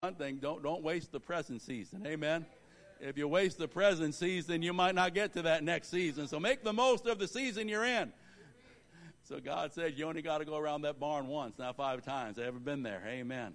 one 0.00 0.14
thing, 0.14 0.38
don't, 0.38 0.62
don't 0.62 0.82
waste 0.82 1.12
the 1.12 1.20
present 1.20 1.60
season. 1.60 2.06
Amen. 2.06 2.46
If 3.02 3.18
you 3.18 3.28
waste 3.28 3.58
the 3.58 3.68
present 3.68 4.14
season, 4.14 4.62
you 4.62 4.72
might 4.72 4.94
not 4.94 5.12
get 5.12 5.34
to 5.34 5.42
that 5.42 5.62
next 5.62 5.90
season. 5.90 6.26
So 6.26 6.40
make 6.40 6.64
the 6.64 6.72
most 6.72 7.04
of 7.06 7.18
the 7.18 7.28
season 7.28 7.68
you're 7.68 7.84
in. 7.84 8.10
So 9.24 9.40
God 9.40 9.74
said 9.74 9.98
you 9.98 10.06
only 10.06 10.22
got 10.22 10.38
to 10.38 10.46
go 10.46 10.56
around 10.56 10.82
that 10.82 10.98
barn 10.98 11.26
once, 11.26 11.58
not 11.58 11.76
five 11.76 12.02
times. 12.02 12.38
I 12.38 12.44
ever 12.44 12.58
been 12.58 12.82
there. 12.82 13.02
Amen. 13.06 13.54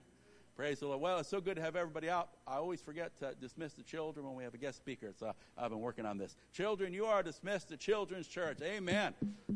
Praise 0.56 0.82
the 0.82 0.86
Lord. 0.86 1.02
Well, 1.02 1.18
it's 1.18 1.30
so 1.30 1.42
good 1.42 1.56
to 1.56 1.64
have 1.64 1.76
everybody 1.76 2.12
out. 2.12 2.30
I 2.46 2.58
always 2.58 2.80
forget 2.80 3.18
to 3.22 3.34
dismiss 3.42 3.74
the 3.74 3.82
children 3.82 4.24
when 4.24 4.36
we 4.36 4.44
have 4.44 4.54
a 4.54 4.60
guest 4.60 4.78
speaker. 4.78 5.14
So 5.20 5.34
I've 5.58 5.72
been 5.72 5.82
working 5.82 6.06
on 6.06 6.20
this. 6.20 6.36
Children, 6.54 6.94
you 6.94 7.08
are 7.08 7.24
dismissed 7.24 7.70
to 7.70 7.78
Children's 7.78 8.28
Church. 8.28 8.60
Amen. 8.62 9.16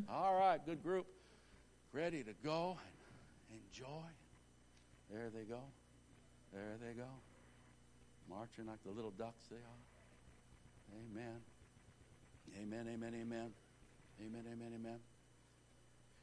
All 0.09 0.39
right, 0.39 0.59
good 0.65 0.81
group. 0.81 1.05
Ready 1.93 2.23
to 2.23 2.33
go 2.43 2.79
and 3.51 3.59
enjoy. 3.61 4.07
There 5.11 5.29
they 5.29 5.43
go. 5.43 5.59
There 6.53 6.77
they 6.81 6.93
go. 6.93 7.07
Marching 8.29 8.67
like 8.67 8.83
the 8.85 8.91
little 8.91 9.11
ducks 9.11 9.47
they 9.49 9.57
are. 9.57 9.81
Amen. 11.11 11.41
Amen, 12.61 12.87
amen, 12.93 13.13
amen. 13.21 13.51
Amen, 14.19 14.43
amen, 14.51 14.71
amen. 14.75 14.99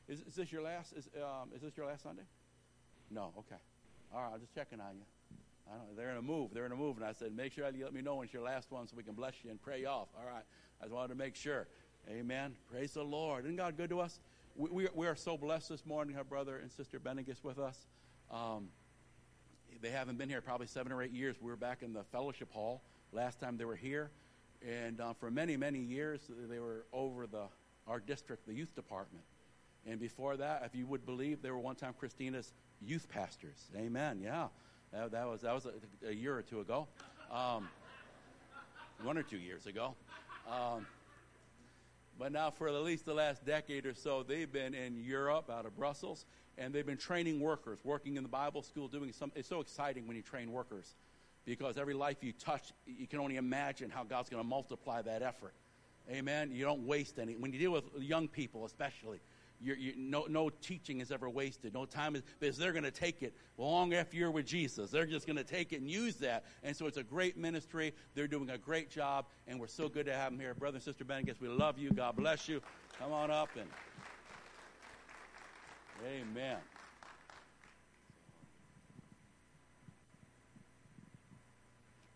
Is, 0.08 0.20
is 0.20 0.34
this 0.34 0.52
your 0.52 0.62
last? 0.62 0.92
Is, 0.92 1.08
um, 1.16 1.50
is 1.54 1.62
this 1.62 1.76
your 1.76 1.86
last 1.86 2.02
Sunday? 2.02 2.22
No. 3.10 3.32
Okay. 3.38 3.56
All 4.14 4.22
right. 4.22 4.30
I'm 4.34 4.40
just 4.40 4.54
checking 4.54 4.80
on 4.80 4.96
you. 4.96 5.04
I 5.68 5.76
don't, 5.76 5.96
they're 5.96 6.10
in 6.10 6.16
a 6.16 6.22
move. 6.22 6.50
They're 6.54 6.66
in 6.66 6.72
a 6.72 6.76
move, 6.76 6.96
and 6.96 7.04
I 7.04 7.12
said, 7.12 7.34
make 7.34 7.52
sure 7.52 7.68
you 7.70 7.84
let 7.84 7.92
me 7.92 8.02
know 8.02 8.16
when 8.16 8.24
it's 8.26 8.34
your 8.34 8.42
last 8.42 8.70
one, 8.70 8.86
so 8.86 8.96
we 8.96 9.02
can 9.02 9.14
bless 9.14 9.34
you 9.42 9.50
and 9.50 9.60
pray 9.60 9.84
off. 9.84 10.08
All 10.16 10.26
right. 10.26 10.44
I 10.80 10.84
just 10.84 10.94
wanted 10.94 11.08
to 11.08 11.14
make 11.16 11.34
sure. 11.34 11.66
Amen. 12.08 12.54
Praise 12.70 12.92
the 12.92 13.02
Lord. 13.02 13.44
Isn't 13.44 13.56
God 13.56 13.76
good 13.76 13.90
to 13.90 14.00
us? 14.00 14.20
We, 14.54 14.70
we, 14.70 14.88
we 14.94 15.06
are 15.08 15.16
so 15.16 15.36
blessed 15.36 15.70
this 15.70 15.84
morning. 15.84 16.16
Our 16.16 16.24
brother 16.24 16.58
and 16.58 16.70
sister 16.70 17.00
Benegis 17.00 17.42
with 17.42 17.58
us. 17.58 17.86
Um, 18.30 18.68
they 19.80 19.90
haven't 19.90 20.18
been 20.18 20.28
here 20.28 20.40
probably 20.40 20.66
seven 20.66 20.92
or 20.92 21.02
eight 21.02 21.12
years. 21.12 21.36
We 21.40 21.50
were 21.50 21.56
back 21.56 21.82
in 21.82 21.92
the 21.92 22.04
fellowship 22.04 22.52
hall 22.52 22.82
last 23.12 23.40
time 23.40 23.56
they 23.56 23.64
were 23.64 23.76
here, 23.76 24.10
and 24.66 25.00
uh, 25.00 25.12
for 25.14 25.30
many 25.30 25.56
many 25.56 25.78
years 25.78 26.20
they 26.48 26.58
were 26.58 26.84
over 26.92 27.26
the 27.26 27.44
our 27.86 28.00
district, 28.00 28.46
the 28.46 28.54
youth 28.54 28.74
department. 28.74 29.24
And 29.86 30.00
before 30.00 30.36
that, 30.36 30.62
if 30.64 30.74
you 30.74 30.86
would 30.86 31.06
believe, 31.06 31.42
they 31.42 31.50
were 31.50 31.58
one 31.58 31.76
time 31.76 31.94
Christina's 31.98 32.52
youth 32.84 33.08
pastors. 33.08 33.70
Amen. 33.76 34.20
Yeah, 34.22 34.48
that, 34.92 35.12
that 35.12 35.26
was 35.26 35.42
that 35.42 35.54
was 35.54 35.66
a, 35.66 36.08
a, 36.08 36.12
year 36.12 36.36
or 36.36 36.42
two 36.42 36.60
ago, 36.60 36.88
um, 37.30 37.68
one 39.02 39.16
or 39.16 39.22
two 39.22 39.38
years 39.38 39.66
ago. 39.66 39.94
Um, 40.50 40.86
but 42.18 42.32
now, 42.32 42.50
for 42.50 42.68
at 42.68 42.74
least 42.74 43.04
the 43.04 43.14
last 43.14 43.44
decade 43.44 43.84
or 43.84 43.94
so, 43.94 44.22
they've 44.22 44.50
been 44.50 44.74
in 44.74 44.96
Europe, 44.96 45.50
out 45.50 45.66
of 45.66 45.76
Brussels, 45.76 46.24
and 46.58 46.74
they've 46.74 46.86
been 46.86 46.96
training 46.96 47.40
workers, 47.40 47.78
working 47.84 48.16
in 48.16 48.22
the 48.22 48.28
Bible 48.28 48.62
school, 48.62 48.88
doing 48.88 49.12
some. 49.12 49.32
It's 49.34 49.48
so 49.48 49.60
exciting 49.60 50.06
when 50.06 50.16
you 50.16 50.22
train 50.22 50.52
workers, 50.52 50.94
because 51.44 51.76
every 51.76 51.94
life 51.94 52.16
you 52.22 52.32
touch, 52.32 52.72
you 52.86 53.06
can 53.06 53.18
only 53.18 53.36
imagine 53.36 53.90
how 53.90 54.04
God's 54.04 54.28
going 54.28 54.42
to 54.42 54.48
multiply 54.48 55.02
that 55.02 55.22
effort. 55.22 55.54
Amen. 56.10 56.50
You 56.52 56.64
don't 56.64 56.86
waste 56.86 57.18
any. 57.18 57.36
When 57.36 57.52
you 57.52 57.58
deal 57.58 57.72
with 57.72 57.84
young 57.98 58.28
people, 58.28 58.64
especially, 58.64 59.20
you, 59.60 59.94
no, 59.96 60.26
no 60.28 60.50
teaching 60.50 61.00
is 61.00 61.10
ever 61.10 61.28
wasted. 61.30 61.72
No 61.72 61.86
time 61.86 62.14
is 62.14 62.22
because 62.38 62.58
they're 62.58 62.72
going 62.72 62.84
to 62.84 62.90
take 62.90 63.22
it 63.22 63.34
long 63.56 63.94
after 63.94 64.16
you're 64.16 64.30
with 64.30 64.46
Jesus. 64.46 64.90
They're 64.90 65.06
just 65.06 65.26
going 65.26 65.38
to 65.38 65.44
take 65.44 65.72
it 65.72 65.80
and 65.80 65.90
use 65.90 66.16
that. 66.16 66.44
And 66.62 66.76
so 66.76 66.86
it's 66.86 66.98
a 66.98 67.02
great 67.02 67.36
ministry. 67.38 67.94
They're 68.14 68.28
doing 68.28 68.50
a 68.50 68.58
great 68.58 68.90
job, 68.90 69.26
and 69.48 69.58
we're 69.58 69.66
so 69.66 69.88
good 69.88 70.06
to 70.06 70.12
have 70.12 70.30
them 70.30 70.38
here, 70.38 70.54
brother 70.54 70.76
and 70.76 70.84
sister 70.84 71.04
Benegis. 71.04 71.40
We 71.40 71.48
love 71.48 71.78
you. 71.78 71.90
God 71.90 72.16
bless 72.16 72.48
you. 72.48 72.60
Come 72.98 73.12
on 73.12 73.30
up 73.30 73.48
and. 73.58 73.68
Amen. 76.04 76.58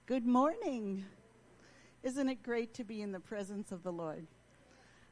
Good 0.07 0.27
morning. 0.27 1.05
Isn't 2.03 2.29
it 2.29 2.43
great 2.43 2.75
to 2.75 2.85
be 2.85 3.01
in 3.01 3.13
the 3.13 3.21
presence 3.21 3.73
of 3.73 3.83
the 3.83 3.93
Lord? 3.93 4.27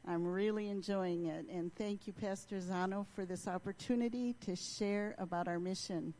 I'm 0.07 0.27
really 0.27 0.69
enjoying 0.69 1.27
it. 1.27 1.47
And 1.51 1.75
thank 1.77 2.07
you, 2.07 2.13
Pastor 2.13 2.61
Zano, 2.61 3.07
for 3.15 3.25
this 3.25 3.49
opportunity 3.49 4.35
to 4.45 4.55
share 4.55 5.15
about 5.19 5.49
our 5.49 5.59
mission. 5.59 6.13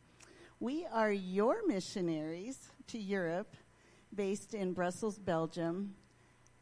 We 0.59 0.87
are 0.91 1.13
your 1.13 1.67
missionaries 1.67 2.57
to 2.89 2.99
Europe, 2.99 3.57
based 4.15 4.55
in 4.55 4.73
Brussels, 4.73 5.19
Belgium, 5.19 5.95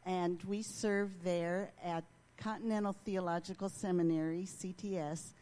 and 0.05 0.43
we 0.43 0.63
serve 0.63 1.23
there 1.23 1.71
at 1.83 2.03
Continental 2.37 2.95
Theological 3.05 3.69
Seminary, 3.69 4.45
CTS, 4.61 5.33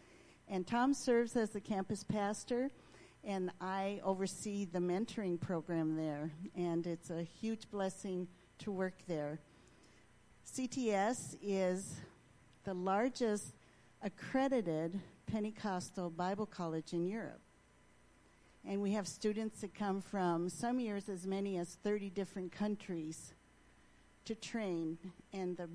and 0.48 0.66
Tom 0.66 0.94
serves 0.94 1.36
as 1.36 1.50
the 1.50 1.60
campus 1.60 2.04
pastor, 2.04 2.70
and 3.24 3.52
I 3.60 4.00
oversee 4.04 4.66
the 4.66 4.80
mentoring 4.80 5.40
program 5.40 5.96
there. 5.96 6.32
And 6.56 6.86
it's 6.86 7.10
a 7.10 7.24
huge 7.24 7.70
blessing 7.72 8.28
to 8.60 8.72
work 8.72 8.94
there. 9.08 9.40
CTS 10.48 11.36
is 11.42 11.96
the 12.64 12.76
largest 12.76 13.56
accredited 14.04 15.00
Pentecostal 15.26 16.12
Bible 16.12 16.46
college 16.46 16.94
in 16.94 17.08
Europe. 17.08 17.42
And 18.68 18.82
we 18.82 18.92
have 18.92 19.08
students 19.08 19.62
that 19.62 19.74
come 19.74 20.02
from 20.02 20.50
some 20.50 20.80
years 20.80 21.10
as 21.10 21.26
many 21.26 21.58
as 21.58 21.78
30 21.84 22.12
different 22.12 22.52
countries 22.52 23.34
to 24.26 24.36
train. 24.36 24.98
And 25.34 25.58
the 25.58 25.70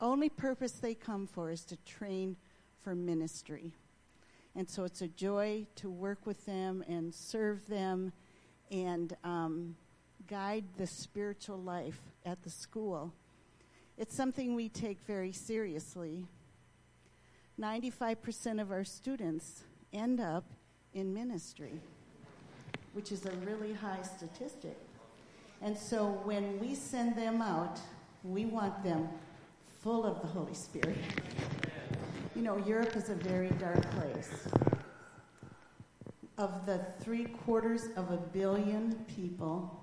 only 0.00 0.28
purpose 0.28 0.72
they 0.72 0.94
come 0.94 1.26
for 1.26 1.50
is 1.50 1.64
to 1.66 1.76
train 1.84 2.36
for 2.86 2.94
ministry. 2.94 3.72
And 4.54 4.70
so 4.70 4.84
it's 4.84 5.02
a 5.02 5.08
joy 5.08 5.66
to 5.74 5.90
work 5.90 6.24
with 6.24 6.46
them 6.46 6.84
and 6.86 7.12
serve 7.12 7.66
them 7.66 8.12
and 8.70 9.12
um, 9.24 9.74
guide 10.28 10.62
the 10.76 10.86
spiritual 10.86 11.58
life 11.58 11.98
at 12.24 12.44
the 12.44 12.48
school. 12.48 13.12
It's 13.98 14.14
something 14.14 14.54
we 14.54 14.68
take 14.68 15.00
very 15.04 15.32
seriously. 15.32 16.26
95% 17.60 18.60
of 18.62 18.70
our 18.70 18.84
students 18.84 19.64
end 19.92 20.20
up 20.20 20.44
in 20.94 21.12
ministry, 21.12 21.80
which 22.92 23.10
is 23.10 23.26
a 23.26 23.32
really 23.44 23.72
high 23.72 24.02
statistic. 24.02 24.78
And 25.60 25.76
so 25.76 26.20
when 26.22 26.60
we 26.60 26.76
send 26.76 27.16
them 27.16 27.42
out, 27.42 27.80
we 28.22 28.44
want 28.44 28.84
them 28.84 29.08
full 29.82 30.06
of 30.06 30.20
the 30.20 30.28
Holy 30.28 30.54
Spirit. 30.54 30.98
You 32.36 32.42
know, 32.42 32.58
Europe 32.58 32.94
is 32.96 33.08
a 33.08 33.14
very 33.14 33.48
dark 33.48 33.80
place. 33.92 34.46
Of 36.36 36.66
the 36.66 36.84
three 37.00 37.24
quarters 37.24 37.86
of 37.96 38.10
a 38.10 38.18
billion 38.18 39.06
people, 39.16 39.82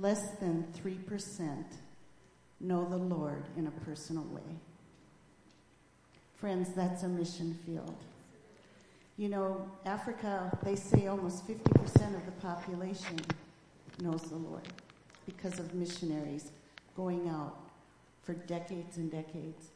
less 0.00 0.30
than 0.40 0.66
3% 0.82 1.62
know 2.58 2.88
the 2.88 2.96
Lord 2.96 3.44
in 3.58 3.66
a 3.66 3.70
personal 3.70 4.24
way. 4.24 4.56
Friends, 6.36 6.70
that's 6.74 7.02
a 7.02 7.08
mission 7.08 7.58
field. 7.66 7.98
You 9.18 9.28
know, 9.28 9.70
Africa, 9.84 10.56
they 10.64 10.76
say 10.76 11.06
almost 11.06 11.46
50% 11.46 12.16
of 12.16 12.24
the 12.24 12.32
population 12.40 13.20
knows 14.00 14.22
the 14.22 14.36
Lord 14.36 14.66
because 15.26 15.58
of 15.58 15.74
missionaries 15.74 16.50
going 16.96 17.28
out 17.28 17.56
for 18.22 18.32
decades 18.32 18.96
and 18.96 19.10
decades 19.10 19.73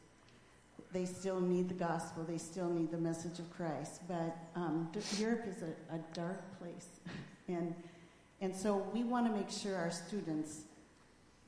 they 0.91 1.05
still 1.05 1.39
need 1.39 1.69
the 1.69 1.75
gospel, 1.75 2.23
they 2.23 2.37
still 2.37 2.69
need 2.69 2.91
the 2.91 2.97
message 2.97 3.39
of 3.39 3.49
Christ. 3.55 4.01
But 4.07 4.37
um, 4.55 4.89
Europe 5.17 5.45
is 5.47 5.63
a, 5.63 5.95
a 5.95 5.99
dark 6.13 6.41
place. 6.59 6.87
and, 7.47 7.73
and 8.41 8.55
so 8.55 8.87
we 8.93 9.03
want 9.03 9.27
to 9.27 9.33
make 9.33 9.49
sure 9.49 9.75
our 9.75 9.91
students, 9.91 10.61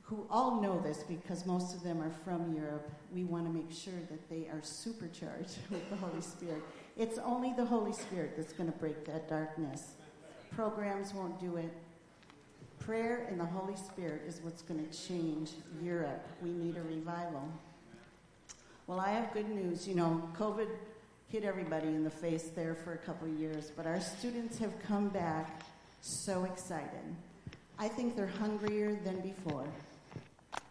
who 0.02 0.26
all 0.30 0.60
know 0.60 0.80
this 0.80 1.04
because 1.04 1.46
most 1.46 1.74
of 1.74 1.82
them 1.82 2.02
are 2.02 2.10
from 2.24 2.54
Europe, 2.54 2.90
we 3.14 3.24
want 3.24 3.46
to 3.46 3.52
make 3.52 3.72
sure 3.72 3.98
that 4.10 4.28
they 4.28 4.48
are 4.48 4.60
supercharged 4.62 5.58
with 5.70 5.88
the 5.90 5.96
Holy 5.96 6.20
Spirit. 6.20 6.62
It's 6.96 7.18
only 7.18 7.54
the 7.54 7.64
Holy 7.64 7.92
Spirit 7.92 8.34
that's 8.36 8.52
going 8.52 8.70
to 8.70 8.78
break 8.78 9.06
that 9.06 9.28
darkness. 9.28 9.92
Programs 10.54 11.14
won't 11.14 11.40
do 11.40 11.56
it. 11.56 11.72
Prayer 12.78 13.26
and 13.30 13.40
the 13.40 13.44
Holy 13.44 13.76
Spirit 13.76 14.22
is 14.26 14.40
what's 14.42 14.60
going 14.60 14.86
to 14.86 15.08
change 15.08 15.52
Europe. 15.82 16.26
We 16.42 16.50
need 16.50 16.76
a 16.76 16.82
revival. 16.82 17.48
Well, 18.88 18.98
I 18.98 19.10
have 19.10 19.32
good 19.32 19.48
news. 19.48 19.86
You 19.86 19.94
know, 19.94 20.28
COVID 20.36 20.66
hit 21.28 21.44
everybody 21.44 21.86
in 21.86 22.02
the 22.02 22.10
face 22.10 22.50
there 22.54 22.74
for 22.74 22.94
a 22.94 22.98
couple 22.98 23.28
of 23.28 23.38
years, 23.38 23.70
but 23.76 23.86
our 23.86 24.00
students 24.00 24.58
have 24.58 24.72
come 24.82 25.08
back 25.08 25.62
so 26.00 26.44
excited. 26.44 27.14
I 27.78 27.86
think 27.86 28.16
they're 28.16 28.26
hungrier 28.26 28.98
than 29.04 29.20
before 29.20 29.66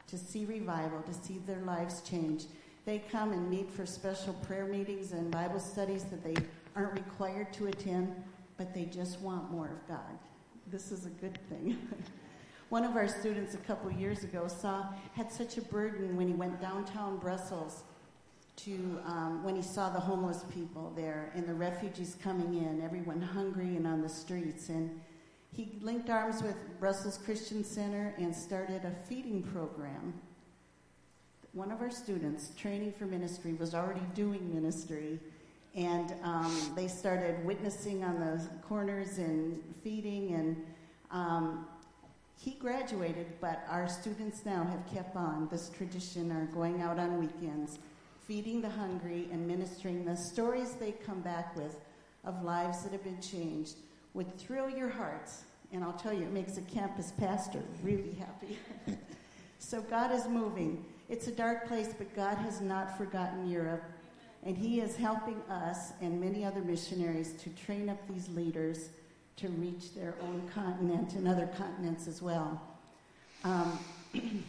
to 0.08 0.18
see 0.18 0.44
revival, 0.44 1.02
to 1.04 1.14
see 1.14 1.40
their 1.48 1.62
lives 1.62 2.02
change. 2.02 2.46
They 2.84 3.00
come 3.00 3.32
and 3.32 3.50
meet 3.50 3.72
for 3.72 3.86
special 3.86 4.34
prayer 4.34 4.66
meetings 4.66 5.14
and 5.14 5.32
Bible 5.32 5.60
studies 5.60 6.04
that 6.06 6.22
they 6.22 6.36
aren't 6.76 6.94
required 6.94 7.54
to 7.54 7.68
attend, 7.68 8.14
but 8.58 8.74
they 8.74 8.86
just 8.86 9.22
want 9.22 9.50
more 9.52 9.68
of 9.68 9.88
God. 9.88 10.20
This 10.68 10.92
is 10.92 11.06
a 11.06 11.10
good 11.10 11.40
thing. 11.48 11.78
One 12.70 12.84
of 12.84 12.98
our 12.98 13.08
students 13.08 13.54
a 13.54 13.58
couple 13.60 13.90
years 13.90 14.26
ago 14.26 14.50
saw 14.50 14.88
had 15.14 15.32
such 15.32 15.58
a 15.58 15.62
burden 15.62 16.18
when 16.18 16.28
he 16.28 16.34
went 16.34 16.60
downtown 16.60 17.18
Brussels 17.18 17.84
to 18.58 19.00
um, 19.06 19.44
when 19.44 19.56
he 19.56 19.62
saw 19.62 19.90
the 19.90 20.00
homeless 20.00 20.44
people 20.54 20.94
there 20.96 21.32
and 21.36 21.48
the 21.48 21.54
refugees 21.54 22.18
coming 22.22 22.56
in, 22.56 22.82
everyone 22.82 23.22
hungry 23.22 23.76
and 23.76 23.88
on 23.88 24.02
the 24.02 24.10
streets. 24.10 24.70
And 24.70 25.00
He 25.54 25.70
linked 25.82 26.10
arms 26.10 26.42
with 26.42 26.56
Brussels 26.80 27.18
Christian 27.18 27.64
Center 27.64 28.14
and 28.18 28.36
started 28.36 28.86
a 28.86 28.92
feeding 29.08 29.44
program. 29.44 30.14
One 31.54 31.72
of 31.72 31.82
our 31.82 31.92
students, 31.92 32.52
training 32.56 32.94
for 32.94 33.06
ministry, 33.06 33.54
was 33.54 33.76
already 33.76 34.06
doing 34.16 34.54
ministry, 34.54 35.20
and 35.76 36.14
um, 36.24 36.72
they 36.76 36.88
started 36.88 37.44
witnessing 37.46 38.04
on 38.04 38.20
the 38.20 38.42
corners 38.68 39.18
and 39.18 39.62
feeding. 39.84 40.34
And 40.34 40.66
um, 41.12 41.68
he 42.40 42.52
graduated, 42.52 43.28
but 43.42 43.66
our 43.70 43.90
students 43.90 44.46
now 44.46 44.64
have 44.64 44.94
kept 44.94 45.16
on 45.16 45.50
this 45.52 45.70
tradition, 45.70 46.32
are 46.32 46.46
going 46.54 46.82
out 46.82 46.98
on 46.98 47.20
weekends, 47.20 47.80
feeding 48.28 48.62
the 48.62 48.70
hungry 48.70 49.28
and 49.32 49.48
ministering 49.48 50.06
the 50.06 50.16
stories 50.16 50.74
they 50.74 50.92
come 50.92 51.22
back 51.22 51.56
with 51.56 51.78
of 52.24 52.44
lives 52.44 52.84
that 52.84 52.92
have 52.92 53.04
been 53.04 53.22
changed 53.22 53.76
would 54.14 54.38
thrill 54.38 54.70
your 54.70 54.90
hearts. 54.90 55.44
And 55.72 55.84
I'll 55.84 55.94
tell 55.94 56.14
you, 56.14 56.24
it 56.24 56.34
makes 56.34 56.58
a 56.58 56.62
campus 56.62 57.12
pastor 57.18 57.62
really 57.84 58.16
happy. 58.20 58.58
so 59.60 59.82
God 59.82 60.12
is 60.12 60.28
moving. 60.28 60.84
It's 61.10 61.28
a 61.28 61.32
dark 61.32 61.68
place, 61.68 61.90
but 61.98 62.14
God 62.16 62.38
has 62.38 62.62
not 62.62 62.98
forgotten 62.98 63.50
Europe. 63.50 63.84
And 64.44 64.58
He 64.58 64.82
is 64.82 64.96
helping 64.96 65.42
us 65.50 65.94
and 66.02 66.20
many 66.20 66.44
other 66.44 66.62
missionaries 66.62 67.34
to 67.44 67.50
train 67.52 67.90
up 67.90 68.00
these 68.08 68.28
leaders 68.30 68.90
to 69.38 69.48
reach 69.50 69.94
their 69.96 70.16
own 70.22 70.48
continent 70.54 71.14
and 71.14 71.28
other 71.28 71.48
continents 71.58 72.08
as 72.08 72.22
well. 72.22 72.62
Um, 73.44 73.80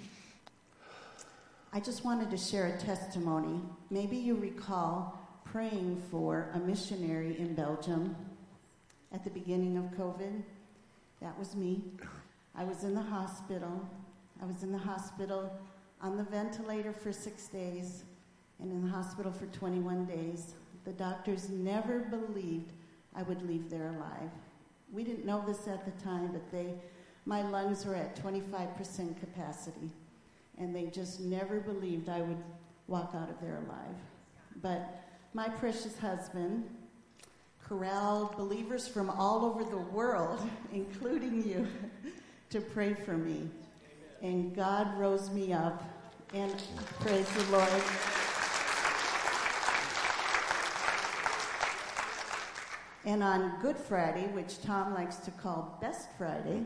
I 1.74 1.80
just 1.80 2.04
wanted 2.04 2.30
to 2.30 2.36
share 2.36 2.66
a 2.66 2.76
testimony. 2.78 3.58
Maybe 3.88 4.18
you 4.18 4.36
recall 4.36 5.18
praying 5.46 6.02
for 6.10 6.50
a 6.52 6.58
missionary 6.58 7.38
in 7.38 7.54
Belgium 7.54 8.14
at 9.10 9.24
the 9.24 9.30
beginning 9.30 9.78
of 9.78 9.84
COVID. 9.98 10.42
That 11.22 11.38
was 11.38 11.56
me. 11.56 11.82
I 12.54 12.64
was 12.64 12.84
in 12.84 12.94
the 12.94 13.00
hospital. 13.00 13.88
I 14.42 14.44
was 14.44 14.62
in 14.62 14.70
the 14.70 14.76
hospital 14.76 15.50
on 16.02 16.18
the 16.18 16.24
ventilator 16.24 16.92
for 16.92 17.10
six 17.10 17.48
days 17.48 18.02
and 18.60 18.70
in 18.70 18.84
the 18.84 18.90
hospital 18.90 19.32
for 19.32 19.46
21 19.46 20.04
days. 20.04 20.52
The 20.84 20.92
doctors 20.92 21.48
never 21.48 22.00
believed 22.00 22.72
I 23.16 23.22
would 23.22 23.48
leave 23.48 23.70
there 23.70 23.88
alive. 23.88 24.30
We 24.92 25.04
didn't 25.04 25.24
know 25.24 25.42
this 25.46 25.66
at 25.68 25.86
the 25.86 26.04
time, 26.04 26.32
but 26.32 26.50
they, 26.52 26.74
my 27.24 27.40
lungs 27.40 27.86
were 27.86 27.94
at 27.94 28.22
25% 28.22 29.18
capacity, 29.18 29.90
and 30.58 30.74
they 30.74 30.86
just 30.86 31.20
never 31.20 31.60
believed 31.60 32.08
I 32.08 32.20
would 32.20 32.42
walk 32.86 33.12
out 33.14 33.30
of 33.30 33.40
there 33.40 33.62
alive. 33.66 33.96
But 34.60 35.02
my 35.34 35.48
precious 35.48 35.98
husband, 35.98 36.64
corralled 37.64 38.36
believers 38.36 38.86
from 38.86 39.08
all 39.08 39.44
over 39.44 39.64
the 39.64 39.78
world, 39.78 40.40
including 40.72 41.46
you, 41.48 41.66
to 42.50 42.60
pray 42.60 42.94
for 42.94 43.16
me. 43.16 43.48
And 44.20 44.54
God 44.54 44.98
rose 44.98 45.30
me 45.30 45.52
up, 45.52 45.82
and 46.34 46.62
praise 47.00 47.28
the 47.30 47.44
Lord. 47.50 47.82
And 53.04 53.22
on 53.22 53.54
Good 53.60 53.76
Friday, 53.76 54.28
which 54.28 54.62
Tom 54.62 54.94
likes 54.94 55.16
to 55.16 55.30
call 55.32 55.76
Best 55.80 56.08
Friday, 56.16 56.64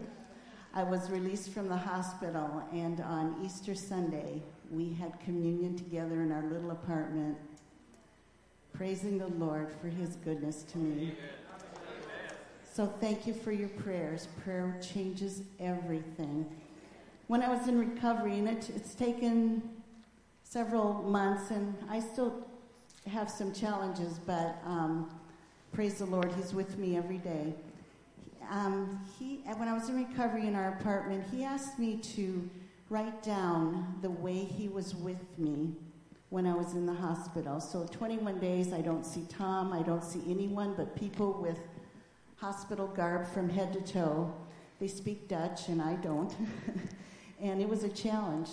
I 0.77 0.83
was 0.83 1.09
released 1.09 1.55
from 1.55 1.69
the 1.69 1.77
hospital. 1.77 2.63
And 2.71 3.01
on 3.01 3.41
Easter 3.43 3.75
Sunday, 3.75 4.43
we 4.71 4.93
had 4.93 5.19
communion 5.21 5.75
together 5.75 6.23
in 6.23 6.31
our 6.31 6.43
little 6.43 6.71
apartment 6.71 7.39
praising 8.75 9.17
the 9.17 9.29
Lord 9.29 9.69
for 9.81 9.89
his 9.89 10.17
goodness 10.17 10.65
to 10.65 10.79
me. 10.79 11.15
So 12.71 12.93
thank 13.01 13.27
you 13.27 13.33
for 13.33 13.53
your 13.53 13.71
prayers. 13.71 14.29
Prayer 14.45 14.79
changes 14.83 15.41
everything. 15.59 16.45
When 17.29 17.43
I 17.43 17.49
was 17.49 17.69
in 17.69 17.79
recovery, 17.79 18.39
and 18.39 18.47
it, 18.47 18.69
it's 18.69 18.95
taken 18.95 19.63
several 20.43 21.03
months, 21.05 21.53
and 21.53 21.75
I 21.89 22.01
still 22.01 22.47
have 23.11 23.31
some 23.31 23.55
challenges, 23.55 24.21
but 24.27 24.59
um, 24.67 25.11
praise 25.73 25.95
the 25.95 26.05
Lord, 26.07 26.31
He's 26.37 26.53
with 26.53 26.77
me 26.77 26.99
every 26.99 27.19
day. 27.19 27.55
Um, 28.51 29.01
he, 29.19 29.37
when 29.57 29.69
I 29.69 29.73
was 29.73 29.89
in 29.89 29.97
recovery 29.97 30.47
in 30.47 30.55
our 30.55 30.79
apartment, 30.79 31.25
he 31.31 31.45
asked 31.45 31.79
me 31.79 31.97
to 32.15 32.49
write 32.91 33.23
down 33.23 33.99
the 34.03 34.11
way 34.11 34.45
He 34.45 34.69
was 34.69 34.95
with 34.95 35.39
me 35.39 35.75
when 36.31 36.47
I 36.47 36.55
was 36.55 36.75
in 36.75 36.87
the 36.87 36.95
hospital. 36.95 37.61
So 37.61 37.87
21 37.91 38.39
days, 38.39 38.73
I 38.73 38.81
don't 38.81 39.05
see 39.05 39.25
Tom, 39.29 39.73
I 39.73 39.83
don't 39.83 40.05
see 40.05 40.23
anyone 40.29 40.75
but 40.77 40.97
people 40.97 41.33
with 41.41 41.59
hospital 42.37 42.87
garb 42.87 43.27
from 43.27 43.49
head 43.49 43.73
to 43.73 43.81
toe. 43.81 44.33
They 44.79 44.89
speak 44.89 45.29
Dutch, 45.29 45.69
and 45.69 45.81
I 45.81 45.95
don't. 45.95 46.35
and 47.41 47.61
it 47.61 47.69
was 47.69 47.83
a 47.83 47.89
challenge. 47.89 48.49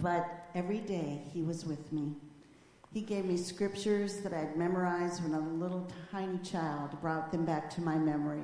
But 0.00 0.48
every 0.54 0.78
day, 0.78 1.22
he 1.32 1.42
was 1.42 1.64
with 1.64 1.92
me. 1.92 2.14
He 2.92 3.00
gave 3.00 3.24
me 3.24 3.36
scriptures 3.36 4.18
that 4.18 4.32
I'd 4.32 4.56
memorized 4.56 5.22
when 5.22 5.34
a 5.34 5.40
little 5.40 5.88
tiny 6.10 6.38
child, 6.38 7.00
brought 7.00 7.32
them 7.32 7.44
back 7.44 7.70
to 7.74 7.80
my 7.80 7.96
memory. 7.96 8.42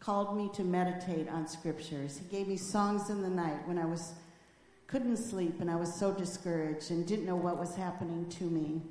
Called 0.00 0.36
me 0.36 0.50
to 0.54 0.62
meditate 0.62 1.28
on 1.28 1.48
scriptures. 1.48 2.18
He 2.18 2.36
gave 2.36 2.48
me 2.48 2.56
songs 2.56 3.10
in 3.10 3.22
the 3.22 3.30
night 3.30 3.66
when 3.66 3.78
I 3.78 3.86
was 3.86 4.14
couldn't 4.86 5.16
sleep 5.16 5.60
and 5.60 5.68
I 5.68 5.74
was 5.76 5.92
so 5.92 6.12
discouraged 6.12 6.92
and 6.92 7.06
didn't 7.06 7.26
know 7.26 7.34
what 7.34 7.58
was 7.58 7.74
happening 7.74 8.28
to 8.30 8.44
me. 8.44 8.82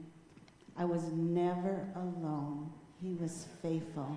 I 0.77 0.83
was 0.83 1.03
never 1.13 1.87
alone. 1.95 2.69
He 3.01 3.13
was 3.13 3.47
faithful. 3.61 4.13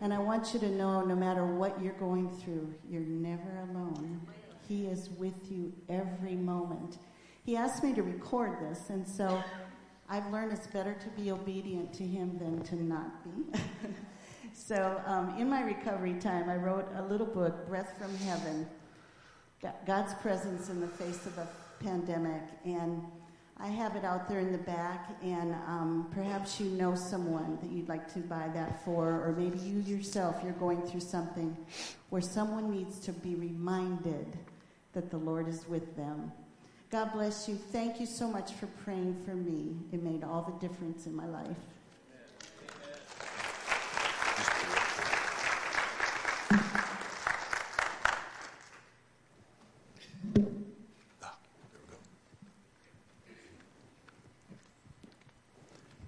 And 0.00 0.14
I 0.14 0.18
want 0.18 0.54
you 0.54 0.60
to 0.60 0.70
know 0.70 1.04
no 1.04 1.16
matter 1.16 1.44
what 1.44 1.82
you're 1.82 1.94
going 1.94 2.30
through, 2.36 2.72
you're 2.88 3.00
never 3.00 3.66
alone. 3.70 4.20
He 4.68 4.86
is 4.86 5.10
with 5.18 5.50
you 5.50 5.72
every 5.88 6.36
moment. 6.36 6.98
He 7.44 7.56
asked 7.56 7.82
me 7.82 7.92
to 7.94 8.02
record 8.02 8.58
this, 8.60 8.90
and 8.90 9.08
so 9.08 9.42
I've 10.08 10.30
learned 10.30 10.52
it's 10.52 10.66
better 10.68 10.94
to 10.94 11.08
be 11.20 11.32
obedient 11.32 11.92
to 11.94 12.04
Him 12.04 12.38
than 12.38 12.62
to 12.64 12.76
not 12.76 13.24
be. 13.24 13.58
so 14.58 15.00
um, 15.06 15.38
in 15.38 15.48
my 15.48 15.62
recovery 15.62 16.14
time, 16.14 16.50
I 16.50 16.56
wrote 16.56 16.88
a 16.96 17.02
little 17.02 17.26
book, 17.26 17.68
Breath 17.68 17.94
from 17.98 18.14
Heaven 18.18 18.66
God's 19.86 20.14
presence 20.14 20.68
in 20.68 20.80
the 20.80 20.86
face 20.86 21.26
of 21.26 21.36
a 21.38 21.48
pandemic. 21.82 22.42
And 22.64 23.02
I 23.58 23.68
have 23.68 23.96
it 23.96 24.04
out 24.04 24.28
there 24.28 24.38
in 24.38 24.52
the 24.52 24.58
back, 24.58 25.16
and 25.22 25.52
um, 25.66 26.08
perhaps 26.12 26.60
you 26.60 26.66
know 26.70 26.94
someone 26.94 27.58
that 27.60 27.70
you'd 27.70 27.88
like 27.88 28.12
to 28.14 28.20
buy 28.20 28.48
that 28.54 28.84
for, 28.84 29.08
or 29.08 29.34
maybe 29.36 29.58
you 29.58 29.80
yourself, 29.80 30.36
you're 30.44 30.52
going 30.52 30.82
through 30.82 31.00
something 31.00 31.56
where 32.10 32.22
someone 32.22 32.70
needs 32.70 33.00
to 33.00 33.12
be 33.12 33.34
reminded 33.34 34.26
that 34.92 35.10
the 35.10 35.16
Lord 35.16 35.48
is 35.48 35.66
with 35.68 35.96
them. 35.96 36.30
God 36.90 37.12
bless 37.12 37.48
you. 37.48 37.56
Thank 37.56 37.98
you 37.98 38.06
so 38.06 38.28
much 38.28 38.52
for 38.52 38.66
praying 38.84 39.20
for 39.24 39.34
me. 39.34 39.76
It 39.92 40.02
made 40.02 40.22
all 40.22 40.42
the 40.42 40.66
difference 40.66 41.06
in 41.06 41.14
my 41.14 41.26
life. 41.26 41.56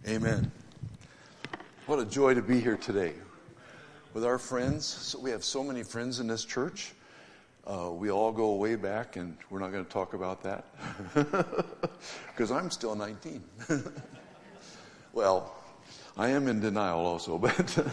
Amen. 0.09 0.51
What 1.85 1.99
a 1.99 2.07
joy 2.07 2.33
to 2.33 2.41
be 2.41 2.59
here 2.59 2.79
today 2.79 3.13
with 4.15 4.25
our 4.25 4.39
friends. 4.39 4.87
So 4.87 5.19
we 5.21 5.31
have 5.31 5.45
so 5.45 5.63
many 5.63 5.83
friends 5.83 6.21
in 6.21 6.27
this 6.27 6.47
church. 6.47 6.95
Uh, 7.67 7.91
we 7.93 8.11
all 8.11 8.33
go 8.33 8.55
way 8.55 8.77
back, 8.77 9.17
and 9.17 9.37
we're 9.51 9.59
not 9.59 9.73
going 9.73 9.85
to 9.85 9.91
talk 9.91 10.15
about 10.15 10.43
that 10.43 10.65
because 12.29 12.51
I'm 12.51 12.71
still 12.71 12.95
19. 12.95 13.45
well, 15.13 15.55
I 16.17 16.31
am 16.31 16.49
in 16.49 16.61
denial 16.61 17.01
also, 17.01 17.37
but 17.39 17.87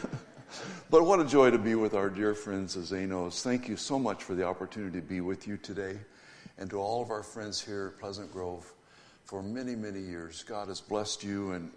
but 0.89 1.03
what 1.03 1.19
a 1.19 1.25
joy 1.25 1.51
to 1.51 1.59
be 1.59 1.75
with 1.75 1.93
our 1.93 2.09
dear 2.09 2.33
friends 2.33 2.75
the 2.75 2.95
Zanos. 2.95 3.41
Thank 3.41 3.67
you 3.67 3.75
so 3.75 3.99
much 3.99 4.23
for 4.23 4.33
the 4.33 4.45
opportunity 4.45 5.01
to 5.01 5.05
be 5.05 5.19
with 5.19 5.45
you 5.45 5.57
today, 5.57 5.99
and 6.57 6.69
to 6.69 6.79
all 6.79 7.01
of 7.01 7.11
our 7.11 7.21
friends 7.21 7.61
here 7.61 7.91
at 7.93 7.99
Pleasant 7.99 8.31
Grove 8.31 8.73
for 9.27 9.43
many 9.43 9.75
many 9.75 10.00
years. 10.00 10.43
God 10.43 10.69
has 10.69 10.81
blessed 10.81 11.24
you 11.24 11.51
and 11.51 11.69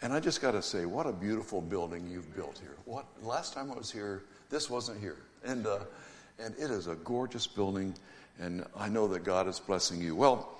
and 0.00 0.12
I 0.12 0.20
just 0.20 0.40
got 0.40 0.52
to 0.52 0.62
say, 0.62 0.84
what 0.84 1.06
a 1.06 1.12
beautiful 1.12 1.60
building 1.60 2.08
you've 2.08 2.34
built 2.36 2.58
here. 2.60 2.76
What 2.84 3.04
last 3.20 3.52
time 3.52 3.72
I 3.72 3.74
was 3.74 3.90
here, 3.90 4.22
this 4.48 4.70
wasn't 4.70 5.00
here, 5.00 5.16
and 5.44 5.66
uh, 5.66 5.80
and 6.38 6.54
it 6.56 6.70
is 6.70 6.86
a 6.86 6.94
gorgeous 6.96 7.46
building, 7.46 7.94
and 8.38 8.64
I 8.76 8.88
know 8.88 9.08
that 9.08 9.24
God 9.24 9.48
is 9.48 9.58
blessing 9.58 10.00
you. 10.00 10.14
Well, 10.14 10.56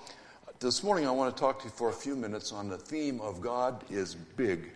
this 0.58 0.82
morning 0.82 1.06
I 1.06 1.10
want 1.10 1.36
to 1.36 1.40
talk 1.40 1.60
to 1.60 1.66
you 1.66 1.70
for 1.70 1.90
a 1.90 1.92
few 1.92 2.16
minutes 2.16 2.50
on 2.52 2.68
the 2.68 2.78
theme 2.78 3.20
of 3.20 3.40
God 3.40 3.84
is 3.90 4.14
big. 4.14 4.70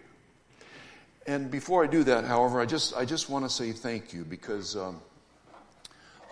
And 1.27 1.51
before 1.51 1.83
I 1.85 1.87
do 1.87 2.05
that, 2.05 2.25
however, 2.25 2.61
I 2.61 2.67
just 2.67 2.95
I 2.97 3.05
just 3.05 3.31
want 3.31 3.45
to 3.45 3.51
say 3.51 3.73
thank 3.73 4.13
you 4.13 4.25
because. 4.25 4.77
Um, 4.77 5.01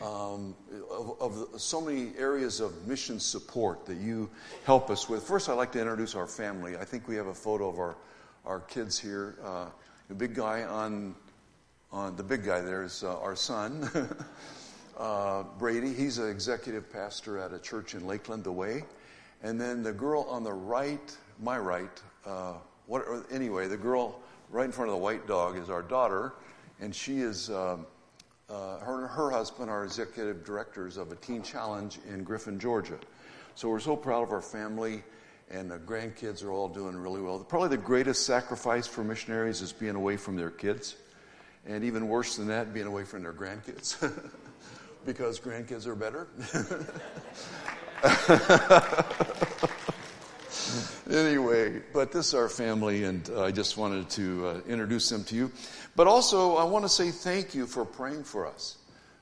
um, 0.00 0.54
of, 0.90 1.20
of, 1.20 1.60
so 1.60 1.80
many 1.80 2.12
areas 2.16 2.60
of 2.60 2.86
mission 2.86 3.20
support 3.20 3.84
that 3.86 3.98
you 3.98 4.30
help 4.64 4.90
us 4.90 5.08
with. 5.08 5.22
First, 5.22 5.48
I'd 5.48 5.54
like 5.54 5.72
to 5.72 5.80
introduce 5.80 6.14
our 6.14 6.26
family. 6.26 6.76
I 6.76 6.84
think 6.84 7.06
we 7.06 7.16
have 7.16 7.26
a 7.26 7.34
photo 7.34 7.68
of 7.68 7.78
our 7.78 7.96
our 8.46 8.60
kids 8.60 8.98
here. 8.98 9.36
Uh, 9.44 9.66
the 10.08 10.14
big 10.14 10.34
guy 10.34 10.64
on 10.64 11.14
on 11.92 12.16
the 12.16 12.22
big 12.22 12.44
guy 12.44 12.60
there 12.60 12.82
is 12.82 13.02
uh, 13.02 13.18
our 13.20 13.36
son, 13.36 13.88
uh, 14.98 15.42
Brady. 15.58 15.92
He's 15.92 16.18
an 16.18 16.28
executive 16.28 16.90
pastor 16.92 17.38
at 17.38 17.52
a 17.52 17.58
church 17.58 17.94
in 17.94 18.06
Lakeland, 18.06 18.44
The 18.44 18.52
Way. 18.52 18.84
And 19.42 19.60
then 19.60 19.82
the 19.82 19.92
girl 19.92 20.26
on 20.28 20.44
the 20.44 20.52
right, 20.52 21.16
my 21.42 21.58
right, 21.58 22.02
uh, 22.26 22.54
what, 22.86 23.04
anyway, 23.30 23.66
the 23.66 23.76
girl 23.76 24.20
right 24.50 24.66
in 24.66 24.72
front 24.72 24.90
of 24.90 24.94
the 24.94 25.02
white 25.02 25.26
dog 25.26 25.56
is 25.56 25.70
our 25.70 25.82
daughter, 25.82 26.34
and 26.80 26.94
she 26.94 27.20
is, 27.20 27.50
um, 27.50 27.86
uh, 28.50 28.78
her, 28.78 29.02
and 29.02 29.10
her 29.10 29.30
husband 29.30 29.70
are 29.70 29.84
executive 29.84 30.44
directors 30.44 30.96
of 30.96 31.12
a 31.12 31.16
teen 31.16 31.42
challenge 31.42 31.98
in 32.08 32.24
Griffin, 32.24 32.58
Georgia. 32.58 32.98
So 33.54 33.68
we're 33.68 33.80
so 33.80 33.96
proud 33.96 34.22
of 34.22 34.32
our 34.32 34.40
family, 34.40 35.02
and 35.50 35.70
the 35.70 35.78
grandkids 35.78 36.44
are 36.44 36.50
all 36.50 36.68
doing 36.68 36.96
really 36.96 37.20
well. 37.20 37.38
Probably 37.40 37.68
the 37.68 37.76
greatest 37.76 38.26
sacrifice 38.26 38.86
for 38.86 39.04
missionaries 39.04 39.60
is 39.62 39.72
being 39.72 39.94
away 39.94 40.16
from 40.16 40.36
their 40.36 40.50
kids, 40.50 40.96
and 41.66 41.84
even 41.84 42.08
worse 42.08 42.36
than 42.36 42.48
that, 42.48 42.74
being 42.74 42.86
away 42.86 43.04
from 43.04 43.22
their 43.22 43.32
grandkids. 43.32 44.12
because 45.04 45.40
grandkids 45.40 45.86
are 45.86 45.94
better. 45.94 46.28
anyway, 51.10 51.82
but 51.92 52.12
this 52.12 52.28
is 52.28 52.34
our 52.34 52.48
family, 52.48 53.04
and 53.04 53.28
I 53.36 53.50
just 53.50 53.76
wanted 53.76 54.08
to 54.10 54.46
uh, 54.46 54.60
introduce 54.68 55.08
them 55.08 55.24
to 55.24 55.34
you. 55.34 55.52
But 55.96 56.06
also, 56.06 56.56
I 56.56 56.64
want 56.64 56.84
to 56.84 56.88
say 56.88 57.10
thank 57.10 57.54
you 57.54 57.66
for 57.66 57.84
praying 57.84 58.24
for 58.24 58.46
us. 58.46 58.78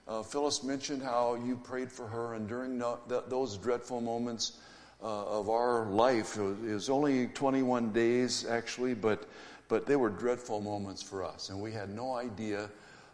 Uh, 0.07 0.23
Phyllis 0.23 0.63
mentioned 0.63 1.03
how 1.03 1.35
you 1.35 1.57
prayed 1.57 1.93
for 1.93 2.07
her, 2.07 2.35
and 2.35 2.49
during 2.49 2.79
no, 2.79 2.99
th- 3.09 3.25
those 3.29 3.57
dreadful 3.57 4.01
moments 4.01 4.59
uh, 5.03 5.39
of 5.39 5.49
our 5.49 5.87
life, 5.87 6.37
it 6.37 6.43
was, 6.43 6.59
it 6.65 6.73
was 6.73 6.91
only 6.91 7.27
21 7.29 7.93
days 7.93 8.47
actually, 8.47 8.95
but, 8.95 9.29
but 9.69 9.87
they 9.87 9.97
were 9.97 10.11
dreadful 10.11 10.61
moments 10.61 11.03
for 11.03 11.25
us, 11.25 11.51
and 11.51 11.61
we 11.61 11.73
had 11.73 11.91
no 11.95 12.15
idea 12.15 12.71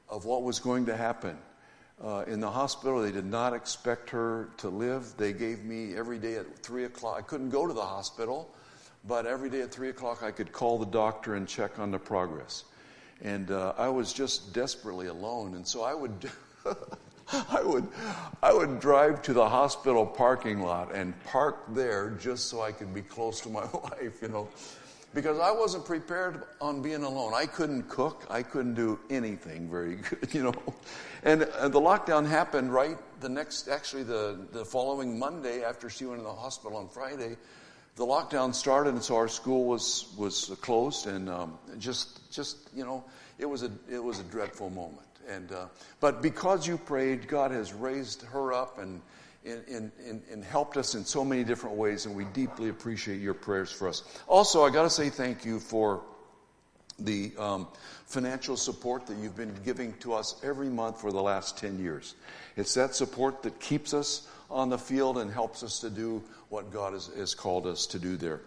of 0.08 0.24
what 0.24 0.42
was 0.42 0.60
going 0.60 0.86
to 0.86 0.96
happen. 0.96 1.36
Uh, 2.04 2.22
in 2.26 2.38
the 2.38 2.50
hospital. 2.50 3.00
They 3.00 3.12
did 3.12 3.24
not 3.24 3.54
expect 3.54 4.10
her 4.10 4.50
to 4.58 4.68
live. 4.68 5.14
They 5.16 5.32
gave 5.32 5.64
me 5.64 5.96
every 5.96 6.18
day 6.18 6.34
at 6.34 6.58
3 6.58 6.84
o'clock. 6.84 7.16
I 7.16 7.22
couldn't 7.22 7.48
go 7.48 7.66
to 7.66 7.72
the 7.72 7.80
hospital, 7.80 8.54
but 9.08 9.24
every 9.24 9.48
day 9.48 9.62
at 9.62 9.72
3 9.72 9.88
o'clock 9.88 10.22
I 10.22 10.30
could 10.30 10.52
call 10.52 10.78
the 10.78 10.84
doctor 10.84 11.36
and 11.36 11.48
check 11.48 11.78
on 11.78 11.90
the 11.90 11.98
progress. 11.98 12.64
And 13.22 13.50
uh, 13.50 13.72
I 13.78 13.88
was 13.88 14.12
just 14.12 14.52
desperately 14.52 15.06
alone. 15.06 15.54
And 15.54 15.66
so 15.66 15.82
I 15.82 15.94
would. 15.94 16.30
I 17.32 17.62
would, 17.62 17.88
I 18.42 18.52
would 18.52 18.80
drive 18.80 19.22
to 19.22 19.32
the 19.32 19.48
hospital 19.48 20.04
parking 20.04 20.60
lot 20.60 20.94
and 20.94 21.14
park 21.24 21.56
there 21.70 22.10
just 22.10 22.50
so 22.50 22.60
I 22.60 22.70
could 22.70 22.92
be 22.92 23.00
close 23.00 23.40
to 23.40 23.48
my 23.48 23.64
wife, 23.72 24.20
you 24.20 24.28
know 24.28 24.50
because 25.14 25.38
I 25.38 25.50
wasn't 25.52 25.84
prepared 25.84 26.42
on 26.60 26.82
being 26.82 27.04
alone. 27.04 27.32
I 27.34 27.46
couldn't 27.46 27.88
cook. 27.88 28.26
I 28.28 28.42
couldn't 28.42 28.74
do 28.74 28.98
anything 29.08 29.70
very 29.70 29.94
good, 30.10 30.34
you 30.34 30.42
know. 30.42 30.54
And, 31.22 31.42
and 31.42 31.72
the 31.72 31.80
lockdown 31.80 32.26
happened 32.26 32.72
right 32.72 32.98
the 33.20 33.28
next, 33.28 33.68
actually 33.68 34.02
the, 34.02 34.38
the 34.52 34.64
following 34.64 35.18
Monday 35.18 35.64
after 35.64 35.88
she 35.88 36.04
went 36.04 36.18
in 36.18 36.24
the 36.24 36.32
hospital 36.32 36.76
on 36.76 36.88
Friday. 36.88 37.36
The 37.96 38.04
lockdown 38.04 38.54
started, 38.54 38.94
and 38.94 39.02
so 39.02 39.14
our 39.14 39.28
school 39.28 39.66
was 39.66 40.12
was 40.18 40.50
closed, 40.60 41.06
and 41.06 41.30
um, 41.30 41.56
just 41.78 42.30
just 42.32 42.68
you 42.74 42.84
know, 42.84 43.04
it 43.38 43.46
was 43.46 43.62
a 43.62 43.70
it 43.88 44.02
was 44.02 44.18
a 44.18 44.24
dreadful 44.24 44.68
moment. 44.68 45.06
And 45.28 45.52
uh, 45.52 45.66
but 46.00 46.20
because 46.20 46.66
you 46.66 46.76
prayed, 46.76 47.28
God 47.28 47.52
has 47.52 47.72
raised 47.72 48.22
her 48.22 48.52
up 48.52 48.78
and 48.78 49.00
and, 49.44 49.92
and, 50.06 50.22
and, 50.30 50.44
helped 50.44 50.76
us 50.76 50.94
in 50.94 51.04
so 51.04 51.24
many 51.24 51.44
different 51.44 51.76
ways, 51.76 52.06
and 52.06 52.14
we 52.14 52.24
deeply 52.24 52.70
appreciate 52.70 53.20
your 53.20 53.34
prayers 53.34 53.70
for 53.70 53.88
us. 53.88 54.02
Also, 54.26 54.64
I 54.64 54.70
got 54.70 54.84
to 54.84 54.90
say 54.90 55.10
thank 55.10 55.44
you 55.44 55.60
for 55.60 56.02
the 56.98 57.32
um, 57.38 57.66
financial 58.06 58.56
support 58.56 59.06
that 59.06 59.18
you've 59.18 59.36
been 59.36 59.54
giving 59.64 59.92
to 59.94 60.14
us 60.14 60.40
every 60.42 60.68
month 60.68 61.00
for 61.00 61.12
the 61.12 61.20
last 61.20 61.58
10 61.58 61.78
years. 61.78 62.14
It's 62.56 62.74
that 62.74 62.94
support 62.94 63.42
that 63.42 63.58
keeps 63.60 63.92
us 63.92 64.28
on 64.50 64.68
the 64.68 64.78
field 64.78 65.18
and 65.18 65.30
helps 65.30 65.62
us 65.62 65.80
to 65.80 65.90
do 65.90 66.22
what 66.48 66.72
God 66.72 66.92
has, 66.92 67.10
has 67.16 67.34
called 67.34 67.66
us 67.66 67.86
to 67.86 67.98
do 67.98 68.16
there. 68.16 68.40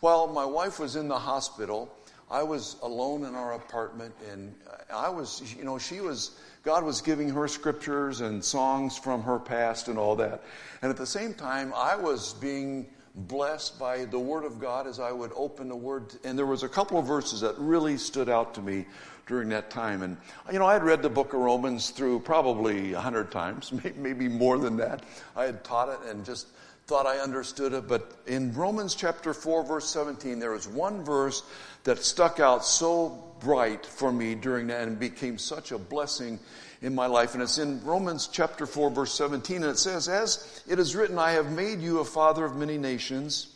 While 0.00 0.26
my 0.26 0.44
wife 0.44 0.80
was 0.80 0.96
in 0.96 1.06
the 1.06 1.18
hospital, 1.18 1.94
I 2.30 2.42
was 2.42 2.76
alone 2.82 3.24
in 3.24 3.34
our 3.34 3.54
apartment, 3.54 4.14
and 4.30 4.54
I 4.92 5.08
was, 5.08 5.54
you 5.56 5.64
know, 5.64 5.78
she 5.78 6.00
was 6.00 6.32
God 6.62 6.84
was 6.84 7.00
giving 7.00 7.28
her 7.30 7.48
scriptures 7.48 8.20
and 8.20 8.44
songs 8.44 8.96
from 8.96 9.22
her 9.22 9.38
past 9.38 9.88
and 9.88 9.98
all 9.98 10.14
that. 10.16 10.44
And 10.80 10.90
at 10.90 10.96
the 10.96 11.06
same 11.06 11.34
time, 11.34 11.72
I 11.74 11.96
was 11.96 12.34
being 12.34 12.86
blessed 13.14 13.78
by 13.78 14.04
the 14.04 14.18
Word 14.18 14.44
of 14.44 14.60
God 14.60 14.86
as 14.86 15.00
I 15.00 15.10
would 15.12 15.32
open 15.34 15.68
the 15.68 15.76
Word. 15.76 16.14
And 16.24 16.38
there 16.38 16.46
was 16.46 16.62
a 16.62 16.68
couple 16.68 16.98
of 16.98 17.06
verses 17.06 17.40
that 17.40 17.58
really 17.58 17.96
stood 17.98 18.28
out 18.28 18.54
to 18.54 18.62
me 18.62 18.86
during 19.26 19.48
that 19.50 19.70
time. 19.70 20.02
And, 20.02 20.16
you 20.52 20.58
know, 20.58 20.66
I 20.66 20.72
had 20.72 20.84
read 20.84 21.02
the 21.02 21.10
book 21.10 21.32
of 21.32 21.40
Romans 21.40 21.90
through 21.90 22.20
probably 22.20 22.92
a 22.92 23.00
hundred 23.00 23.30
times, 23.30 23.72
maybe 23.96 24.28
more 24.28 24.58
than 24.58 24.76
that. 24.76 25.02
I 25.36 25.44
had 25.44 25.64
taught 25.64 25.88
it 25.88 26.08
and 26.08 26.24
just 26.24 26.48
thought 26.86 27.06
I 27.06 27.18
understood 27.18 27.72
it. 27.72 27.88
But 27.88 28.16
in 28.26 28.52
Romans 28.54 28.94
chapter 28.94 29.34
4, 29.34 29.64
verse 29.64 29.88
17, 29.88 30.38
there 30.38 30.54
is 30.54 30.66
one 30.66 31.04
verse 31.04 31.42
that 31.84 31.98
stuck 31.98 32.40
out 32.40 32.64
so 32.64 33.22
bright 33.40 33.84
for 33.84 34.12
me 34.12 34.34
during 34.34 34.68
that 34.68 34.86
and 34.86 34.98
became 34.98 35.38
such 35.38 35.72
a 35.72 35.78
blessing 35.78 36.38
in 36.80 36.94
my 36.94 37.06
life. 37.06 37.34
And 37.34 37.42
it's 37.42 37.58
in 37.58 37.84
Romans 37.84 38.28
chapter 38.30 38.66
4, 38.66 38.90
verse 38.90 39.14
17, 39.14 39.56
and 39.56 39.66
it 39.66 39.78
says, 39.78 40.08
As 40.08 40.62
it 40.68 40.78
is 40.78 40.94
written, 40.94 41.18
I 41.18 41.32
have 41.32 41.52
made 41.52 41.80
you 41.80 42.00
a 42.00 42.04
father 42.04 42.44
of 42.44 42.56
many 42.56 42.78
nations. 42.78 43.48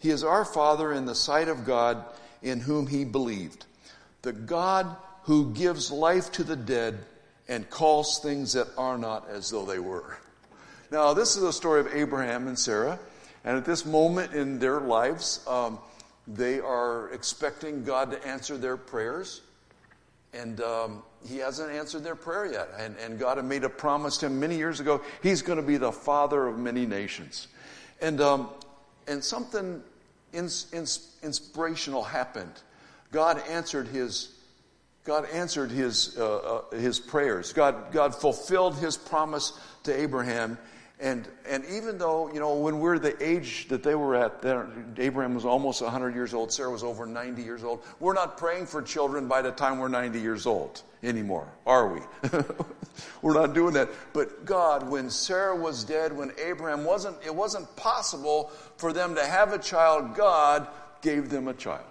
He 0.00 0.10
is 0.10 0.24
our 0.24 0.44
father 0.44 0.92
in 0.92 1.06
the 1.06 1.14
sight 1.14 1.48
of 1.48 1.64
God 1.64 2.04
in 2.42 2.60
whom 2.60 2.86
he 2.86 3.04
believed. 3.04 3.66
The 4.22 4.32
God 4.32 4.96
who 5.24 5.52
gives 5.52 5.90
life 5.90 6.32
to 6.32 6.44
the 6.44 6.56
dead 6.56 6.98
and 7.48 7.68
calls 7.70 8.18
things 8.18 8.54
that 8.54 8.68
are 8.76 8.98
not 8.98 9.28
as 9.28 9.50
though 9.50 9.64
they 9.64 9.78
were. 9.78 10.16
Now, 10.92 11.14
this 11.14 11.38
is 11.38 11.42
a 11.42 11.54
story 11.54 11.80
of 11.80 11.88
Abraham 11.94 12.48
and 12.48 12.58
Sarah. 12.58 12.98
And 13.44 13.56
at 13.56 13.64
this 13.64 13.86
moment 13.86 14.34
in 14.34 14.58
their 14.58 14.78
lives, 14.78 15.42
um, 15.48 15.78
they 16.28 16.60
are 16.60 17.08
expecting 17.14 17.82
God 17.82 18.10
to 18.10 18.22
answer 18.28 18.58
their 18.58 18.76
prayers. 18.76 19.40
And 20.34 20.60
um, 20.60 21.02
he 21.26 21.38
hasn't 21.38 21.72
answered 21.72 22.04
their 22.04 22.14
prayer 22.14 22.44
yet. 22.44 22.68
And, 22.78 22.94
and 22.98 23.18
God 23.18 23.38
had 23.38 23.46
made 23.46 23.64
a 23.64 23.70
promise 23.70 24.18
to 24.18 24.26
him 24.26 24.38
many 24.38 24.58
years 24.58 24.80
ago. 24.80 25.00
He's 25.22 25.40
going 25.40 25.56
to 25.56 25.62
be 25.62 25.78
the 25.78 25.90
father 25.90 26.46
of 26.46 26.58
many 26.58 26.84
nations. 26.84 27.48
And, 28.02 28.20
um, 28.20 28.50
and 29.08 29.24
something 29.24 29.82
ins, 30.34 30.66
ins, 30.74 31.16
inspirational 31.22 32.02
happened. 32.02 32.52
God 33.12 33.42
answered 33.48 33.88
his, 33.88 34.34
God 35.04 35.26
answered 35.32 35.70
his, 35.70 36.18
uh, 36.18 36.36
uh, 36.36 36.76
his 36.76 37.00
prayers. 37.00 37.54
God, 37.54 37.92
God 37.92 38.14
fulfilled 38.14 38.76
his 38.76 38.98
promise 38.98 39.54
to 39.84 39.98
Abraham 39.98 40.58
and, 41.02 41.26
and 41.48 41.64
even 41.64 41.98
though, 41.98 42.32
you 42.32 42.38
know, 42.38 42.54
when 42.54 42.78
we're 42.78 42.96
the 42.96 43.20
age 43.20 43.66
that 43.68 43.82
they 43.82 43.96
were 43.96 44.14
at, 44.14 44.36
Abraham 44.98 45.34
was 45.34 45.44
almost 45.44 45.82
100 45.82 46.14
years 46.14 46.32
old, 46.32 46.52
Sarah 46.52 46.70
was 46.70 46.84
over 46.84 47.06
90 47.06 47.42
years 47.42 47.64
old, 47.64 47.82
we're 47.98 48.14
not 48.14 48.38
praying 48.38 48.66
for 48.66 48.80
children 48.80 49.26
by 49.26 49.42
the 49.42 49.50
time 49.50 49.80
we're 49.80 49.88
90 49.88 50.20
years 50.20 50.46
old 50.46 50.80
anymore, 51.02 51.48
are 51.66 51.92
we? 51.92 52.00
we're 53.22 53.34
not 53.34 53.52
doing 53.52 53.74
that. 53.74 53.88
But 54.12 54.44
God, 54.44 54.88
when 54.88 55.10
Sarah 55.10 55.56
was 55.56 55.82
dead, 55.82 56.16
when 56.16 56.30
Abraham 56.40 56.84
wasn't, 56.84 57.16
it 57.26 57.34
wasn't 57.34 57.74
possible 57.74 58.52
for 58.76 58.92
them 58.92 59.16
to 59.16 59.26
have 59.26 59.52
a 59.52 59.58
child, 59.58 60.14
God 60.14 60.68
gave 61.02 61.30
them 61.30 61.48
a 61.48 61.54
child 61.54 61.82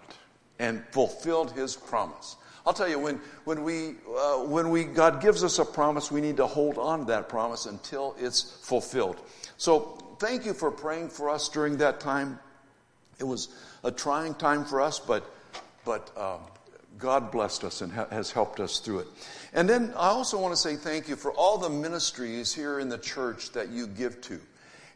and 0.58 0.86
fulfilled 0.92 1.52
his 1.52 1.76
promise. 1.76 2.38
I'll 2.66 2.74
tell 2.74 2.90
you, 2.90 3.00
when, 3.00 3.20
when, 3.44 3.64
we, 3.64 3.96
uh, 4.08 4.38
when 4.44 4.70
we, 4.70 4.84
God 4.84 5.22
gives 5.22 5.44
us 5.44 5.58
a 5.60 5.66
promise, 5.66 6.12
we 6.12 6.22
need 6.22 6.38
to 6.38 6.48
hold 6.48 6.78
on 6.78 7.00
to 7.00 7.06
that 7.06 7.28
promise 7.28 7.66
until 7.66 8.16
it's 8.20 8.42
fulfilled. 8.42 9.20
So 9.58 10.16
thank 10.20 10.46
you 10.46 10.54
for 10.54 10.70
praying 10.70 11.10
for 11.10 11.30
us 11.30 11.50
during 11.50 11.78
that 11.78 12.00
time. 12.00 12.40
It 13.20 13.24
was 13.24 13.50
a 13.84 13.92
trying 13.92 14.36
time 14.36 14.66
for 14.66 14.82
us, 14.82 15.00
but, 15.00 15.24
but 15.86 16.12
um, 16.16 16.42
God 16.98 17.32
blessed 17.32 17.64
us 17.64 17.82
and 17.82 17.92
ha- 17.92 18.08
has 18.12 18.32
helped 18.32 18.60
us 18.60 18.80
through 18.80 19.00
it. 19.00 19.08
And 19.54 19.68
then 19.68 19.92
I 19.96 20.10
also 20.10 20.40
want 20.40 20.54
to 20.54 20.58
say 20.58 20.76
thank 20.76 21.10
you 21.10 21.16
for 21.16 21.32
all 21.32 21.58
the 21.58 21.70
ministries 21.70 22.54
here 22.54 22.80
in 22.80 22.90
the 22.90 22.98
church 22.98 23.52
that 23.52 23.70
you 23.70 23.88
give 23.88 24.22
to. 24.22 24.40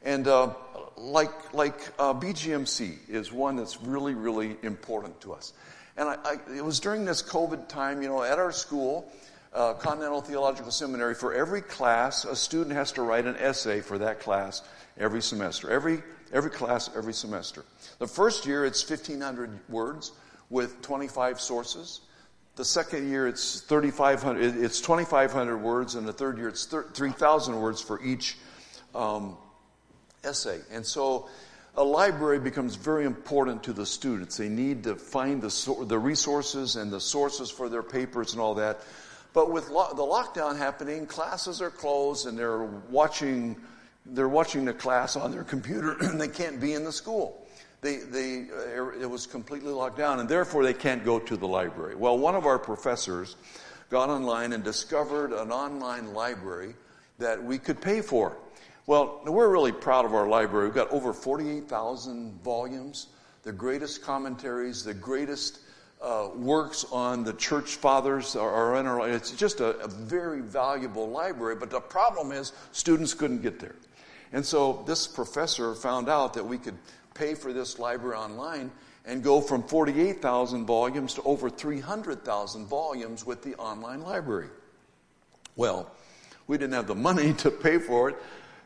And 0.03 0.27
uh, 0.27 0.53
like, 0.97 1.53
like 1.53 1.79
uh, 1.97 2.13
BGMC 2.13 3.09
is 3.09 3.31
one 3.31 3.55
that's 3.55 3.81
really, 3.81 4.13
really 4.13 4.55
important 4.61 5.19
to 5.21 5.33
us. 5.33 5.53
And 5.97 6.09
I, 6.09 6.17
I, 6.25 6.35
it 6.55 6.63
was 6.63 6.79
during 6.79 7.05
this 7.05 7.21
COVID 7.21 7.67
time, 7.67 8.01
you 8.01 8.09
know, 8.09 8.23
at 8.23 8.37
our 8.37 8.51
school, 8.51 9.11
uh, 9.53 9.73
Continental 9.73 10.21
Theological 10.21 10.71
Seminary, 10.71 11.15
for 11.15 11.33
every 11.33 11.61
class, 11.61 12.25
a 12.25 12.35
student 12.35 12.75
has 12.75 12.91
to 12.93 13.01
write 13.01 13.25
an 13.25 13.37
essay 13.37 13.79
for 13.79 13.97
that 13.99 14.19
class 14.19 14.61
every 14.97 15.21
semester. 15.21 15.71
Every, 15.71 16.03
every 16.33 16.51
class, 16.51 16.89
every 16.95 17.13
semester. 17.13 17.63
The 17.99 18.07
first 18.07 18.45
year, 18.45 18.65
it's 18.65 18.87
1,500 18.87 19.57
words 19.69 20.11
with 20.49 20.81
25 20.81 21.39
sources. 21.39 22.01
The 22.57 22.65
second 22.65 23.09
year, 23.09 23.27
it's 23.27 23.61
3,500, 23.61 24.57
it's 24.57 24.81
2,500 24.81 25.57
words, 25.57 25.95
and 25.95 26.07
the 26.07 26.13
third 26.13 26.37
year, 26.37 26.49
it's 26.49 26.65
3,000 26.65 27.55
words 27.59 27.81
for 27.81 28.03
each 28.03 28.37
um, 28.93 29.37
essay. 30.23 30.59
And 30.71 30.85
so 30.85 31.29
a 31.77 31.83
library 31.83 32.39
becomes 32.39 32.75
very 32.75 33.05
important 33.05 33.63
to 33.63 33.73
the 33.73 33.85
students. 33.85 34.37
They 34.37 34.49
need 34.49 34.83
to 34.83 34.95
find 34.95 35.41
the, 35.41 35.85
the 35.85 35.99
resources 35.99 36.77
and 36.77 36.91
the 36.91 37.01
sources 37.01 37.51
for 37.51 37.67
their 37.67 37.83
papers 37.83 38.31
and 38.31 38.41
all 38.41 38.55
that. 38.55 38.81
But 39.33 39.51
with 39.51 39.69
lo- 39.69 39.89
the 39.89 40.03
lockdown 40.03 40.57
happening, 40.57 41.05
classes 41.05 41.61
are 41.61 41.69
closed 41.69 42.27
and 42.27 42.39
they're 42.39 42.63
watching, 42.63 43.57
they're 44.05 44.29
watching 44.29 44.63
the 44.63 44.73
class 44.73 45.17
on 45.17 45.31
their 45.31 45.43
computer 45.43 45.97
and 45.99 46.19
they 46.19 46.29
can't 46.29 46.61
be 46.61 46.73
in 46.73 46.85
the 46.85 46.93
school. 46.93 47.45
They, 47.81 47.97
they, 47.97 48.47
uh, 48.49 48.91
it 48.99 49.09
was 49.09 49.27
completely 49.27 49.73
locked 49.73 49.97
down 49.97 50.21
and 50.21 50.29
therefore 50.29 50.63
they 50.63 50.73
can't 50.73 51.03
go 51.03 51.19
to 51.19 51.35
the 51.35 51.47
library. 51.47 51.95
Well, 51.95 52.17
one 52.17 52.35
of 52.35 52.45
our 52.45 52.57
professors 52.57 53.35
got 53.89 54.09
online 54.09 54.53
and 54.53 54.63
discovered 54.63 55.33
an 55.33 55.51
online 55.51 56.13
library 56.13 56.73
that 57.19 57.43
we 57.43 57.57
could 57.59 57.81
pay 57.81 58.01
for. 58.01 58.37
Well, 58.87 59.21
we're 59.25 59.49
really 59.49 59.71
proud 59.71 60.05
of 60.05 60.13
our 60.13 60.27
library. 60.27 60.67
We've 60.67 60.75
got 60.75 60.91
over 60.91 61.11
48,000 61.11 62.39
volumes, 62.43 63.07
the 63.41 63.51
greatest 63.51 64.03
commentaries, 64.03 64.83
the 64.83 64.93
greatest 64.93 65.59
uh, 66.03 66.29
works 66.35 66.85
on 66.91 67.23
the 67.23 67.33
church 67.33 67.77
fathers 67.77 68.35
are, 68.35 68.75
in 68.75 68.85
our. 68.85 69.09
It's 69.09 69.31
just 69.31 69.59
a, 69.59 69.77
a 69.79 69.87
very 69.87 70.41
valuable 70.41 71.09
library. 71.09 71.55
But 71.55 71.71
the 71.71 71.79
problem 71.79 72.31
is 72.31 72.53
students 72.73 73.15
couldn't 73.15 73.41
get 73.41 73.59
there, 73.59 73.75
and 74.33 74.45
so 74.45 74.83
this 74.85 75.07
professor 75.07 75.73
found 75.73 76.07
out 76.07 76.35
that 76.35 76.45
we 76.45 76.59
could 76.59 76.77
pay 77.15 77.33
for 77.33 77.53
this 77.53 77.79
library 77.79 78.17
online 78.17 78.69
and 79.05 79.23
go 79.23 79.41
from 79.41 79.63
48,000 79.63 80.65
volumes 80.65 81.15
to 81.15 81.23
over 81.23 81.49
300,000 81.49 82.65
volumes 82.67 83.25
with 83.25 83.41
the 83.41 83.55
online 83.55 84.01
library. 84.01 84.49
Well, 85.55 85.89
we 86.47 86.57
didn't 86.57 86.73
have 86.73 86.87
the 86.87 86.95
money 86.95 87.33
to 87.45 87.49
pay 87.49 87.79
for 87.79 88.09
it, 88.09 88.17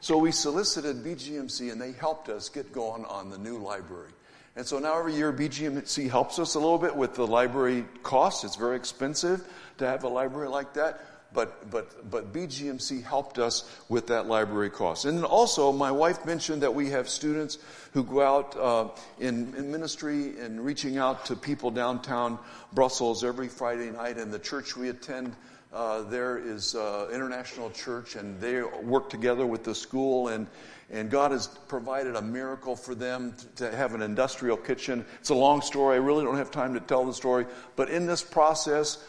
so 0.01 0.18
we 0.18 0.32
solicited 0.32 1.03
BGMC 1.03 1.72
and 1.72 1.82
they 1.82 1.91
helped 1.91 2.29
us 2.29 2.50
get 2.50 2.72
going 2.72 3.06
on 3.06 3.29
the 3.29 3.38
new 3.38 3.58
library. 3.58 4.12
And 4.56 4.65
so 4.65 4.79
now 4.79 4.98
every 5.00 5.15
year 5.15 5.32
BGMC 5.32 6.10
helps 6.10 6.39
us 6.39 6.56
a 6.56 6.60
little 6.60 6.77
bit 6.77 6.96
with 6.96 7.15
the 7.15 7.25
library 7.25 7.86
costs. 8.03 8.44
It's 8.44 8.56
very 8.56 8.75
expensive 8.75 9.46
to 9.77 9.88
have 9.88 10.03
a 10.03 10.10
library 10.10 10.50
like 10.50 10.74
that. 10.74 11.06
But, 11.32 11.70
but, 11.70 12.10
but 12.10 12.34
BGMC 12.34 13.03
helped 13.03 13.38
us 13.38 13.70
with 13.88 14.08
that 14.08 14.25
library 14.25 14.72
cost. 14.72 15.06
And 15.06 15.24
also, 15.24 15.72
my 15.72 15.91
wife 15.91 16.25
mentioned 16.25 16.63
that 16.63 16.74
we 16.74 16.89
have 16.89 17.08
students 17.08 17.60
who 17.94 18.03
go 18.03 18.22
out 18.22 18.58
uh, 18.58 18.89
in, 19.20 19.53
in 19.56 19.72
ministry 19.72 20.39
and 20.39 20.60
reaching 20.60 20.98
out 20.98 21.25
to 21.27 21.36
people 21.36 21.70
downtown 21.70 22.39
Brussels 22.74 23.24
every 23.24 23.48
Friday 23.48 23.91
night. 23.91 24.18
And 24.18 24.34
the 24.34 24.39
church 24.39 24.75
we 24.75 24.89
attend 24.89 25.36
uh, 25.71 26.01
there 26.03 26.38
is 26.38 26.75
uh, 26.75 27.09
International 27.13 27.69
Church, 27.71 28.15
and 28.15 28.39
they 28.39 28.61
work 28.61 29.09
together 29.09 29.45
with 29.45 29.63
the 29.63 29.75
school, 29.75 30.29
and 30.29 30.47
and 30.91 31.11
God 31.11 31.31
has 31.31 31.47
provided 31.67 32.15
a 32.15 32.21
miracle 32.21 32.75
for 32.75 32.95
them 32.95 33.33
to, 33.33 33.69
to 33.69 33.75
have 33.75 33.93
an 33.93 34.01
industrial 34.01 34.57
kitchen. 34.57 35.05
It's 35.19 35.29
a 35.29 35.35
long 35.35 35.61
story. 35.61 35.95
I 35.95 35.99
really 35.99 36.23
don't 36.23 36.38
have 36.38 36.49
time 36.49 36.73
to 36.73 36.79
tell 36.79 37.05
the 37.05 37.13
story, 37.13 37.45
but 37.75 37.89
in 37.89 38.07
this 38.07 38.23
process, 38.23 39.03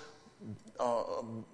uh, 0.79 1.02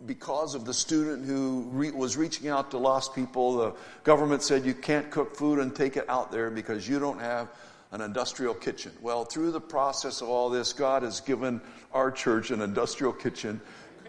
because 0.05 0.55
of 0.55 0.65
the 0.65 0.75
student 0.75 1.25
who 1.25 1.69
re- 1.71 1.91
was 1.93 2.17
reaching 2.17 2.49
out 2.49 2.71
to 2.73 2.79
lost 2.79 3.15
people, 3.15 3.57
the 3.57 3.75
government 4.03 4.43
said 4.43 4.65
you 4.65 4.75
can't 4.75 5.11
cook 5.11 5.35
food 5.37 5.61
and 5.61 5.75
take 5.75 5.97
it 5.97 6.09
out 6.09 6.33
there 6.33 6.51
because 6.51 6.89
you 6.89 6.99
don't 6.99 7.21
have 7.21 7.49
an 7.93 8.01
industrial 8.01 8.55
kitchen. 8.55 8.93
Well, 9.01 9.25
through 9.25 9.53
the 9.53 9.61
process 9.61 10.21
of 10.21 10.29
all 10.29 10.51
this, 10.51 10.73
God 10.73 11.03
has 11.03 11.21
given 11.21 11.61
our 11.93 12.11
church 12.11 12.51
an 12.51 12.61
industrial 12.61 13.13
kitchen 13.13 13.61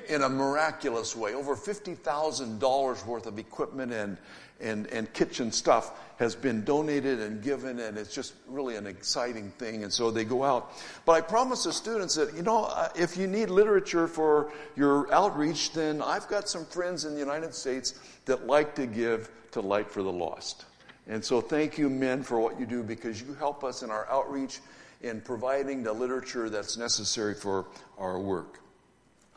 in 0.10 0.22
a 0.22 0.30
miraculous 0.30 1.16
way. 1.16 1.34
Over 1.34 1.56
$50,000 1.56 3.06
worth 3.06 3.26
of 3.26 3.40
equipment 3.40 3.92
and, 3.92 4.18
and, 4.60 4.88
and 4.88 5.12
kitchen 5.14 5.52
stuff 5.52 5.92
has 6.18 6.36
been 6.36 6.64
donated 6.64 7.20
and 7.20 7.42
given, 7.42 7.80
and 7.80 7.98
it's 7.98 8.14
just 8.14 8.34
really 8.48 8.76
an 8.76 8.88
exciting 8.88 9.52
thing. 9.52 9.84
And 9.84 9.94
so 9.94 10.10
they 10.10 10.26
go 10.26 10.44
out. 10.44 10.72
But 11.06 11.14
I 11.14 11.22
promise 11.22 11.64
the 11.64 11.74
students 11.74 12.16
that, 12.16 12.34
you 12.36 12.42
know, 12.42 12.66
uh, 12.66 12.90
if 12.96 13.18
you 13.18 13.28
need 13.28 13.50
literature 13.50 14.08
for 14.08 14.52
your 14.76 15.14
outreach, 15.14 15.74
then 15.74 16.02
I've 16.02 16.28
got 16.28 16.50
some 16.50 16.66
friends 16.66 17.06
in 17.06 17.14
the 17.14 17.20
United 17.20 17.54
States 17.54 18.00
that 18.26 18.48
like 18.48 18.76
to 18.76 18.88
give 18.88 19.30
to 19.52 19.62
Light 19.62 19.90
for 19.90 20.04
the 20.04 20.12
Lost. 20.12 20.66
And 21.08 21.24
so 21.24 21.40
thank 21.40 21.78
you, 21.78 21.89
men, 21.89 22.24
for 22.24 22.39
what 22.39 22.60
you 22.60 22.65
do 22.65 22.84
because 22.84 23.22
you 23.22 23.34
help 23.36 23.63
us 23.63 23.82
in 23.84 23.91
our 23.91 24.08
outreach 24.10 24.60
in 25.02 25.22
providing 25.22 25.84
the 25.84 25.93
literature 25.93 26.50
that's 26.50 26.78
necessary 26.78 27.34
for 27.34 27.65
our 27.98 28.20
work. 28.20 28.60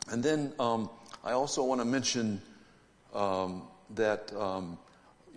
And 0.09 0.23
then 0.23 0.53
um, 0.59 0.89
I 1.23 1.31
also 1.31 1.63
want 1.63 1.81
to 1.81 1.85
mention 1.85 2.41
um, 3.13 3.63
that, 3.95 4.33
um, 4.35 4.77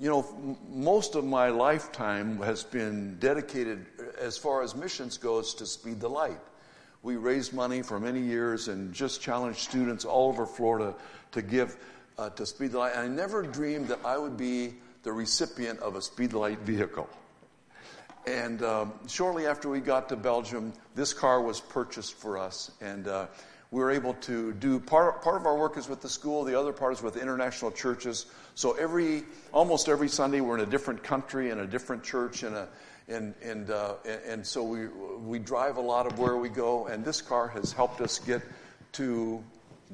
you 0.00 0.08
know, 0.08 0.58
most 0.68 1.14
of 1.14 1.24
my 1.24 1.48
lifetime 1.48 2.38
has 2.38 2.64
been 2.64 3.16
dedicated, 3.18 3.86
as 4.18 4.36
far 4.38 4.62
as 4.62 4.74
missions 4.74 5.18
goes, 5.18 5.54
to 5.54 5.66
Speed 5.66 6.00
the 6.00 6.08
Light. 6.08 6.40
We 7.02 7.16
raised 7.16 7.52
money 7.52 7.82
for 7.82 8.00
many 8.00 8.20
years 8.20 8.68
and 8.68 8.92
just 8.92 9.20
challenged 9.20 9.60
students 9.60 10.04
all 10.04 10.28
over 10.28 10.46
Florida 10.46 10.94
to 11.32 11.42
give 11.42 11.76
uh, 12.18 12.30
to 12.30 12.46
Speed 12.46 12.72
the 12.72 12.78
Light. 12.78 12.96
I 12.96 13.06
never 13.08 13.42
dreamed 13.42 13.88
that 13.88 13.98
I 14.04 14.16
would 14.16 14.36
be 14.36 14.74
the 15.02 15.12
recipient 15.12 15.80
of 15.80 15.96
a 15.96 16.02
Speed 16.02 16.30
the 16.30 16.38
Light 16.38 16.60
vehicle. 16.60 17.08
And 18.26 18.62
um, 18.62 18.94
shortly 19.06 19.46
after 19.46 19.68
we 19.68 19.80
got 19.80 20.08
to 20.08 20.16
Belgium, 20.16 20.72
this 20.94 21.12
car 21.12 21.42
was 21.42 21.60
purchased 21.60 22.14
for 22.14 22.38
us. 22.38 22.70
And 22.80 23.06
uh, 23.06 23.26
we 23.74 23.80
were 23.80 23.90
able 23.90 24.14
to 24.14 24.52
do 24.52 24.78
part, 24.78 25.20
part 25.20 25.34
of 25.34 25.46
our 25.46 25.58
work 25.58 25.76
is 25.76 25.88
with 25.88 26.00
the 26.00 26.08
school, 26.08 26.44
the 26.44 26.56
other 26.56 26.72
part 26.72 26.92
is 26.92 27.02
with 27.02 27.16
international 27.16 27.72
churches. 27.72 28.26
So 28.54 28.74
every, 28.74 29.24
almost 29.50 29.88
every 29.88 30.08
Sunday, 30.08 30.40
we're 30.40 30.58
in 30.58 30.60
a 30.60 30.70
different 30.70 31.02
country 31.02 31.50
and 31.50 31.60
a 31.60 31.66
different 31.66 32.04
church 32.04 32.44
and 32.44 32.54
a, 32.54 32.68
and, 33.08 33.34
and, 33.42 33.70
uh, 33.70 33.94
and 34.24 34.46
so 34.46 34.62
we, 34.62 34.86
we 34.86 35.40
drive 35.40 35.76
a 35.76 35.80
lot 35.80 36.06
of 36.06 36.20
where 36.20 36.36
we 36.36 36.50
go, 36.50 36.86
and 36.86 37.04
this 37.04 37.20
car 37.20 37.48
has 37.48 37.72
helped 37.72 38.00
us 38.00 38.20
get 38.20 38.42
to, 38.92 39.42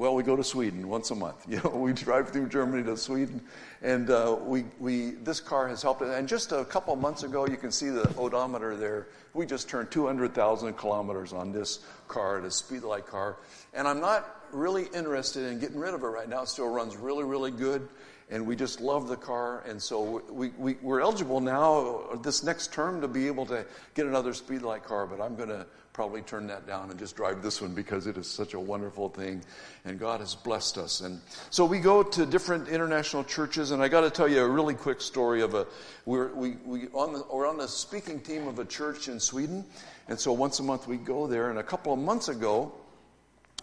well, 0.01 0.15
we 0.15 0.23
go 0.23 0.35
to 0.35 0.43
Sweden 0.43 0.89
once 0.89 1.11
a 1.11 1.15
month. 1.15 1.47
You 1.51 1.61
know, 1.63 1.71
we 1.71 1.93
drive 1.93 2.31
through 2.31 2.49
Germany 2.49 2.83
to 2.85 2.97
Sweden, 2.97 3.43
and 3.83 4.09
uh, 4.09 4.37
we, 4.41 4.65
we, 4.79 5.11
this 5.11 5.41
car 5.41 5.69
has 5.69 5.83
helped. 5.83 6.01
And 6.01 6.27
just 6.27 6.53
a 6.53 6.65
couple 6.65 6.97
months 6.97 7.23
ago, 7.23 7.47
you 7.47 7.59
can 7.59 7.71
see 7.71 7.91
the 7.91 8.09
odometer 8.17 8.77
there. 8.77 9.09
We 9.35 9.45
just 9.45 9.69
turned 9.69 9.91
200,000 9.91 10.73
kilometers 10.75 11.35
on 11.35 11.53
this 11.53 11.81
car, 12.09 12.41
this 12.41 12.63
Speedlight 12.63 13.07
car. 13.07 13.37
And 13.75 13.87
I'm 13.87 14.01
not 14.01 14.47
really 14.53 14.89
interested 14.95 15.51
in 15.51 15.59
getting 15.59 15.79
rid 15.79 15.93
of 15.93 16.03
it 16.03 16.07
right 16.07 16.29
now. 16.29 16.43
It 16.43 16.49
still 16.49 16.69
runs 16.69 16.97
really, 16.97 17.25
really 17.25 17.51
good. 17.51 17.87
And 18.31 18.47
we 18.47 18.57
just 18.57 18.81
love 18.81 19.09
the 19.09 19.17
car. 19.17 19.65
And 19.69 19.83
so 19.83 20.23
we, 20.31 20.51
we, 20.57 20.77
we're 20.81 21.01
eligible 21.01 21.41
now 21.41 22.21
this 22.23 22.43
next 22.43 22.73
term 22.73 23.01
to 23.01 23.09
be 23.09 23.27
able 23.27 23.45
to 23.47 23.67
get 23.95 24.07
another 24.07 24.33
Speedlight 24.33 24.85
car. 24.85 25.07
But 25.07 25.21
I'm 25.21 25.37
going 25.37 25.49
to 25.49 25.67
probably 25.93 26.23
turn 26.23 26.47
that 26.47 26.67
down 26.67 26.91
and 26.91 26.99
just 26.99 27.17
drive 27.17 27.43
this 27.43 27.61
one 27.61 27.75
because 27.75 28.07
it 28.07 28.17
is 28.17 28.29
such 28.29 28.55
a 28.55 28.61
wonderful 28.61 29.09
thing. 29.09 29.43
And 29.85 29.99
God 29.99 30.21
has 30.21 30.35
blessed 30.35 30.79
us. 30.79 31.01
And 31.01 31.21
so 31.51 31.65
we 31.65 31.79
go 31.79 32.03
to 32.03 32.27
different 32.27 32.69
international 32.69 33.25
churches. 33.25 33.73
And 33.73 33.83
I 33.83 33.89
got 33.89 34.03
to 34.03 34.11
tell 34.11 34.29
you 34.29 34.41
a 34.41 34.49
really 34.49 34.75
quick 34.75 35.01
story 35.01 35.43
of 35.43 35.55
a, 35.55 35.67
we're, 36.07 36.33
we, 36.35 36.57
we 36.65 36.89
on 36.89 37.13
the, 37.13 37.25
we're 37.33 37.49
on 37.49 37.59
the 37.59 37.69
speaking 37.69 38.21
team 38.21 38.47
of 38.47 38.59
a 38.59 38.65
church 38.65 39.09
in 39.09 39.19
Sweden. 39.19 39.65
And 40.09 40.19
so 40.19 40.33
once 40.33 40.61
a 40.61 40.63
month 40.63 40.87
we 40.87 40.97
go 40.97 41.27
there. 41.27 41.51
And 41.51 41.59
a 41.59 41.63
couple 41.63 41.93
of 41.93 41.99
months 41.99 42.29
ago, 42.29 42.73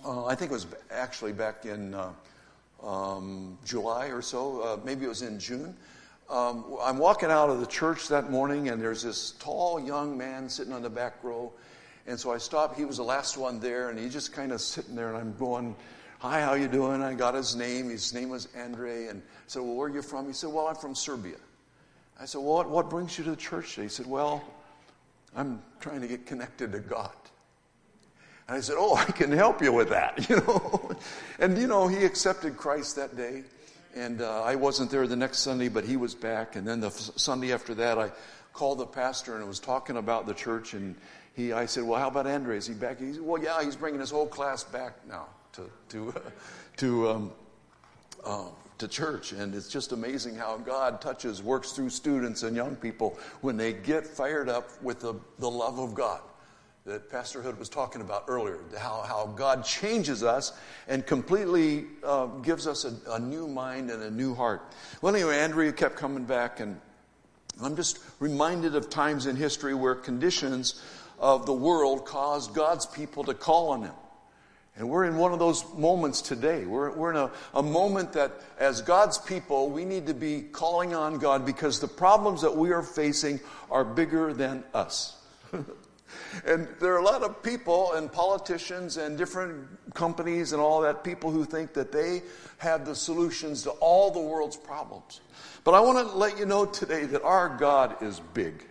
uh, 0.06 0.26
I 0.26 0.36
think 0.36 0.52
it 0.52 0.54
was 0.54 0.68
actually 0.92 1.34
back 1.34 1.66
in 1.66 1.94
uh, 1.94 2.12
um, 2.84 3.58
July 3.66 4.08
or 4.08 4.22
so, 4.22 4.62
uh, 4.62 4.80
maybe 4.86 5.06
it 5.06 5.10
was 5.10 5.22
in 5.22 5.40
June. 5.40 5.76
Um, 6.30 6.66
I'm 6.82 6.98
walking 6.98 7.32
out 7.32 7.50
of 7.50 7.62
the 7.62 7.66
church 7.66 8.10
that 8.10 8.30
morning, 8.30 8.68
and 8.70 8.82
there's 8.82 9.02
this 9.02 9.32
tall 9.40 9.80
young 9.80 10.18
man 10.18 10.50
sitting 10.50 10.74
on 10.74 10.82
the 10.82 10.90
back 10.90 11.24
row. 11.24 11.54
And 12.08 12.20
so 12.20 12.32
I 12.32 12.38
stopped. 12.38 12.78
He 12.78 12.86
was 12.86 12.98
the 12.98 13.04
last 13.04 13.38
one 13.38 13.60
there, 13.60 13.90
and 13.90 14.00
he 14.00 14.10
just 14.10 14.32
kind 14.32 14.52
of 14.52 14.62
sitting 14.62 14.96
there, 14.96 15.10
and 15.10 15.18
I'm 15.18 15.36
going, 15.38 15.76
"Hi, 16.20 16.42
how 16.42 16.54
you 16.54 16.68
doing?" 16.68 17.02
I 17.02 17.14
got 17.14 17.34
his 17.34 17.56
name. 17.56 17.90
His 17.90 18.14
name 18.14 18.30
was 18.30 18.48
Andre, 18.58 19.08
and 19.08 19.22
I 19.22 19.44
said, 19.48 19.62
"Well, 19.62 19.76
where 19.76 19.90
are 19.90 19.94
you 19.94 20.02
from?" 20.02 20.26
He 20.26 20.34
said, 20.34 20.50
"Well, 20.52 20.68
I'm 20.68 20.76
from 20.76 20.96
Serbia." 20.96 21.38
I 22.20 22.26
said, 22.26 22.40
"Well, 22.40 22.56
what, 22.56 22.70
what 22.70 22.90
brings 22.90 23.18
you 23.18 23.26
to 23.26 23.32
the 23.32 23.36
church?" 23.36 23.76
Today? 23.76 23.84
He 23.84 23.90
said, 23.90 24.08
"Well, 24.08 24.42
I'm 25.36 25.62
trying 25.82 26.02
to 26.02 26.08
get 26.08 26.26
connected 26.26 26.72
to 26.72 26.80
God." 26.80 27.12
And 28.48 28.56
I 28.56 28.62
said, 28.62 28.76
Oh, 28.78 28.96
I 28.96 29.06
can 29.06 29.32
help 29.32 29.62
you 29.62 29.74
with 29.74 29.90
that, 29.90 30.30
you 30.30 30.38
know. 30.38 30.92
and, 31.40 31.58
you 31.58 31.68
know, 31.68 31.88
he 31.88 32.06
accepted 32.06 32.58
Christ 32.58 32.96
that 32.96 33.18
day. 33.18 33.44
And 33.96 34.22
uh, 34.22 34.44
I 34.44 34.56
wasn't 34.56 34.92
there 34.92 35.08
the 35.08 35.16
next 35.16 35.40
Sunday, 35.40 35.70
but 35.70 35.84
he 35.84 35.98
was 35.98 36.14
back. 36.14 36.56
And 36.56 36.68
then 36.68 36.80
the 36.80 36.88
f- 36.88 37.12
Sunday 37.16 37.52
after 37.52 37.74
that, 37.76 37.98
I 37.98 38.12
called 38.54 38.78
the 38.78 38.86
pastor 38.86 39.36
and 39.36 39.48
was 39.48 39.60
talking 39.60 39.98
about 39.98 40.28
the 40.28 40.34
church. 40.34 40.74
And 40.74 40.96
he, 41.38 41.54
I 41.54 41.68
said, 41.68 41.84
Well, 41.84 42.00
how 42.00 42.08
about 42.08 42.26
Andre? 42.26 42.58
Is 42.58 42.66
he 42.66 42.74
back? 42.74 43.00
He 43.00 43.14
said, 43.14 43.22
Well, 43.22 43.42
yeah, 43.42 43.64
he's 43.64 43.76
bringing 43.76 44.00
his 44.00 44.10
whole 44.10 44.26
class 44.26 44.64
back 44.64 45.08
now 45.08 45.28
to, 45.54 45.70
to, 45.90 46.10
uh, 46.10 46.20
to, 46.78 47.10
um, 47.10 47.32
uh, 48.26 48.46
to 48.80 48.88
church. 48.88 49.34
And 49.34 49.54
it's 49.54 49.70
just 49.70 49.92
amazing 49.92 50.36
how 50.36 50.58
God 50.58 51.00
touches, 51.00 51.44
works 51.44 51.74
through 51.74 51.92
students 51.92 52.42
and 52.42 52.56
young 52.56 52.76
people 52.76 53.20
when 53.42 53.56
they 53.56 53.72
get 53.72 54.08
fired 54.08 54.50
up 54.50 54.82
with 54.82 55.00
the, 55.00 55.14
the 55.38 55.50
love 55.50 55.78
of 55.80 55.94
God 55.94 56.22
that 56.86 57.12
Pastor 57.12 57.42
Hood 57.42 57.60
was 57.60 57.68
talking 57.68 58.02
about 58.02 58.24
earlier, 58.30 58.60
how, 58.78 59.04
how 59.06 59.28
God 59.36 59.64
changes 59.64 60.24
us 60.24 60.54
and 60.88 61.06
completely 61.06 61.86
uh, 62.02 62.28
gives 62.28 62.66
us 62.66 62.86
a, 62.86 63.12
a, 63.12 63.20
new 63.20 63.46
mind 63.46 63.92
and 63.92 64.02
a 64.04 64.10
new 64.10 64.34
heart. 64.34 64.74
Well, 65.02 65.14
anyway, 65.14 65.38
Andrea 65.38 65.74
kept 65.74 65.98
coming 65.98 66.24
back, 66.24 66.62
and 66.62 66.80
I'm 67.62 67.76
just 67.76 68.00
reminded 68.22 68.74
of 68.76 68.90
times 68.90 69.26
in 69.26 69.36
history 69.36 69.74
where 69.74 69.96
conditions 69.96 70.82
of 71.20 71.46
the 71.46 71.54
world 71.54 72.06
caused 72.06 72.54
God's 72.54 72.86
people 72.86 73.24
to 73.26 73.34
call 73.34 73.70
on 73.70 73.84
Him. 73.84 73.94
And 74.78 74.90
we're 74.90 75.06
in 75.06 75.18
one 75.18 75.34
of 75.34 75.40
those 75.40 75.66
moments 75.74 76.22
today. 76.22 76.66
We're, 76.66 76.92
we're 76.92 77.10
in 77.10 77.18
a, 77.18 77.32
a 77.56 77.64
moment 77.64 78.14
that, 78.14 78.32
as 78.60 78.82
God's 78.82 79.18
people, 79.18 79.72
we 79.72 79.86
need 79.86 80.06
to 80.06 80.14
be 80.14 80.42
calling 80.42 80.94
on 80.94 81.18
God 81.18 81.46
because 81.46 81.80
the 81.80 81.88
problems 81.88 82.42
that 82.44 82.56
we 82.56 82.72
are 82.72 82.84
facing 82.84 83.40
are 83.72 83.84
bigger 83.84 84.34
than 84.34 84.64
us. 84.76 85.16
and 86.46 86.68
there 86.80 86.94
are 86.94 87.00
a 87.00 87.04
lot 87.04 87.24
of 87.24 87.42
people 87.42 87.94
and 87.94 88.12
politicians 88.12 88.98
and 88.98 89.18
different 89.18 89.68
companies 89.96 90.54
and 90.54 90.62
all 90.62 90.82
that, 90.82 91.04
people 91.04 91.32
who 91.32 91.44
think 91.44 91.74
that 91.74 91.92
they 91.92 92.22
have 92.60 92.86
the 92.86 92.94
solutions 92.94 93.64
to 93.64 93.72
all 93.72 94.12
the 94.12 94.20
world's 94.20 94.58
problems. 94.58 95.22
But 95.64 95.74
I 95.74 95.80
want 95.80 96.08
to 96.08 96.16
let 96.16 96.38
you 96.38 96.46
know 96.46 96.66
today 96.66 97.06
that 97.06 97.24
our 97.24 97.50
God 97.58 98.02
is 98.04 98.22
big. 98.36 98.64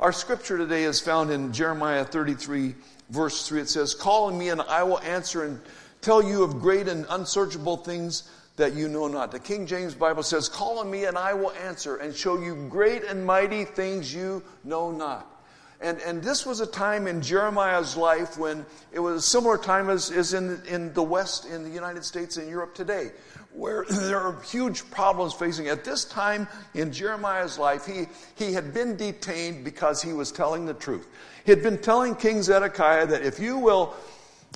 Our 0.00 0.12
scripture 0.12 0.56
today 0.56 0.84
is 0.84 1.00
found 1.00 1.32
in 1.32 1.52
Jeremiah 1.52 2.04
33, 2.04 2.76
verse 3.10 3.48
3. 3.48 3.62
It 3.62 3.68
says, 3.68 3.96
Call 3.96 4.26
on 4.26 4.38
me 4.38 4.50
and 4.50 4.60
I 4.62 4.84
will 4.84 5.00
answer 5.00 5.42
and 5.42 5.60
tell 6.02 6.22
you 6.22 6.44
of 6.44 6.60
great 6.60 6.86
and 6.86 7.04
unsearchable 7.10 7.78
things 7.78 8.30
that 8.54 8.74
you 8.74 8.88
know 8.88 9.08
not. 9.08 9.32
The 9.32 9.40
King 9.40 9.66
James 9.66 9.96
Bible 9.96 10.22
says, 10.22 10.48
Call 10.48 10.78
on 10.78 10.88
me 10.88 11.06
and 11.06 11.18
I 11.18 11.34
will 11.34 11.50
answer 11.50 11.96
and 11.96 12.14
show 12.14 12.40
you 12.40 12.68
great 12.70 13.02
and 13.02 13.26
mighty 13.26 13.64
things 13.64 14.14
you 14.14 14.40
know 14.62 14.92
not. 14.92 15.37
And, 15.80 16.00
and 16.00 16.22
this 16.22 16.44
was 16.44 16.60
a 16.60 16.66
time 16.66 17.06
in 17.06 17.22
Jeremiah's 17.22 17.96
life 17.96 18.36
when 18.36 18.66
it 18.90 18.98
was 18.98 19.16
a 19.16 19.22
similar 19.22 19.56
time 19.56 19.90
as, 19.90 20.10
as 20.10 20.34
in, 20.34 20.60
in 20.66 20.92
the 20.92 21.02
West, 21.02 21.46
in 21.46 21.62
the 21.62 21.70
United 21.70 22.04
States 22.04 22.36
and 22.36 22.48
Europe 22.50 22.74
today, 22.74 23.12
where 23.52 23.84
there 23.90 24.18
are 24.18 24.40
huge 24.42 24.90
problems 24.90 25.34
facing. 25.34 25.68
At 25.68 25.84
this 25.84 26.04
time 26.04 26.48
in 26.74 26.92
Jeremiah's 26.92 27.58
life, 27.58 27.86
he, 27.86 28.06
he 28.34 28.52
had 28.52 28.74
been 28.74 28.96
detained 28.96 29.64
because 29.64 30.02
he 30.02 30.12
was 30.12 30.32
telling 30.32 30.66
the 30.66 30.74
truth. 30.74 31.06
He 31.44 31.52
had 31.52 31.62
been 31.62 31.78
telling 31.78 32.16
King 32.16 32.42
Zedekiah 32.42 33.06
that 33.06 33.22
if 33.22 33.38
you 33.38 33.58
will, 33.58 33.94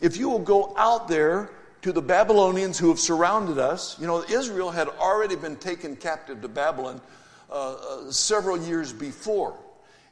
if 0.03 0.17
you 0.17 0.29
will 0.29 0.41
go 0.41 0.75
out 0.77 1.07
there 1.07 1.51
to 1.83 1.93
the 1.93 2.03
Babylonians 2.03 2.79
who 2.79 2.89
have 2.89 2.99
surrounded 2.99 3.59
us, 3.59 3.97
you 4.01 4.09
know, 4.09 4.25
Israel 4.29 4.73
had 4.73 4.89
already 4.89 5.37
been 5.37 5.57
taken 5.57 5.95
captive 5.95 6.43
to 6.43 6.49
Babylon 6.49 7.01
uh, 7.49 7.75
uh, 7.75 8.11
several 8.11 8.57
years 8.57 8.93
before. 8.93 9.57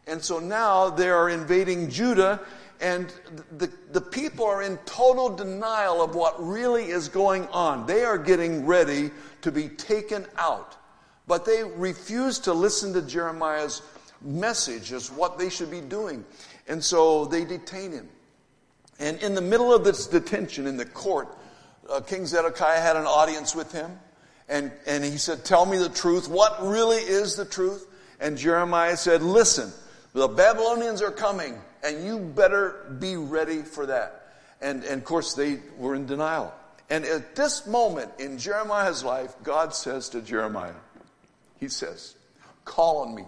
And 0.06 0.22
so 0.22 0.38
now 0.38 0.90
they 0.90 1.08
are 1.08 1.28
invading 1.28 1.90
Judah, 1.90 2.40
and 2.80 3.12
the, 3.58 3.70
the 3.92 4.00
people 4.00 4.46
are 4.46 4.62
in 4.62 4.76
total 4.78 5.28
denial 5.28 6.02
of 6.02 6.14
what 6.14 6.44
really 6.44 6.86
is 6.86 7.08
going 7.08 7.46
on. 7.48 7.86
They 7.86 8.04
are 8.04 8.18
getting 8.18 8.66
ready 8.66 9.10
to 9.42 9.52
be 9.52 9.68
taken 9.68 10.26
out. 10.38 10.76
But 11.26 11.44
they 11.44 11.62
refuse 11.62 12.38
to 12.40 12.52
listen 12.52 12.92
to 12.94 13.02
Jeremiah's 13.02 13.82
message 14.22 14.92
as 14.92 15.10
what 15.10 15.38
they 15.38 15.50
should 15.50 15.70
be 15.70 15.80
doing. 15.80 16.24
And 16.66 16.82
so 16.82 17.26
they 17.26 17.44
detain 17.44 17.92
him. 17.92 18.08
And 18.98 19.22
in 19.22 19.34
the 19.34 19.40
middle 19.40 19.72
of 19.72 19.84
this 19.84 20.06
detention 20.06 20.66
in 20.66 20.76
the 20.76 20.84
court, 20.84 21.28
uh, 21.88 22.00
King 22.00 22.26
Zedekiah 22.26 22.80
had 22.80 22.96
an 22.96 23.06
audience 23.06 23.54
with 23.54 23.72
him. 23.72 23.98
And, 24.48 24.72
and 24.86 25.04
he 25.04 25.16
said, 25.16 25.44
Tell 25.44 25.64
me 25.64 25.78
the 25.78 25.88
truth. 25.88 26.28
What 26.28 26.66
really 26.66 26.98
is 26.98 27.36
the 27.36 27.44
truth? 27.44 27.86
And 28.18 28.36
Jeremiah 28.36 28.96
said, 28.96 29.22
Listen, 29.22 29.72
the 30.12 30.28
Babylonians 30.28 31.02
are 31.02 31.10
coming, 31.10 31.58
and 31.84 32.04
you 32.04 32.18
better 32.18 32.96
be 32.98 33.16
ready 33.16 33.62
for 33.62 33.86
that. 33.86 34.32
And, 34.60 34.84
and 34.84 35.00
of 35.00 35.04
course, 35.04 35.34
they 35.34 35.60
were 35.78 35.94
in 35.94 36.06
denial. 36.06 36.52
And 36.90 37.04
at 37.04 37.36
this 37.36 37.66
moment 37.66 38.10
in 38.18 38.36
Jeremiah's 38.36 39.04
life, 39.04 39.34
God 39.42 39.74
says 39.74 40.08
to 40.10 40.20
Jeremiah, 40.20 40.74
He 41.58 41.68
says, 41.68 42.16
Call 42.64 42.98
on 42.98 43.14
me, 43.14 43.24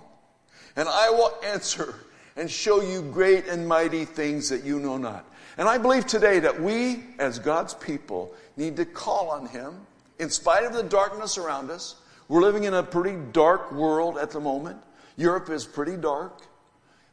and 0.76 0.88
I 0.88 1.10
will 1.10 1.32
answer 1.44 1.94
and 2.36 2.50
show 2.50 2.80
you 2.82 3.02
great 3.02 3.46
and 3.46 3.68
mighty 3.68 4.04
things 4.04 4.48
that 4.48 4.64
you 4.64 4.80
know 4.80 4.96
not. 4.96 5.24
And 5.58 5.68
I 5.68 5.78
believe 5.78 6.06
today 6.06 6.40
that 6.40 6.60
we, 6.60 7.04
as 7.18 7.38
God's 7.38 7.74
people, 7.74 8.34
need 8.56 8.76
to 8.76 8.84
call 8.84 9.30
on 9.30 9.46
Him 9.46 9.74
in 10.18 10.30
spite 10.30 10.64
of 10.64 10.72
the 10.72 10.82
darkness 10.82 11.38
around 11.38 11.70
us. 11.70 11.96
We're 12.28 12.40
living 12.40 12.64
in 12.64 12.74
a 12.74 12.82
pretty 12.82 13.18
dark 13.32 13.72
world 13.72 14.16
at 14.16 14.30
the 14.30 14.40
moment. 14.40 14.78
Europe 15.16 15.50
is 15.50 15.66
pretty 15.66 15.96
dark. 15.96 16.40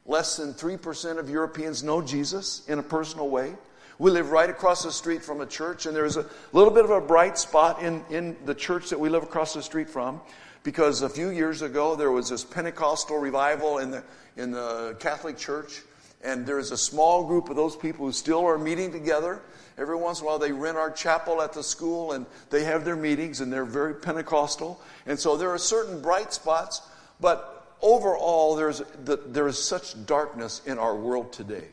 Less 0.09 0.37
than 0.37 0.55
3% 0.55 1.19
of 1.19 1.29
Europeans 1.29 1.83
know 1.83 2.01
Jesus 2.01 2.67
in 2.67 2.79
a 2.79 2.83
personal 2.83 3.29
way. 3.29 3.53
We 3.99 4.09
live 4.09 4.31
right 4.31 4.49
across 4.49 4.81
the 4.81 4.91
street 4.91 5.23
from 5.23 5.39
a 5.39 5.45
church, 5.45 5.85
and 5.85 5.95
there's 5.95 6.17
a 6.17 6.25
little 6.51 6.73
bit 6.73 6.83
of 6.83 6.89
a 6.89 6.99
bright 6.99 7.37
spot 7.37 7.83
in, 7.83 8.03
in 8.09 8.35
the 8.43 8.55
church 8.55 8.89
that 8.89 8.99
we 8.99 9.07
live 9.07 9.21
across 9.21 9.53
the 9.53 9.61
street 9.61 9.87
from 9.87 10.19
because 10.63 11.03
a 11.03 11.09
few 11.09 11.29
years 11.29 11.61
ago 11.61 11.95
there 11.95 12.09
was 12.09 12.29
this 12.29 12.43
Pentecostal 12.43 13.19
revival 13.19 13.77
in 13.77 13.91
the, 13.91 14.03
in 14.35 14.49
the 14.49 14.97
Catholic 14.99 15.37
Church, 15.37 15.83
and 16.23 16.43
there's 16.43 16.71
a 16.71 16.77
small 16.77 17.25
group 17.25 17.51
of 17.51 17.55
those 17.55 17.75
people 17.75 18.07
who 18.07 18.11
still 18.11 18.43
are 18.47 18.57
meeting 18.57 18.91
together. 18.91 19.43
Every 19.77 19.95
once 19.95 20.21
in 20.21 20.25
a 20.25 20.27
while, 20.27 20.39
they 20.39 20.51
rent 20.51 20.75
our 20.75 20.89
chapel 20.89 21.39
at 21.39 21.53
the 21.53 21.61
school 21.61 22.13
and 22.13 22.25
they 22.49 22.63
have 22.63 22.83
their 22.83 22.95
meetings, 22.95 23.41
and 23.41 23.53
they're 23.53 23.63
very 23.63 23.93
Pentecostal. 23.93 24.81
And 25.05 25.19
so 25.19 25.37
there 25.37 25.51
are 25.51 25.59
certain 25.59 26.01
bright 26.01 26.33
spots, 26.33 26.81
but 27.19 27.58
overall, 27.81 28.55
there's, 28.55 28.81
there 29.03 29.47
is 29.47 29.61
such 29.61 30.05
darkness 30.05 30.61
in 30.65 30.77
our 30.77 30.95
world 30.95 31.33
today. 31.33 31.67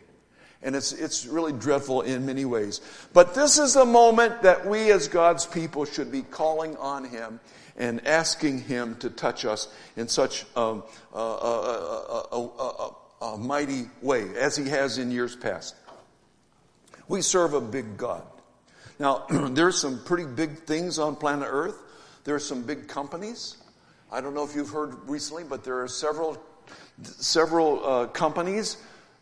And 0.62 0.74
it's, 0.74 0.92
it's 0.92 1.26
really 1.26 1.52
dreadful 1.52 2.02
in 2.02 2.26
many 2.26 2.44
ways. 2.44 2.80
But 3.12 3.34
this 3.34 3.58
is 3.58 3.76
a 3.76 3.84
moment 3.84 4.42
that 4.42 4.66
we 4.66 4.90
as 4.90 5.06
God's 5.06 5.46
people 5.46 5.84
should 5.84 6.10
be 6.10 6.22
calling 6.22 6.76
on 6.78 7.04
Him 7.04 7.40
and 7.76 8.06
asking 8.06 8.62
Him 8.62 8.96
to 8.96 9.10
touch 9.10 9.44
us 9.44 9.68
in 9.96 10.08
such 10.08 10.46
um, 10.56 10.82
a, 11.14 11.18
a, 11.18 12.30
a, 12.32 13.26
a 13.26 13.38
mighty 13.38 13.86
way 14.02 14.36
as 14.36 14.56
He 14.56 14.68
has 14.70 14.98
in 14.98 15.10
years 15.10 15.36
past. 15.36 15.76
We 17.06 17.22
serve 17.22 17.54
a 17.54 17.60
big 17.60 17.96
God. 17.96 18.24
Now, 18.98 19.26
there's 19.30 19.80
some 19.80 20.02
pretty 20.04 20.26
big 20.26 20.60
things 20.60 20.98
on 20.98 21.16
planet 21.16 21.48
Earth. 21.50 21.80
There 22.24 22.34
are 22.34 22.40
some 22.40 22.62
big 22.62 22.88
companies. 22.88 23.56
I 24.10 24.20
don't 24.20 24.34
know 24.34 24.44
if 24.44 24.54
you've 24.54 24.70
heard 24.70 25.08
recently, 25.08 25.44
but 25.44 25.64
there 25.64 25.82
are 25.82 25.88
several, 25.88 26.40
several 27.02 27.84
uh, 27.84 28.06
companies. 28.06 28.76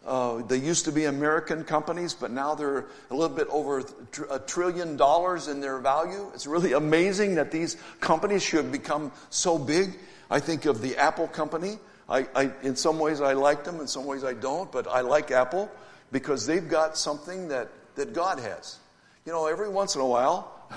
Uh, 0.07 0.43
they 0.43 0.59
used 0.59 0.85
to 0.85 0.93
be 0.93 1.07
American 1.07 1.65
companies, 1.65 2.13
but 2.13 2.31
now 2.31 2.55
they're 2.55 2.87
a 3.11 3.15
little 3.15 3.35
bit 3.35 3.49
over 3.49 3.83
a 4.31 4.39
trillion 4.39 4.97
dollars 4.99 5.49
in 5.49 5.61
their 5.61 5.79
value. 5.79 6.31
It's 6.35 6.47
really 6.47 6.73
amazing 6.73 7.37
that 7.37 7.51
these 7.51 7.79
companies 8.01 8.43
should 8.43 8.71
become 8.71 9.11
so 9.31 9.59
big. 9.59 9.99
I 10.31 10.41
think 10.41 10.67
of 10.67 10.83
the 10.83 10.99
Apple 10.99 11.29
company. 11.29 11.79
I, 12.07 12.27
I, 12.35 12.53
in 12.63 12.77
some 12.77 12.99
ways, 12.99 13.23
I 13.23 13.33
like 13.33 13.65
them, 13.65 13.81
in 13.81 13.87
some 13.87 14.05
ways, 14.05 14.25
I 14.25 14.35
don't, 14.35 14.71
but 14.71 14.87
I 14.87 15.01
like 15.01 15.31
Apple 15.31 15.71
because 16.13 16.47
they've 16.47 16.69
got 16.69 16.99
something 16.99 17.49
that, 17.49 17.71
that 17.95 18.13
God 18.13 18.39
has. 18.39 18.79
You 19.25 19.33
know, 19.33 19.47
every 19.47 19.71
once 19.71 19.95
in 19.95 20.03
a 20.03 20.07
while, 20.07 20.69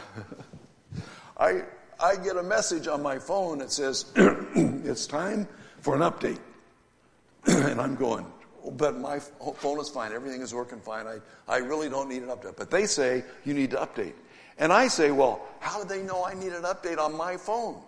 I, 1.37 1.63
I 1.99 2.15
get 2.15 2.37
a 2.37 2.43
message 2.43 2.87
on 2.87 3.01
my 3.01 3.17
phone 3.17 3.59
that 3.59 3.71
says, 3.71 4.05
it's 4.15 5.07
time 5.07 5.47
for 5.81 5.95
an 5.95 6.01
update. 6.01 6.39
and 7.47 7.81
I'm 7.81 7.95
going, 7.95 8.25
but 8.73 8.97
my 8.97 9.19
phone 9.19 9.79
is 9.79 9.89
fine. 9.89 10.11
Everything 10.11 10.41
is 10.41 10.53
working 10.53 10.79
fine. 10.79 11.07
I, 11.07 11.17
I 11.47 11.57
really 11.57 11.89
don't 11.89 12.09
need 12.09 12.23
an 12.23 12.29
update. 12.29 12.55
But 12.57 12.69
they 12.69 12.85
say 12.85 13.23
you 13.45 13.53
need 13.53 13.71
to 13.71 13.77
update. 13.77 14.13
And 14.59 14.73
I 14.73 14.87
say, 14.87 15.11
well, 15.11 15.47
how 15.59 15.81
do 15.81 15.87
they 15.87 16.01
know 16.01 16.25
I 16.25 16.33
need 16.33 16.51
an 16.51 16.63
update 16.63 16.97
on 16.97 17.15
my 17.15 17.37
phone? 17.37 17.81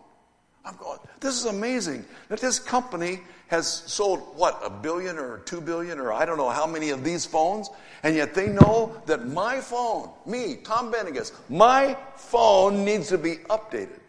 I'm 0.66 0.76
going, 0.78 1.00
this 1.20 1.36
is 1.36 1.46
amazing 1.46 2.06
that 2.28 2.40
this 2.40 2.60
company 2.60 3.22
has 3.50 3.68
sold, 3.68 4.20
what, 4.36 4.60
a 4.64 4.70
billion 4.70 5.18
or 5.18 5.40
two 5.40 5.60
billion 5.60 6.00
or 6.00 6.14
I 6.14 6.26
don't 6.26 6.38
know 6.38 6.50
how 6.50 6.68
many 6.68 6.92
of 6.92 7.04
these 7.04 7.26
phones, 7.26 7.70
and 8.04 8.16
yet 8.16 8.34
they 8.34 8.48
know 8.48 9.02
that 9.08 9.28
my 9.28 9.60
phone, 9.60 10.10
me, 10.26 10.58
Tom 10.64 10.94
Benegas, 10.94 11.34
my 11.50 11.98
phone 12.16 12.86
needs 12.86 13.10
to 13.10 13.18
be 13.18 13.38
updated. 13.50 14.00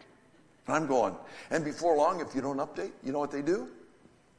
And 0.67 0.75
I'm 0.75 0.87
going, 0.87 1.15
and 1.49 1.65
before 1.65 1.97
long, 1.97 2.21
if 2.21 2.35
you 2.35 2.41
don't 2.41 2.57
update, 2.57 2.91
you 3.03 3.11
know 3.11 3.19
what 3.19 3.31
they 3.31 3.41
do? 3.41 3.67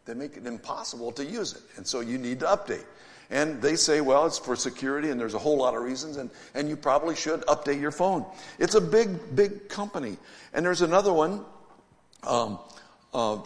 They 0.05 0.15
make 0.15 0.37
it 0.37 0.47
impossible 0.47 1.11
to 1.13 1.25
use 1.25 1.53
it. 1.53 1.63
And 1.77 1.87
so 1.87 2.01
you 2.01 2.17
need 2.17 2.41
to 2.41 2.47
update. 2.47 2.85
And 3.31 3.61
they 3.61 3.77
say, 3.77 4.01
well, 4.03 4.27
it's 4.27 4.39
for 4.39 4.55
security, 4.55 5.11
and 5.11 5.19
there's 5.19 5.35
a 5.35 5.39
whole 5.39 5.57
lot 5.57 5.75
of 5.75 5.83
reasons, 5.83 6.17
and, 6.17 6.31
and 6.55 6.69
you 6.69 6.77
probably 6.77 7.17
should 7.17 7.41
update 7.47 7.81
your 7.81 7.91
phone. 7.91 8.25
It's 8.59 8.77
a 8.77 8.81
big, 8.81 9.35
big 9.35 9.69
company. 9.69 10.17
And 10.53 10.65
there's 10.65 10.83
another 10.83 11.13
one 11.13 11.45
um, 12.25 12.59
uh, 13.15 13.39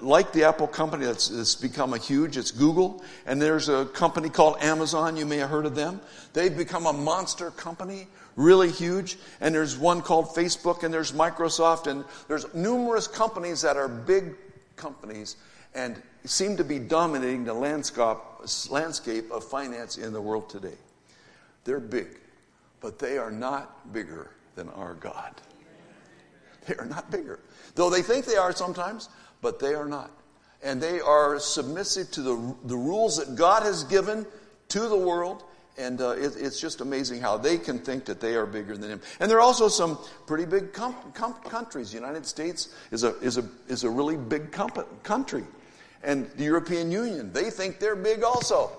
like 0.00 0.32
the 0.32 0.44
Apple 0.44 0.66
company 0.66 1.04
that's, 1.04 1.28
that's, 1.28 1.54
become 1.54 1.94
a 1.94 1.98
huge, 1.98 2.36
it's 2.36 2.50
Google, 2.50 3.02
and 3.26 3.40
there's 3.40 3.68
a 3.68 3.86
company 3.86 4.28
called 4.28 4.56
Amazon. 4.60 5.16
You 5.16 5.24
may 5.24 5.36
have 5.36 5.50
heard 5.50 5.66
of 5.66 5.74
them. 5.76 6.00
They've 6.32 6.56
become 6.56 6.86
a 6.86 6.92
monster 6.92 7.52
company, 7.52 8.08
really 8.34 8.70
huge. 8.70 9.16
And 9.40 9.54
there's 9.54 9.78
one 9.78 10.02
called 10.02 10.28
Facebook, 10.28 10.82
and 10.82 10.92
there's 10.92 11.12
Microsoft, 11.12 11.86
and 11.86 12.04
there's 12.26 12.52
numerous 12.54 13.06
companies 13.06 13.62
that 13.62 13.76
are 13.76 13.88
big 13.88 14.34
companies 14.74 15.36
and 15.74 16.00
seem 16.24 16.56
to 16.56 16.64
be 16.64 16.78
dominating 16.78 17.44
the 17.44 17.54
landscape, 17.54 18.16
landscape 18.68 19.30
of 19.30 19.44
finance 19.44 19.96
in 19.96 20.12
the 20.12 20.20
world 20.20 20.50
today. 20.50 20.76
They're 21.64 21.80
big, 21.80 22.18
but 22.80 22.98
they 22.98 23.18
are 23.18 23.30
not 23.30 23.92
bigger 23.92 24.30
than 24.56 24.68
our 24.70 24.94
God. 24.94 25.34
They 26.66 26.74
are 26.74 26.86
not 26.86 27.10
bigger. 27.10 27.38
Though 27.78 27.90
they 27.90 28.02
think 28.02 28.26
they 28.26 28.34
are 28.34 28.50
sometimes, 28.50 29.08
but 29.40 29.60
they 29.60 29.74
are 29.74 29.86
not. 29.86 30.10
And 30.64 30.82
they 30.82 30.98
are 31.00 31.38
submissive 31.38 32.10
to 32.10 32.22
the, 32.22 32.56
the 32.64 32.76
rules 32.76 33.18
that 33.18 33.36
God 33.36 33.62
has 33.62 33.84
given 33.84 34.26
to 34.70 34.88
the 34.88 34.98
world 34.98 35.44
And 35.78 36.00
uh, 36.00 36.10
it, 36.10 36.34
it's 36.36 36.60
just 36.60 36.80
amazing 36.80 37.20
how 37.20 37.38
they 37.38 37.56
can 37.56 37.78
think 37.78 38.04
that 38.06 38.20
they 38.20 38.34
are 38.34 38.46
bigger 38.46 38.76
than 38.76 38.90
him. 38.90 39.00
And 39.20 39.30
there 39.30 39.38
are 39.38 39.42
also 39.42 39.68
some 39.68 39.96
pretty 40.26 40.44
big 40.44 40.72
com- 40.72 40.96
com- 41.14 41.34
countries. 41.44 41.92
The 41.92 41.96
United 41.96 42.26
States 42.26 42.74
is 42.90 43.04
a, 43.04 43.16
is 43.20 43.38
a, 43.38 43.44
is 43.68 43.84
a 43.84 43.90
really 43.90 44.16
big 44.16 44.50
country. 45.04 45.44
And 46.02 46.28
the 46.32 46.44
European 46.44 46.90
Union, 46.90 47.32
they 47.32 47.50
think 47.50 47.78
they're 47.78 47.96
big 47.96 48.24
also. 48.24 48.72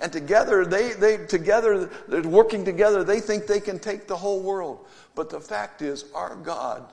And 0.00 0.10
together, 0.10 0.64
they, 0.64 0.92
they 0.92 1.18
together, 1.26 1.90
they're 2.08 2.22
working 2.22 2.64
together, 2.64 3.04
they 3.04 3.20
think 3.20 3.46
they 3.46 3.60
can 3.60 3.78
take 3.78 4.06
the 4.06 4.16
whole 4.16 4.40
world. 4.40 4.86
But 5.14 5.28
the 5.28 5.40
fact 5.40 5.82
is, 5.82 6.06
our 6.14 6.36
God, 6.36 6.90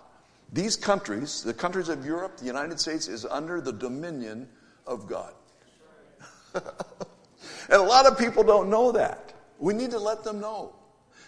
these 0.54 0.76
countries, 0.76 1.44
the 1.44 1.54
countries 1.54 1.90
of 1.90 2.06
Europe, 2.06 2.38
the 2.38 2.46
United 2.46 2.80
States, 2.80 3.08
is 3.08 3.26
under 3.26 3.60
the 3.60 3.74
dominion 3.74 4.48
of 4.86 5.08
God. 5.08 5.34
and 6.54 6.64
a 7.70 7.82
lot 7.82 8.06
of 8.06 8.18
people 8.20 8.44
don't 8.44 8.70
know 8.70 8.92
that. 8.92 9.34
We 9.58 9.74
need 9.74 9.92
to 9.92 10.00
let 10.00 10.24
them 10.24 10.40
know. 10.40 10.76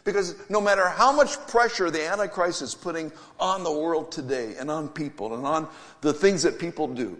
Because 0.04 0.36
no 0.50 0.62
matter 0.62 0.88
how 0.88 1.12
much 1.12 1.36
pressure 1.48 1.90
the 1.90 2.08
Antichrist 2.08 2.62
is 2.62 2.76
putting 2.76 3.12
on 3.40 3.64
the 3.64 3.72
world 3.72 4.12
today 4.12 4.54
and 4.60 4.70
on 4.70 4.88
people 4.88 5.34
and 5.34 5.44
on 5.44 5.68
the 6.02 6.14
things 6.14 6.44
that 6.44 6.60
people 6.60 6.88
do, 6.88 7.18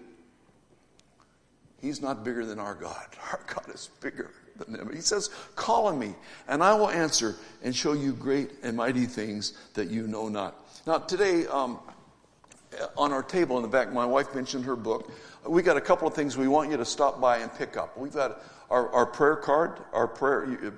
he's 1.82 2.00
not 2.00 2.24
bigger 2.24 2.46
than 2.46 2.60
our 2.60 2.76
God. 2.76 3.08
Our 3.32 3.42
God 3.48 3.74
is 3.74 3.90
bigger 4.02 4.30
than 4.58 4.76
him. 4.76 4.92
He 4.94 5.02
says, 5.02 5.32
Call 5.56 5.88
on 5.88 5.98
me, 5.98 6.14
and 6.48 6.62
I 6.62 6.76
will 6.76 6.92
answer 6.92 7.36
and 7.64 7.76
show 7.76 7.94
you 7.94 8.14
great 8.14 8.52
and 8.62 8.78
mighty 8.78 9.08
things 9.08 9.54
that 9.74 9.90
you 9.90 10.06
know 10.06 10.30
not. 10.30 10.56
Now, 10.86 11.00
today, 11.00 11.48
um, 11.48 11.80
on 12.98 13.12
our 13.12 13.24
table 13.24 13.58
in 13.58 13.62
the 13.62 13.70
back, 13.70 13.92
my 13.94 14.06
wife 14.06 14.34
mentioned 14.36 14.66
her 14.66 14.76
book. 14.76 15.12
We 15.48 15.62
got 15.62 15.78
a 15.78 15.82
couple 15.82 16.08
of 16.08 16.14
things 16.14 16.38
we 16.38 16.48
want 16.48 16.72
you 16.72 16.78
to 16.78 16.86
stop 16.86 17.22
by 17.22 17.38
and 17.38 17.54
pick 17.54 17.78
up. 17.78 17.98
We've 17.98 18.14
got 18.14 18.42
our, 18.70 18.90
our 18.90 19.06
prayer 19.06 19.36
card, 19.36 19.80
our 19.94 20.08
prayer. 20.08 20.44
It, 20.44 20.74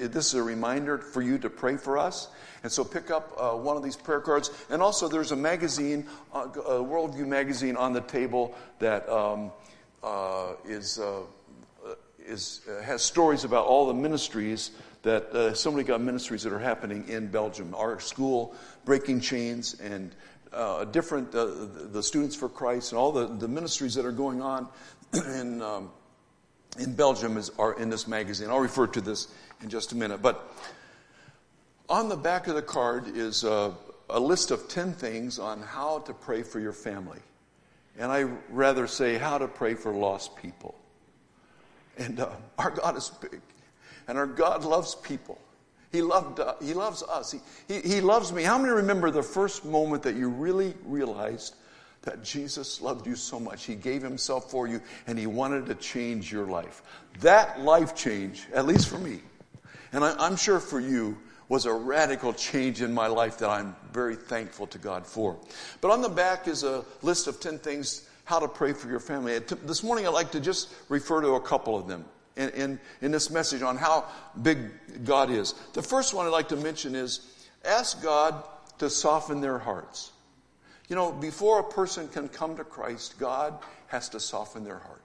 it, 0.00 0.12
this 0.12 0.28
is 0.28 0.34
a 0.34 0.42
reminder 0.42 0.98
for 0.98 1.22
you 1.22 1.38
to 1.38 1.50
pray 1.50 1.76
for 1.76 1.98
us. 1.98 2.28
And 2.62 2.72
so 2.72 2.84
pick 2.84 3.10
up 3.10 3.32
uh, 3.38 3.52
one 3.52 3.76
of 3.76 3.82
these 3.82 3.96
prayer 3.96 4.20
cards. 4.20 4.50
And 4.70 4.80
also, 4.80 5.08
there's 5.08 5.32
a 5.32 5.36
magazine, 5.36 6.06
uh, 6.34 6.48
a 6.54 6.82
Worldview 6.82 7.26
magazine 7.26 7.76
on 7.76 7.92
the 7.92 8.00
table 8.00 8.54
that 8.78 9.08
um, 9.08 9.52
uh, 10.02 10.54
is, 10.64 10.98
uh, 10.98 11.20
is 12.24 12.62
uh, 12.68 12.82
has 12.82 13.02
stories 13.02 13.44
about 13.44 13.66
all 13.66 13.86
the 13.86 13.94
ministries 13.94 14.70
that 15.02 15.30
uh, 15.32 15.54
so 15.54 15.70
many 15.70 15.84
God 15.84 16.00
ministries 16.00 16.42
that 16.42 16.52
are 16.52 16.58
happening 16.58 17.08
in 17.08 17.28
Belgium. 17.28 17.72
Our 17.76 18.00
school, 18.00 18.56
Breaking 18.84 19.20
Chains, 19.20 19.74
and 19.80 20.12
different 20.92 21.32
the 21.32 22.02
Students 22.02 22.36
for 22.36 22.48
Christ, 22.48 22.92
and 22.92 22.98
all 22.98 23.12
the, 23.12 23.26
the 23.26 23.48
ministries 23.48 23.94
that 23.94 24.04
are 24.04 24.12
going 24.12 24.42
on 24.42 24.68
in. 25.12 25.62
Um, 25.62 25.90
in 26.78 26.94
Belgium 26.94 27.36
is, 27.36 27.50
are 27.58 27.78
in 27.78 27.88
this 27.88 28.06
magazine. 28.06 28.50
I'll 28.50 28.60
refer 28.60 28.86
to 28.88 29.00
this 29.00 29.28
in 29.62 29.68
just 29.68 29.92
a 29.92 29.96
minute. 29.96 30.22
But 30.22 30.52
on 31.88 32.08
the 32.08 32.16
back 32.16 32.48
of 32.48 32.54
the 32.54 32.62
card 32.62 33.16
is 33.16 33.44
a, 33.44 33.74
a 34.10 34.20
list 34.20 34.50
of 34.50 34.68
10 34.68 34.92
things 34.92 35.38
on 35.38 35.62
how 35.62 36.00
to 36.00 36.12
pray 36.12 36.42
for 36.42 36.60
your 36.60 36.72
family. 36.72 37.20
And 37.98 38.12
I 38.12 38.24
rather 38.50 38.86
say 38.86 39.16
how 39.16 39.38
to 39.38 39.48
pray 39.48 39.74
for 39.74 39.92
lost 39.92 40.36
people. 40.36 40.74
And 41.96 42.20
uh, 42.20 42.30
our 42.58 42.70
God 42.70 42.96
is 42.96 43.08
big. 43.08 43.40
And 44.06 44.18
our 44.18 44.26
God 44.26 44.64
loves 44.64 44.94
people. 44.96 45.38
He, 45.92 46.02
loved, 46.02 46.40
uh, 46.40 46.54
he 46.62 46.74
loves 46.74 47.02
us. 47.02 47.32
He, 47.32 47.40
he, 47.68 47.80
he 47.80 48.00
loves 48.00 48.32
me. 48.32 48.42
How 48.42 48.58
many 48.58 48.72
remember 48.72 49.10
the 49.10 49.22
first 49.22 49.64
moment 49.64 50.02
that 50.02 50.16
you 50.16 50.28
really 50.28 50.74
realized 50.84 51.54
that 52.06 52.22
Jesus 52.22 52.80
loved 52.80 53.06
you 53.06 53.16
so 53.16 53.38
much. 53.38 53.64
He 53.64 53.74
gave 53.74 54.00
himself 54.00 54.50
for 54.50 54.66
you 54.66 54.80
and 55.06 55.18
he 55.18 55.26
wanted 55.26 55.66
to 55.66 55.74
change 55.74 56.32
your 56.32 56.46
life. 56.46 56.82
That 57.20 57.60
life 57.60 57.94
change, 57.94 58.46
at 58.54 58.64
least 58.64 58.88
for 58.88 58.98
me, 58.98 59.20
and 59.92 60.04
I, 60.04 60.26
am 60.26 60.36
sure 60.36 60.60
for 60.60 60.80
you, 60.80 61.18
was 61.48 61.66
a 61.66 61.72
radical 61.72 62.32
change 62.32 62.80
in 62.80 62.92
my 62.94 63.06
life 63.06 63.38
that 63.38 63.50
I'm 63.50 63.76
very 63.92 64.16
thankful 64.16 64.66
to 64.68 64.78
God 64.78 65.06
for. 65.06 65.36
But 65.80 65.90
on 65.90 66.00
the 66.00 66.08
back 66.08 66.48
is 66.48 66.64
a 66.64 66.84
list 67.02 67.26
of 67.26 67.40
10 67.40 67.58
things 67.58 68.08
how 68.24 68.38
to 68.40 68.48
pray 68.48 68.72
for 68.72 68.88
your 68.88 69.00
family. 69.00 69.38
This 69.38 69.82
morning 69.82 70.06
I'd 70.06 70.14
like 70.14 70.32
to 70.32 70.40
just 70.40 70.72
refer 70.88 71.20
to 71.20 71.34
a 71.34 71.40
couple 71.40 71.76
of 71.76 71.86
them. 71.86 72.04
In, 72.36 72.50
in, 72.50 72.80
in 73.00 73.12
this 73.12 73.30
message 73.30 73.62
on 73.62 73.78
how 73.78 74.04
big 74.42 74.58
God 75.04 75.30
is. 75.30 75.54
The 75.72 75.82
first 75.82 76.12
one 76.12 76.26
I'd 76.26 76.30
like 76.30 76.50
to 76.50 76.56
mention 76.56 76.94
is 76.94 77.46
ask 77.64 78.02
God 78.02 78.44
to 78.78 78.90
soften 78.90 79.40
their 79.40 79.58
hearts. 79.58 80.12
You 80.88 80.96
know, 80.96 81.12
before 81.12 81.60
a 81.60 81.64
person 81.64 82.08
can 82.08 82.28
come 82.28 82.56
to 82.56 82.64
Christ, 82.64 83.18
God 83.18 83.54
has 83.88 84.08
to 84.10 84.20
soften 84.20 84.64
their 84.64 84.78
heart. 84.78 85.00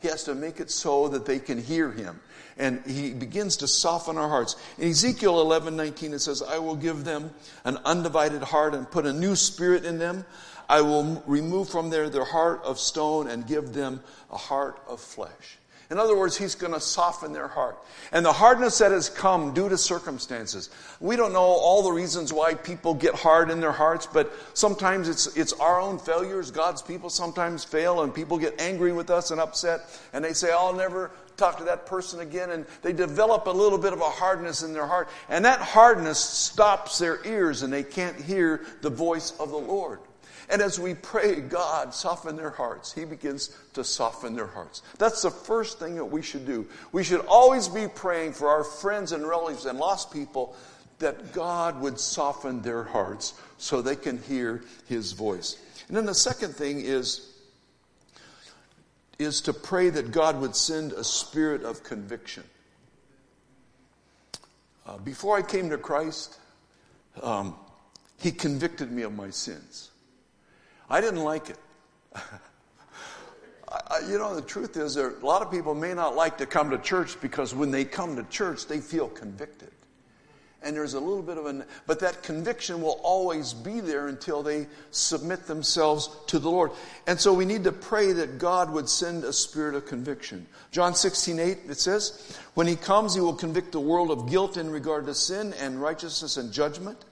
He 0.00 0.08
has 0.08 0.24
to 0.24 0.34
make 0.34 0.60
it 0.60 0.70
so 0.70 1.08
that 1.08 1.24
they 1.24 1.38
can 1.38 1.60
hear 1.60 1.90
him. 1.90 2.20
And 2.58 2.82
he 2.86 3.12
begins 3.12 3.56
to 3.58 3.68
soften 3.68 4.18
our 4.18 4.28
hearts. 4.28 4.56
In 4.78 4.88
Ezekiel 4.88 5.40
11, 5.40 5.76
19, 5.76 6.14
it 6.14 6.18
says, 6.20 6.42
I 6.42 6.58
will 6.58 6.76
give 6.76 7.04
them 7.04 7.30
an 7.64 7.78
undivided 7.84 8.42
heart 8.42 8.74
and 8.74 8.90
put 8.90 9.06
a 9.06 9.12
new 9.12 9.36
spirit 9.36 9.84
in 9.84 9.98
them. 9.98 10.24
I 10.68 10.80
will 10.82 11.22
remove 11.26 11.68
from 11.68 11.90
there 11.90 12.10
their 12.10 12.24
heart 12.24 12.62
of 12.64 12.78
stone 12.78 13.28
and 13.28 13.46
give 13.46 13.72
them 13.72 14.02
a 14.30 14.36
heart 14.36 14.82
of 14.88 15.00
flesh. 15.00 15.58
In 15.90 15.98
other 15.98 16.16
words, 16.16 16.36
he's 16.36 16.56
going 16.56 16.72
to 16.72 16.80
soften 16.80 17.32
their 17.32 17.46
heart. 17.46 17.78
And 18.10 18.24
the 18.24 18.32
hardness 18.32 18.78
that 18.78 18.90
has 18.90 19.08
come 19.08 19.54
due 19.54 19.68
to 19.68 19.78
circumstances. 19.78 20.68
We 20.98 21.14
don't 21.14 21.32
know 21.32 21.38
all 21.38 21.84
the 21.84 21.92
reasons 21.92 22.32
why 22.32 22.54
people 22.54 22.92
get 22.92 23.14
hard 23.14 23.50
in 23.50 23.60
their 23.60 23.72
hearts, 23.72 24.06
but 24.06 24.32
sometimes 24.54 25.08
it's, 25.08 25.36
it's 25.36 25.52
our 25.54 25.80
own 25.80 25.98
failures. 25.98 26.50
God's 26.50 26.82
people 26.82 27.08
sometimes 27.08 27.62
fail 27.62 28.02
and 28.02 28.12
people 28.12 28.36
get 28.36 28.60
angry 28.60 28.92
with 28.92 29.10
us 29.10 29.30
and 29.30 29.40
upset 29.40 29.82
and 30.12 30.24
they 30.24 30.32
say, 30.32 30.50
I'll 30.50 30.74
never 30.74 31.12
talk 31.36 31.58
to 31.58 31.64
that 31.64 31.86
person 31.86 32.18
again. 32.18 32.50
And 32.50 32.66
they 32.82 32.92
develop 32.92 33.46
a 33.46 33.50
little 33.50 33.78
bit 33.78 33.92
of 33.92 34.00
a 34.00 34.10
hardness 34.10 34.62
in 34.62 34.72
their 34.72 34.86
heart. 34.86 35.08
And 35.28 35.44
that 35.44 35.60
hardness 35.60 36.18
stops 36.18 36.98
their 36.98 37.24
ears 37.24 37.62
and 37.62 37.72
they 37.72 37.84
can't 37.84 38.20
hear 38.20 38.66
the 38.82 38.90
voice 38.90 39.32
of 39.38 39.50
the 39.50 39.56
Lord. 39.56 40.00
And 40.48 40.62
as 40.62 40.78
we 40.78 40.94
pray, 40.94 41.40
God, 41.40 41.92
soften 41.92 42.36
their 42.36 42.50
hearts, 42.50 42.92
He 42.92 43.04
begins 43.04 43.56
to 43.74 43.82
soften 43.82 44.36
their 44.36 44.46
hearts. 44.46 44.82
That's 44.98 45.22
the 45.22 45.30
first 45.30 45.78
thing 45.78 45.96
that 45.96 46.04
we 46.04 46.22
should 46.22 46.46
do. 46.46 46.66
We 46.92 47.02
should 47.02 47.24
always 47.26 47.68
be 47.68 47.88
praying 47.88 48.34
for 48.34 48.48
our 48.48 48.62
friends 48.62 49.12
and 49.12 49.26
relatives 49.26 49.66
and 49.66 49.78
lost 49.78 50.12
people 50.12 50.56
that 50.98 51.32
God 51.32 51.80
would 51.80 51.98
soften 51.98 52.62
their 52.62 52.84
hearts 52.84 53.34
so 53.58 53.82
they 53.82 53.96
can 53.96 54.22
hear 54.22 54.62
His 54.88 55.12
voice. 55.12 55.58
And 55.88 55.96
then 55.96 56.06
the 56.06 56.14
second 56.14 56.54
thing 56.54 56.80
is, 56.80 57.32
is 59.18 59.40
to 59.42 59.52
pray 59.52 59.90
that 59.90 60.12
God 60.12 60.40
would 60.40 60.54
send 60.54 60.92
a 60.92 61.04
spirit 61.04 61.64
of 61.64 61.82
conviction. 61.82 62.44
Uh, 64.86 64.98
before 64.98 65.36
I 65.36 65.42
came 65.42 65.70
to 65.70 65.78
Christ, 65.78 66.38
um, 67.20 67.56
He 68.20 68.30
convicted 68.30 68.92
me 68.92 69.02
of 69.02 69.12
my 69.12 69.30
sins. 69.30 69.90
I 70.88 71.00
didn't 71.00 71.24
like 71.24 71.50
it. 71.50 71.58
I, 73.68 74.00
you 74.08 74.18
know, 74.18 74.34
the 74.34 74.42
truth 74.42 74.76
is, 74.76 74.94
there, 74.94 75.10
a 75.10 75.26
lot 75.26 75.42
of 75.42 75.50
people 75.50 75.74
may 75.74 75.92
not 75.92 76.14
like 76.14 76.38
to 76.38 76.46
come 76.46 76.70
to 76.70 76.78
church 76.78 77.20
because 77.20 77.54
when 77.54 77.70
they 77.70 77.84
come 77.84 78.16
to 78.16 78.22
church, 78.24 78.66
they 78.66 78.80
feel 78.80 79.08
convicted. 79.08 79.70
And 80.62 80.74
there's 80.74 80.94
a 80.94 81.00
little 81.00 81.22
bit 81.22 81.36
of 81.36 81.46
an, 81.46 81.64
but 81.86 82.00
that 82.00 82.22
conviction 82.22 82.80
will 82.80 82.98
always 83.02 83.52
be 83.52 83.80
there 83.80 84.08
until 84.08 84.42
they 84.42 84.66
submit 84.90 85.46
themselves 85.46 86.10
to 86.28 86.38
the 86.38 86.50
Lord. 86.50 86.72
And 87.06 87.20
so 87.20 87.32
we 87.32 87.44
need 87.44 87.64
to 87.64 87.72
pray 87.72 88.12
that 88.12 88.38
God 88.38 88.72
would 88.72 88.88
send 88.88 89.22
a 89.22 89.32
spirit 89.32 89.74
of 89.74 89.86
conviction. 89.86 90.46
John 90.72 90.94
16, 90.94 91.38
8, 91.38 91.58
it 91.68 91.78
says, 91.78 92.36
When 92.54 92.66
he 92.66 92.74
comes, 92.74 93.14
he 93.14 93.20
will 93.20 93.34
convict 93.34 93.72
the 93.72 93.80
world 93.80 94.10
of 94.10 94.28
guilt 94.28 94.56
in 94.56 94.70
regard 94.70 95.06
to 95.06 95.14
sin 95.14 95.54
and 95.60 95.80
righteousness 95.80 96.36
and 96.36 96.52
judgment. 96.52 97.04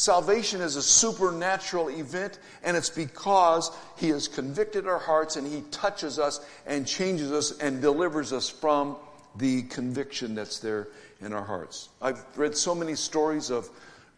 Salvation 0.00 0.62
is 0.62 0.76
a 0.76 0.82
supernatural 0.82 1.90
event, 1.90 2.38
and 2.62 2.74
it's 2.74 2.88
because 2.88 3.70
He 3.98 4.08
has 4.08 4.28
convicted 4.28 4.86
our 4.86 4.98
hearts 4.98 5.36
and 5.36 5.46
He 5.46 5.60
touches 5.70 6.18
us 6.18 6.40
and 6.66 6.86
changes 6.86 7.30
us 7.30 7.58
and 7.58 7.82
delivers 7.82 8.32
us 8.32 8.48
from 8.48 8.96
the 9.36 9.60
conviction 9.64 10.34
that's 10.34 10.58
there 10.58 10.88
in 11.20 11.34
our 11.34 11.44
hearts. 11.44 11.90
I've 12.00 12.24
read 12.34 12.56
so 12.56 12.74
many 12.74 12.94
stories 12.94 13.50
of 13.50 13.68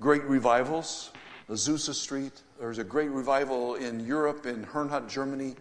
great 0.01 0.23
revivals. 0.23 1.11
Azusa 1.51 1.95
Street, 1.95 2.43
there 2.61 2.69
was 2.69 2.79
a 2.79 2.85
great 2.85 3.11
revival 3.11 3.75
in 3.75 4.07
Europe, 4.07 4.47
in 4.47 4.65
Herrnhut, 4.65 5.09
Germany. 5.09 5.57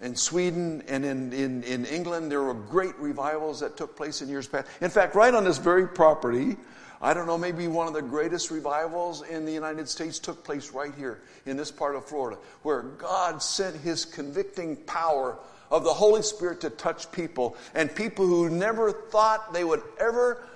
In 0.00 0.16
Sweden 0.16 0.84
and 0.88 1.04
in, 1.04 1.34
in, 1.34 1.62
in 1.64 1.84
England, 1.84 2.32
there 2.32 2.42
were 2.42 2.54
great 2.54 2.96
revivals 2.98 3.60
that 3.60 3.76
took 3.76 3.94
place 3.94 4.22
in 4.22 4.30
years 4.30 4.48
past. 4.48 4.68
In 4.80 4.88
fact, 4.88 5.14
right 5.14 5.34
on 5.34 5.44
this 5.44 5.58
very 5.58 5.86
property, 5.86 6.56
I 7.00 7.12
don't 7.12 7.26
know, 7.26 7.36
maybe 7.36 7.68
one 7.68 7.86
of 7.86 7.92
the 7.94 8.02
greatest 8.02 8.50
revivals 8.50 9.22
in 9.22 9.44
the 9.44 9.52
United 9.52 9.88
States 9.88 10.18
took 10.18 10.42
place 10.42 10.70
right 10.72 10.94
here 10.96 11.20
in 11.44 11.56
this 11.56 11.70
part 11.70 11.94
of 11.94 12.06
Florida, 12.06 12.38
where 12.62 12.82
God 12.82 13.42
sent 13.42 13.76
his 13.76 14.04
convicting 14.04 14.76
power 14.76 15.38
of 15.70 15.84
the 15.84 15.92
Holy 15.92 16.22
Spirit 16.22 16.60
to 16.62 16.70
touch 16.70 17.10
people, 17.12 17.56
and 17.74 17.94
people 17.94 18.26
who 18.26 18.48
never 18.48 18.92
thought 18.92 19.52
they 19.52 19.64
would 19.64 19.82
ever 20.00 20.46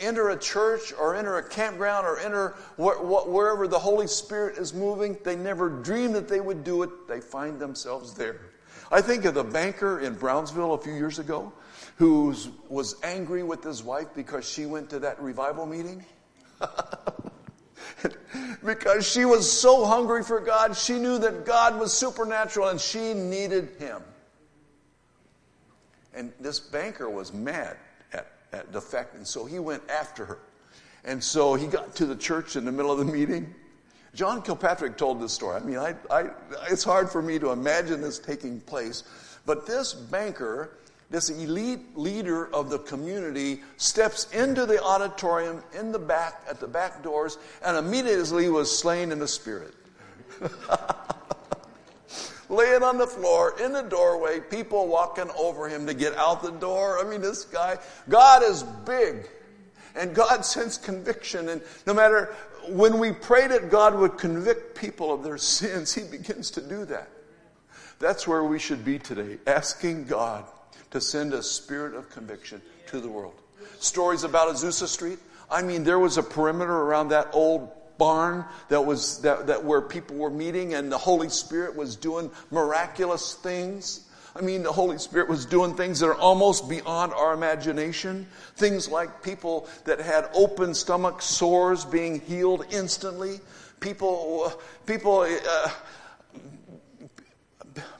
enter 0.00 0.28
a 0.28 0.38
church 0.38 0.92
or 0.92 1.16
enter 1.16 1.38
a 1.38 1.48
campground 1.48 2.06
or 2.06 2.20
enter 2.20 2.50
wherever 2.76 3.66
the 3.66 3.78
Holy 3.78 4.06
Spirit 4.06 4.58
is 4.58 4.72
moving, 4.72 5.16
they 5.24 5.34
never 5.34 5.68
dreamed 5.68 6.14
that 6.14 6.28
they 6.28 6.40
would 6.40 6.62
do 6.62 6.84
it. 6.84 7.08
They 7.08 7.20
find 7.20 7.58
themselves 7.58 8.14
there. 8.14 8.40
I 8.92 9.00
think 9.00 9.24
of 9.24 9.34
the 9.34 9.42
banker 9.42 10.00
in 10.00 10.14
Brownsville 10.14 10.74
a 10.74 10.78
few 10.78 10.94
years 10.94 11.18
ago 11.18 11.52
who 11.98 12.32
was 12.68 12.94
angry 13.02 13.42
with 13.42 13.64
his 13.64 13.82
wife 13.82 14.06
because 14.14 14.48
she 14.48 14.66
went 14.66 14.88
to 14.88 15.00
that 15.00 15.20
revival 15.20 15.66
meeting. 15.66 16.04
because 18.64 19.10
she 19.10 19.24
was 19.24 19.50
so 19.50 19.84
hungry 19.84 20.22
for 20.22 20.38
God, 20.38 20.76
she 20.76 20.92
knew 20.92 21.18
that 21.18 21.44
God 21.44 21.78
was 21.78 21.92
supernatural 21.92 22.68
and 22.68 22.80
she 22.80 23.14
needed 23.14 23.70
him. 23.80 24.00
And 26.14 26.32
this 26.38 26.60
banker 26.60 27.10
was 27.10 27.32
mad 27.32 27.76
at, 28.12 28.28
at 28.52 28.72
the 28.72 28.80
fact, 28.80 29.14
and 29.14 29.26
so 29.26 29.44
he 29.44 29.58
went 29.58 29.82
after 29.90 30.24
her. 30.24 30.38
And 31.04 31.22
so 31.22 31.56
he 31.56 31.66
got 31.66 31.96
to 31.96 32.06
the 32.06 32.16
church 32.16 32.54
in 32.54 32.64
the 32.64 32.72
middle 32.72 32.92
of 32.92 32.98
the 32.98 33.04
meeting. 33.04 33.52
John 34.14 34.42
Kilpatrick 34.42 34.96
told 34.96 35.20
this 35.20 35.32
story. 35.32 35.56
I 35.56 35.60
mean, 35.60 35.78
I, 35.78 35.96
I, 36.10 36.30
it's 36.70 36.84
hard 36.84 37.10
for 37.10 37.22
me 37.22 37.40
to 37.40 37.50
imagine 37.50 38.00
this 38.00 38.20
taking 38.20 38.60
place. 38.60 39.02
But 39.46 39.66
this 39.66 39.94
banker, 39.94 40.78
this 41.10 41.30
elite 41.30 41.96
leader 41.96 42.54
of 42.54 42.68
the 42.68 42.78
community, 42.80 43.62
steps 43.78 44.30
into 44.32 44.66
the 44.66 44.82
auditorium 44.82 45.62
in 45.78 45.90
the 45.90 45.98
back, 45.98 46.42
at 46.48 46.60
the 46.60 46.68
back 46.68 47.02
doors, 47.02 47.38
and 47.64 47.76
immediately 47.76 48.48
was 48.50 48.76
slain 48.76 49.10
in 49.10 49.18
the 49.18 49.28
spirit. 49.28 49.74
laying 52.50 52.82
on 52.82 52.98
the 52.98 53.06
floor 53.06 53.54
in 53.60 53.72
the 53.72 53.82
doorway, 53.82 54.40
people 54.40 54.86
walking 54.86 55.30
over 55.36 55.68
him 55.68 55.86
to 55.86 55.94
get 55.94 56.14
out 56.16 56.42
the 56.42 56.52
door. 56.52 56.98
I 56.98 57.08
mean, 57.08 57.22
this 57.22 57.44
guy, 57.44 57.78
God 58.08 58.42
is 58.42 58.62
big. 58.62 59.28
And 59.94 60.14
God 60.14 60.44
sends 60.44 60.76
conviction. 60.76 61.48
And 61.48 61.62
no 61.86 61.94
matter 61.94 62.34
when 62.68 62.98
we 62.98 63.12
pray 63.12 63.46
that 63.48 63.70
God 63.70 63.94
would 63.94 64.18
convict 64.18 64.76
people 64.76 65.12
of 65.12 65.22
their 65.22 65.38
sins, 65.38 65.94
He 65.94 66.04
begins 66.04 66.50
to 66.52 66.60
do 66.60 66.84
that. 66.86 67.08
That's 67.98 68.28
where 68.28 68.44
we 68.44 68.58
should 68.58 68.84
be 68.84 68.98
today, 68.98 69.38
asking 69.46 70.04
God 70.04 70.44
to 70.90 71.00
send 71.00 71.34
a 71.34 71.42
spirit 71.42 71.94
of 71.94 72.10
conviction 72.10 72.62
to 72.88 73.00
the 73.00 73.08
world. 73.08 73.34
Stories 73.78 74.24
about 74.24 74.48
Azusa 74.54 74.86
Street. 74.86 75.18
I 75.50 75.62
mean, 75.62 75.84
there 75.84 75.98
was 75.98 76.18
a 76.18 76.22
perimeter 76.22 76.74
around 76.74 77.08
that 77.08 77.28
old 77.32 77.70
barn 77.98 78.44
that 78.68 78.80
was 78.80 79.20
that, 79.22 79.48
that 79.48 79.64
where 79.64 79.80
people 79.80 80.16
were 80.16 80.30
meeting 80.30 80.74
and 80.74 80.90
the 80.90 80.98
Holy 80.98 81.28
Spirit 81.28 81.76
was 81.76 81.96
doing 81.96 82.30
miraculous 82.50 83.34
things. 83.34 84.04
I 84.36 84.40
mean, 84.40 84.62
the 84.62 84.72
Holy 84.72 84.98
Spirit 84.98 85.28
was 85.28 85.46
doing 85.46 85.74
things 85.74 86.00
that 86.00 86.06
are 86.06 86.14
almost 86.14 86.68
beyond 86.68 87.12
our 87.12 87.34
imagination. 87.34 88.26
Things 88.56 88.88
like 88.88 89.22
people 89.22 89.68
that 89.84 90.00
had 90.00 90.28
open 90.32 90.74
stomach 90.74 91.22
sores 91.22 91.84
being 91.84 92.20
healed 92.20 92.64
instantly. 92.70 93.40
People, 93.80 94.52
people, 94.86 95.20
uh, 95.22 95.70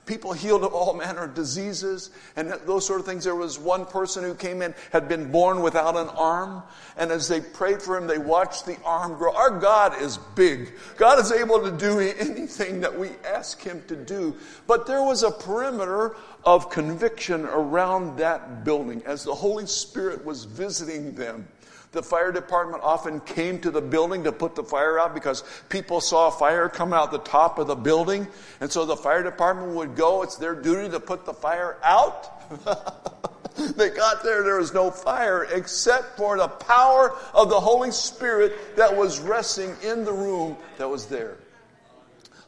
people 0.09 0.33
healed 0.33 0.65
of 0.65 0.73
all 0.73 0.95
manner 0.95 1.25
of 1.25 1.35
diseases 1.35 2.11
and 2.35 2.51
those 2.65 2.87
sort 2.87 2.99
of 2.99 3.07
things. 3.07 3.25
There 3.25 3.35
was 3.37 3.59
one 3.59 3.85
person 3.85 4.25
who 4.25 4.35
came 4.35 4.63
in, 4.63 4.75
had 4.91 5.09
been 5.09 5.31
born 5.31 5.61
without 5.61 5.97
an 5.97 6.09
arm, 6.09 6.63
and 6.97 7.13
as 7.13 7.29
they 7.29 7.41
prayed 7.41 7.83
for 7.83 7.97
him, 7.97 8.07
they 8.07 8.19
watched 8.19 8.67
the 8.67 8.79
arm 8.85 9.17
grow. 9.19 9.35
Our 9.35 9.61
God 9.61 10.01
is 10.01 10.19
big. 10.35 10.73
God 10.97 11.19
is 11.19 11.31
able 11.31 11.61
to 11.61 11.71
do 11.71 12.01
anything 12.19 12.81
that 12.81 12.99
we 12.99 13.11
ask 13.25 13.63
him 13.63 13.83
to 13.87 13.95
do. 13.95 14.35
But 14.67 14.87
there 14.87 15.03
was 15.03 15.23
a 15.23 15.31
perimeter 15.31 16.17
of 16.45 16.71
conviction 16.71 17.45
around 17.45 18.17
that 18.17 18.65
building 18.65 19.03
as 19.05 19.23
the 19.23 19.35
Holy 19.35 19.67
Spirit 19.67 20.25
was 20.25 20.45
visiting 20.45 21.15
them. 21.15 21.47
The 21.93 22.03
fire 22.03 22.33
department 22.33 22.83
often 22.83 23.21
came 23.21 23.61
to 23.61 23.71
the 23.71 23.81
building 23.81 24.25
to 24.25 24.33
put 24.33 24.55
the 24.55 24.63
fire 24.63 24.99
out 24.99 25.15
because 25.15 25.43
people 25.71 26.01
saw 26.01 26.29
a 26.29 26.31
fire 26.31 26.69
come 26.69 26.93
out 26.93 27.11
the 27.11 27.19
top 27.19 27.59
of 27.59 27.67
the 27.67 27.75
building. 27.75 28.27
And 28.61 28.71
so 28.71 28.85
the 28.85 28.97
fire 28.97 29.23
department 29.23 29.75
would 29.75 29.97
go. 29.97 30.23
It's 30.23 30.37
their 30.37 30.55
duty 30.55 30.91
to 30.91 31.01
put 31.01 31.25
the 31.25 31.33
fire 31.33 31.79
out. 31.83 32.35
they 33.77 33.89
got 33.89 34.23
there, 34.23 34.43
there 34.43 34.59
was 34.59 34.75
no 34.75 34.91
fire 34.91 35.47
except 35.51 36.17
for 36.17 36.37
the 36.37 36.49
power 36.49 37.17
of 37.33 37.49
the 37.49 37.59
Holy 37.59 37.91
Spirit 37.91 38.77
that 38.77 38.95
was 38.95 39.19
resting 39.21 39.75
in 39.83 40.05
the 40.05 40.13
room 40.13 40.57
that 40.77 40.89
was 40.89 41.07
there. 41.07 41.39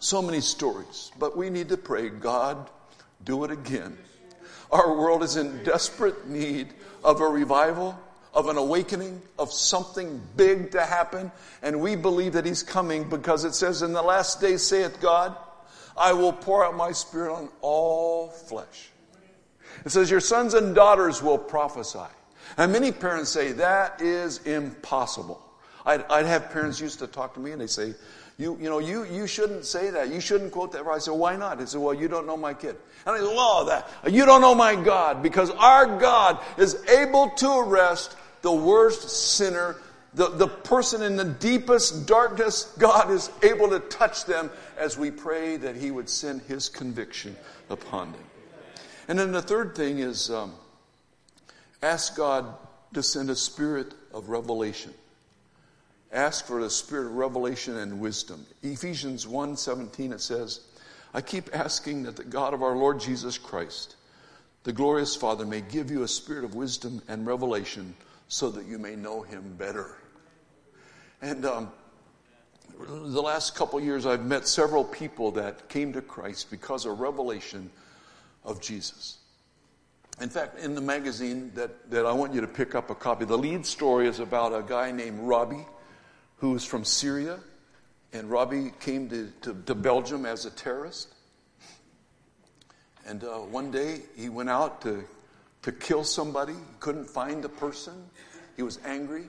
So 0.01 0.23
many 0.23 0.41
stories, 0.41 1.13
but 1.19 1.37
we 1.37 1.51
need 1.51 1.69
to 1.71 1.77
pray, 1.77 2.09
God, 2.09 2.71
do 3.25 3.45
it 3.45 3.51
again. 3.51 3.97
Our 4.71 4.97
world 4.97 5.23
is 5.23 5.37
in 5.37 5.63
desperate 5.65 6.29
need 6.29 6.69
of 7.03 7.21
a 7.21 7.27
revival 7.27 7.99
of 8.33 8.49
an 8.49 8.57
awakening, 8.57 9.21
of 9.39 9.53
something 9.53 10.21
big 10.37 10.73
to 10.73 10.83
happen. 10.83 11.33
And 11.63 11.81
we 11.81 11.97
believe 11.97 12.35
that 12.35 12.47
He's 12.47 12.63
coming 12.63 13.09
because 13.09 13.45
it 13.45 13.55
says, 13.55 13.83
In 13.83 13.93
the 13.93 14.03
last 14.03 14.41
days, 14.41 14.63
saith 14.63 15.01
God, 15.01 15.37
I 15.97 16.13
will 16.13 16.33
pour 16.33 16.65
out 16.65 16.77
my 16.77 16.93
Spirit 16.93 17.33
on 17.33 17.49
all 17.61 18.29
flesh. 18.29 18.91
It 19.85 19.91
says, 19.91 20.11
Your 20.11 20.21
sons 20.21 20.55
and 20.55 20.75
daughters 20.75 21.23
will 21.23 21.39
prophesy. 21.39 21.99
And 22.57 22.73
many 22.73 22.93
parents 22.93 23.31
say, 23.31 23.53
That 23.53 24.01
is 24.01 24.39
impossible. 24.47 25.43
I'd, 25.85 26.05
I'd 26.11 26.27
have 26.27 26.51
parents 26.51 26.81
used 26.81 26.99
to 27.01 27.07
talk 27.07 27.35
to 27.35 27.41
me 27.41 27.53
and 27.53 27.61
they 27.61 27.67
say, 27.67 27.95
you, 28.41 28.57
you 28.59 28.71
know, 28.71 28.79
you, 28.79 29.05
you 29.05 29.27
shouldn't 29.27 29.67
say 29.67 29.91
that. 29.91 30.09
You 30.09 30.19
shouldn't 30.19 30.53
quote 30.53 30.73
that. 30.73 30.87
I 30.87 30.99
said, 30.99 31.13
why 31.13 31.37
not? 31.37 31.61
He 31.61 31.67
said, 31.67 31.79
well, 31.79 31.93
you 31.93 32.09
don't 32.09 32.27
know 32.27 32.39
my 32.39 32.55
kid. 32.55 32.75
And 33.05 33.15
I 33.15 33.19
said, 33.19 33.27
well, 33.27 33.67
that, 33.67 33.91
you 34.11 34.25
don't 34.25 34.41
know 34.41 34.55
my 34.55 34.75
God 34.77 35.23
because 35.23 35.51
our 35.51 35.99
God 35.99 36.43
is 36.57 36.83
able 36.89 37.29
to 37.29 37.59
arrest 37.59 38.17
the 38.43 38.53
worst 38.53 39.09
sinner, 39.09 39.77
the, 40.15 40.29
the 40.29 40.49
person 40.49 41.03
in 41.03 41.17
the 41.17 41.25
deepest 41.25 42.07
darkness, 42.07 42.65
God 42.79 43.11
is 43.11 43.31
able 43.43 43.69
to 43.71 43.81
touch 43.81 44.25
them 44.25 44.51
as 44.79 44.99
we 44.99 45.11
pray 45.11 45.57
that 45.59 45.77
He 45.77 45.91
would 45.91 46.09
send 46.09 46.43
His 46.43 46.69
conviction 46.69 47.37
upon 47.69 48.13
them. 48.13 48.25
And 49.09 49.19
then 49.19 49.33
the 49.33 49.43
third 49.43 49.75
thing 49.75 49.99
is 49.99 50.31
um, 50.31 50.53
ask 51.83 52.17
God 52.17 52.47
to 52.95 53.03
send 53.03 53.31
a 53.31 53.37
spirit 53.37 53.95
of 54.13 54.29
revelation. 54.29 54.95
Ask 56.13 56.47
for 56.47 56.61
the 56.61 56.71
spirit 56.71 57.07
of 57.07 57.15
revelation 57.15 57.77
and 57.77 58.01
wisdom. 58.01 58.45
Ephesians 58.63 59.27
1:17 59.27 60.13
it 60.13 60.21
says, 60.21 60.61
I 61.13 61.21
keep 61.21 61.55
asking 61.55 62.05
that 62.05 62.17
the 62.17 62.25
God 62.25 62.55
of 62.55 62.63
our 62.63 62.77
Lord 62.77 63.01
Jesus 63.01 63.37
Christ, 63.39 63.97
the 64.65 64.73
glorious 64.73 65.17
Father, 65.17 65.45
may 65.45 65.61
give 65.61 65.91
you 65.91 66.03
a 66.03 66.09
spirit 66.09 66.45
of 66.45 66.55
wisdom 66.55 67.03
and 67.09 67.27
revelation 67.27 67.95
so 68.31 68.49
that 68.49 68.65
you 68.65 68.79
may 68.79 68.95
know 68.95 69.23
him 69.23 69.57
better. 69.59 69.97
And 71.21 71.45
um, 71.45 71.73
the 72.79 73.21
last 73.21 73.57
couple 73.57 73.81
years, 73.81 74.07
I've 74.07 74.25
met 74.25 74.47
several 74.47 74.85
people 74.85 75.33
that 75.33 75.69
came 75.69 75.93
to 75.93 76.01
Christ 76.01 76.49
because 76.49 76.87
of 76.87 77.01
revelation 77.01 77.69
of 78.45 78.61
Jesus. 78.61 79.19
In 80.21 80.29
fact, 80.29 80.61
in 80.61 80.77
the 80.77 80.81
magazine 80.81 81.51
that, 81.57 81.91
that 81.91 82.07
I 82.07 82.13
want 82.13 82.33
you 82.33 82.41
to 82.41 82.47
pick 82.47 82.77
up 82.77 82.89
a 82.89 82.95
copy, 82.95 83.25
the 83.25 83.37
lead 83.37 83.67
story 83.67 84.07
is 84.07 84.21
about 84.21 84.55
a 84.55 84.63
guy 84.63 84.93
named 84.93 85.19
Robbie 85.19 85.67
who 86.37 86.55
is 86.55 86.65
from 86.65 86.85
Syria. 86.85 87.41
And 88.13 88.31
Robbie 88.31 88.73
came 88.79 89.09
to, 89.09 89.33
to, 89.43 89.61
to 89.67 89.75
Belgium 89.75 90.25
as 90.25 90.45
a 90.47 90.51
terrorist. 90.51 91.09
And 93.07 93.25
uh, 93.25 93.39
one 93.39 93.73
day 93.73 94.03
he 94.15 94.29
went 94.29 94.51
out 94.51 94.83
to 94.83 95.05
to 95.63 95.73
kill 95.73 96.05
somebody. 96.05 96.53
He 96.53 96.59
couldn't 96.81 97.09
find 97.09 97.43
the 97.43 97.49
person. 97.49 97.95
He 98.57 98.63
was 98.63 98.79
angry. 98.85 99.25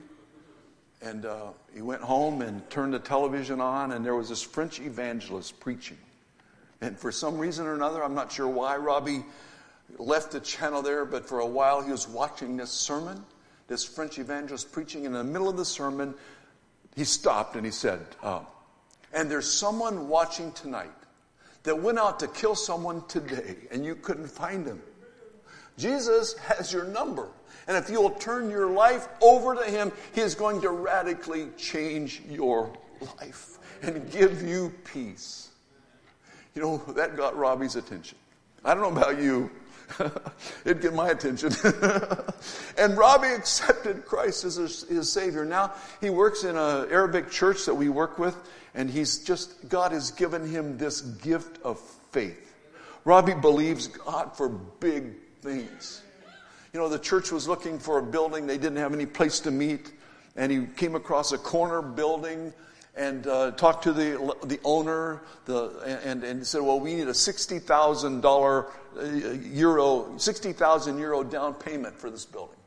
And 1.00 1.26
uh, 1.26 1.48
he 1.74 1.82
went 1.82 2.02
home 2.02 2.42
and 2.42 2.68
turned 2.70 2.94
the 2.94 2.98
television 2.98 3.60
on, 3.60 3.92
and 3.92 4.06
there 4.06 4.14
was 4.14 4.28
this 4.28 4.42
French 4.42 4.80
evangelist 4.80 5.58
preaching. 5.58 5.98
And 6.80 6.98
for 6.98 7.10
some 7.10 7.38
reason 7.38 7.66
or 7.66 7.74
another, 7.74 8.04
I'm 8.04 8.14
not 8.14 8.30
sure 8.30 8.46
why 8.46 8.76
Robbie 8.76 9.24
left 9.98 10.32
the 10.32 10.40
channel 10.40 10.82
there, 10.82 11.04
but 11.04 11.28
for 11.28 11.40
a 11.40 11.46
while 11.46 11.82
he 11.82 11.90
was 11.90 12.08
watching 12.08 12.56
this 12.56 12.70
sermon, 12.70 13.24
this 13.66 13.84
French 13.84 14.18
evangelist 14.18 14.72
preaching. 14.72 15.04
In 15.04 15.12
the 15.12 15.24
middle 15.24 15.48
of 15.48 15.56
the 15.56 15.64
sermon, 15.64 16.14
he 16.94 17.04
stopped 17.04 17.56
and 17.56 17.64
he 17.64 17.72
said, 17.72 18.00
uh, 18.22 18.40
And 19.12 19.30
there's 19.30 19.50
someone 19.50 20.08
watching 20.08 20.52
tonight 20.52 20.90
that 21.64 21.80
went 21.80 21.98
out 21.98 22.20
to 22.20 22.28
kill 22.28 22.54
someone 22.54 23.02
today, 23.08 23.56
and 23.70 23.84
you 23.84 23.94
couldn't 23.94 24.28
find 24.28 24.66
him. 24.66 24.80
Jesus 25.82 26.34
has 26.34 26.72
your 26.72 26.84
number. 26.84 27.28
And 27.66 27.76
if 27.76 27.90
you 27.90 28.00
will 28.00 28.10
turn 28.10 28.50
your 28.50 28.70
life 28.70 29.08
over 29.20 29.56
to 29.56 29.64
Him, 29.64 29.90
He 30.14 30.20
is 30.20 30.36
going 30.36 30.60
to 30.60 30.70
radically 30.70 31.48
change 31.56 32.22
your 32.28 32.72
life 33.18 33.58
and 33.82 34.10
give 34.12 34.42
you 34.42 34.72
peace. 34.84 35.48
You 36.54 36.62
know, 36.62 36.76
that 36.94 37.16
got 37.16 37.36
Robbie's 37.36 37.74
attention. 37.74 38.16
I 38.64 38.74
don't 38.74 38.82
know 38.82 39.00
about 39.00 39.20
you. 39.20 39.50
It'd 40.64 40.80
get 40.80 40.94
my 40.94 41.08
attention. 41.10 41.52
and 42.78 42.96
Robbie 42.96 43.28
accepted 43.28 44.06
Christ 44.06 44.44
as 44.44 44.56
his, 44.56 44.88
his, 44.88 45.10
Savior. 45.10 45.44
Now 45.44 45.72
he 46.00 46.10
works 46.10 46.44
in 46.44 46.56
an 46.56 46.88
Arabic 46.90 47.30
church 47.30 47.66
that 47.66 47.74
we 47.74 47.88
work 47.88 48.18
with, 48.18 48.36
and 48.74 48.88
he's 48.88 49.18
just, 49.18 49.68
God 49.68 49.90
has 49.90 50.12
given 50.12 50.48
him 50.48 50.78
this 50.78 51.00
gift 51.00 51.60
of 51.62 51.80
faith. 52.12 52.54
Robbie 53.04 53.34
believes 53.34 53.88
God 53.88 54.36
for 54.36 54.48
big 54.48 55.14
things. 55.42 56.02
You 56.72 56.80
know, 56.80 56.88
the 56.88 56.98
church 56.98 57.30
was 57.30 57.46
looking 57.46 57.78
for 57.78 57.98
a 57.98 58.02
building, 58.02 58.46
they 58.46 58.56
didn't 58.56 58.78
have 58.78 58.94
any 58.94 59.06
place 59.06 59.40
to 59.40 59.50
meet, 59.50 59.92
and 60.36 60.50
he 60.50 60.66
came 60.76 60.94
across 60.94 61.32
a 61.32 61.38
corner 61.38 61.82
building, 61.82 62.54
and 62.94 63.26
uh, 63.26 63.52
talked 63.52 63.84
to 63.84 63.92
the, 63.92 64.36
the 64.44 64.60
owner 64.64 65.22
the, 65.46 66.00
and, 66.04 66.22
and 66.24 66.46
said, 66.46 66.60
well, 66.60 66.78
we 66.78 66.94
need 66.94 67.08
a 67.08 67.12
$60,000 67.12 68.66
uh, 68.96 69.02
euro, 69.54 70.18
60,000 70.18 70.98
euro 70.98 71.22
down 71.22 71.54
payment 71.54 71.98
for 71.98 72.10
this 72.10 72.24
building. 72.24 72.58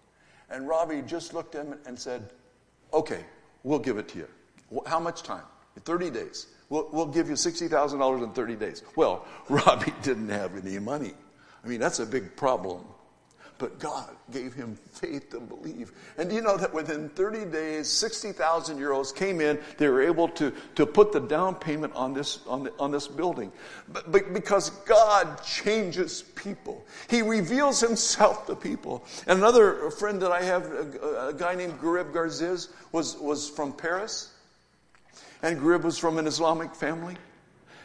And 0.49 0.67
Robbie 0.67 1.03
just 1.03 1.33
looked 1.33 1.55
at 1.55 1.65
him 1.65 1.77
and 1.85 1.97
said, 1.97 2.29
okay, 2.93 3.23
we'll 3.63 3.79
give 3.79 3.97
it 3.97 4.07
to 4.09 4.19
you. 4.19 4.27
How 4.85 4.99
much 4.99 5.21
time? 5.23 5.43
30 5.83 6.09
days. 6.09 6.47
We'll, 6.69 6.89
we'll 6.91 7.05
give 7.05 7.29
you 7.29 7.35
$60,000 7.35 8.23
in 8.23 8.31
30 8.31 8.55
days. 8.55 8.83
Well, 8.95 9.25
Robbie 9.49 9.93
didn't 10.01 10.29
have 10.29 10.55
any 10.57 10.79
money. 10.79 11.13
I 11.65 11.67
mean, 11.67 11.79
that's 11.79 11.99
a 11.99 12.05
big 12.05 12.35
problem. 12.35 12.85
But 13.57 13.79
God 13.79 14.09
gave 14.31 14.53
him 14.53 14.77
faith 14.91 15.29
to 15.29 15.39
believe. 15.39 15.93
And 16.17 16.29
do 16.29 16.35
you 16.35 16.41
know 16.41 16.57
that 16.57 16.73
within 16.73 17.07
30 17.09 17.45
days, 17.45 17.89
60,000 17.89 18.77
euros 18.77 19.15
came 19.15 19.39
in. 19.39 19.57
They 19.77 19.87
were 19.87 20.01
able 20.01 20.27
to, 20.29 20.51
to 20.75 20.85
put 20.85 21.13
the 21.13 21.21
down 21.21 21.55
payment 21.55 21.93
on 21.95 22.13
this, 22.13 22.39
on, 22.47 22.65
the, 22.65 22.73
on 22.79 22.91
this 22.91 23.07
building. 23.07 23.53
But, 23.87 24.11
but 24.11 24.33
because 24.33 24.71
God 24.85 25.41
changes 25.41 26.23
people, 26.35 26.85
He 27.09 27.21
reveals 27.21 27.79
Himself 27.79 28.45
to 28.47 28.55
people. 28.55 29.05
And 29.25 29.39
another 29.39 29.89
friend 29.89 30.21
that 30.21 30.33
I 30.33 30.43
have, 30.43 30.65
a, 30.65 31.27
a 31.29 31.33
guy 31.33 31.55
named 31.55 31.79
Garib 31.79 32.11
Garziz, 32.11 32.67
was, 32.91 33.17
was 33.17 33.49
from 33.49 33.71
Paris. 33.71 34.33
And 35.41 35.61
Garib 35.61 35.83
was 35.83 35.97
from 35.97 36.17
an 36.17 36.27
Islamic 36.27 36.75
family. 36.75 37.15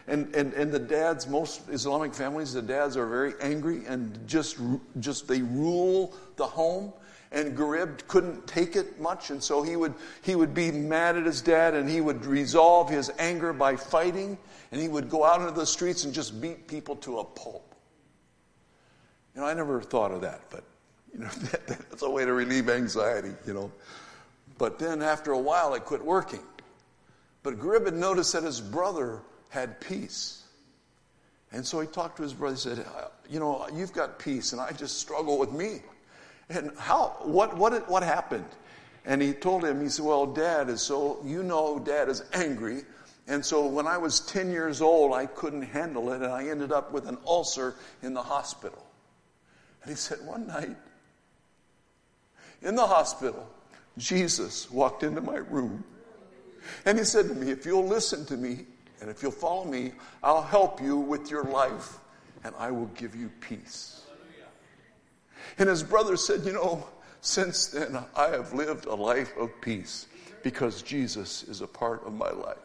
And, 0.07 0.34
and, 0.34 0.53
and 0.55 0.72
the 0.72 0.78
dads, 0.78 1.28
most 1.28 1.68
Islamic 1.68 2.14
families, 2.14 2.53
the 2.53 2.62
dads 2.62 2.96
are 2.96 3.07
very 3.07 3.34
angry 3.40 3.82
and 3.86 4.18
just, 4.26 4.59
just 4.98 5.28
they 5.28 5.42
rule 5.42 6.14
the 6.36 6.46
home. 6.46 6.92
And 7.32 7.57
Garib 7.57 8.09
couldn't 8.09 8.44
take 8.48 8.74
it 8.74 9.01
much, 9.01 9.30
and 9.30 9.40
so 9.40 9.62
he 9.62 9.76
would, 9.76 9.94
he 10.22 10.34
would 10.34 10.53
be 10.53 10.72
mad 10.72 11.16
at 11.16 11.24
his 11.24 11.40
dad 11.40 11.74
and 11.74 11.88
he 11.88 12.01
would 12.01 12.26
resolve 12.26 12.90
his 12.90 13.09
anger 13.20 13.53
by 13.53 13.76
fighting, 13.76 14.36
and 14.72 14.80
he 14.80 14.88
would 14.88 15.09
go 15.09 15.24
out 15.24 15.40
into 15.40 15.53
the 15.53 15.64
streets 15.64 16.03
and 16.03 16.12
just 16.12 16.40
beat 16.40 16.66
people 16.66 16.96
to 16.96 17.20
a 17.20 17.24
pulp. 17.24 17.76
You 19.34 19.42
know, 19.42 19.46
I 19.46 19.55
never 19.55 19.80
thought 19.80 20.11
of 20.11 20.22
that, 20.22 20.40
but 20.51 20.64
you 21.12 21.20
know, 21.20 21.28
that, 21.28 21.66
that's 21.68 22.03
a 22.03 22.11
way 22.11 22.24
to 22.24 22.32
relieve 22.32 22.68
anxiety, 22.68 23.32
you 23.46 23.55
know. 23.55 23.70
But 24.59 24.78
then 24.78 25.01
after 25.01 25.32
a 25.32 25.38
while, 25.38 25.74
it 25.74 25.84
quit 25.84 26.05
working. 26.05 26.42
But 27.42 27.59
Garib 27.59 27.86
had 27.86 27.94
noticed 27.94 28.32
that 28.34 28.42
his 28.42 28.61
brother 28.61 29.20
had 29.51 29.80
peace. 29.80 30.42
And 31.53 31.66
so 31.66 31.80
he 31.80 31.86
talked 31.86 32.16
to 32.16 32.22
his 32.22 32.32
brother. 32.32 32.55
He 32.55 32.61
said, 32.61 32.86
You 33.28 33.40
know, 33.40 33.68
you've 33.72 33.92
got 33.92 34.18
peace, 34.18 34.53
and 34.53 34.61
I 34.61 34.70
just 34.72 34.98
struggle 34.98 35.38
with 35.38 35.53
me. 35.53 35.82
And 36.48 36.72
how, 36.78 37.16
what, 37.22 37.57
what, 37.57 37.88
what 37.88 38.03
happened? 38.03 38.48
And 39.05 39.20
he 39.20 39.32
told 39.32 39.64
him, 39.64 39.82
He 39.82 39.88
said, 39.88 40.05
Well, 40.05 40.26
dad 40.26 40.68
is 40.68 40.80
so, 40.80 41.20
you 41.24 41.42
know, 41.42 41.78
dad 41.78 42.09
is 42.09 42.22
angry. 42.32 42.82
And 43.26 43.44
so 43.44 43.66
when 43.66 43.86
I 43.86 43.98
was 43.98 44.20
10 44.20 44.51
years 44.51 44.80
old, 44.80 45.12
I 45.12 45.26
couldn't 45.26 45.62
handle 45.62 46.12
it, 46.12 46.22
and 46.22 46.32
I 46.32 46.48
ended 46.48 46.72
up 46.72 46.92
with 46.92 47.07
an 47.07 47.18
ulcer 47.26 47.74
in 48.03 48.14
the 48.14 48.22
hospital. 48.22 48.84
And 49.82 49.90
he 49.90 49.96
said, 49.96 50.18
One 50.24 50.46
night, 50.46 50.76
in 52.62 52.76
the 52.76 52.86
hospital, 52.86 53.48
Jesus 53.98 54.70
walked 54.70 55.03
into 55.03 55.20
my 55.20 55.36
room. 55.36 55.84
And 56.84 56.98
he 56.98 57.05
said 57.05 57.28
to 57.28 57.34
me, 57.34 57.51
If 57.51 57.66
you'll 57.66 57.86
listen 57.86 58.24
to 58.26 58.36
me, 58.36 58.66
and 59.01 59.11
if 59.11 59.22
you'll 59.22 59.32
follow 59.32 59.64
me, 59.64 59.92
I'll 60.22 60.42
help 60.42 60.80
you 60.80 60.96
with 60.96 61.30
your 61.30 61.44
life 61.44 61.98
and 62.44 62.55
I 62.59 62.70
will 62.70 62.86
give 62.86 63.14
you 63.14 63.30
peace. 63.40 64.03
And 65.59 65.68
his 65.68 65.82
brother 65.82 66.16
said, 66.16 66.44
You 66.44 66.53
know, 66.53 66.86
since 67.20 67.68
then 67.68 67.98
I 68.16 68.28
have 68.28 68.53
lived 68.53 68.86
a 68.86 68.94
life 68.94 69.36
of 69.36 69.51
peace 69.61 70.07
because 70.42 70.82
Jesus 70.82 71.42
is 71.44 71.61
a 71.61 71.66
part 71.66 72.07
of 72.07 72.14
my 72.14 72.30
life. 72.30 72.57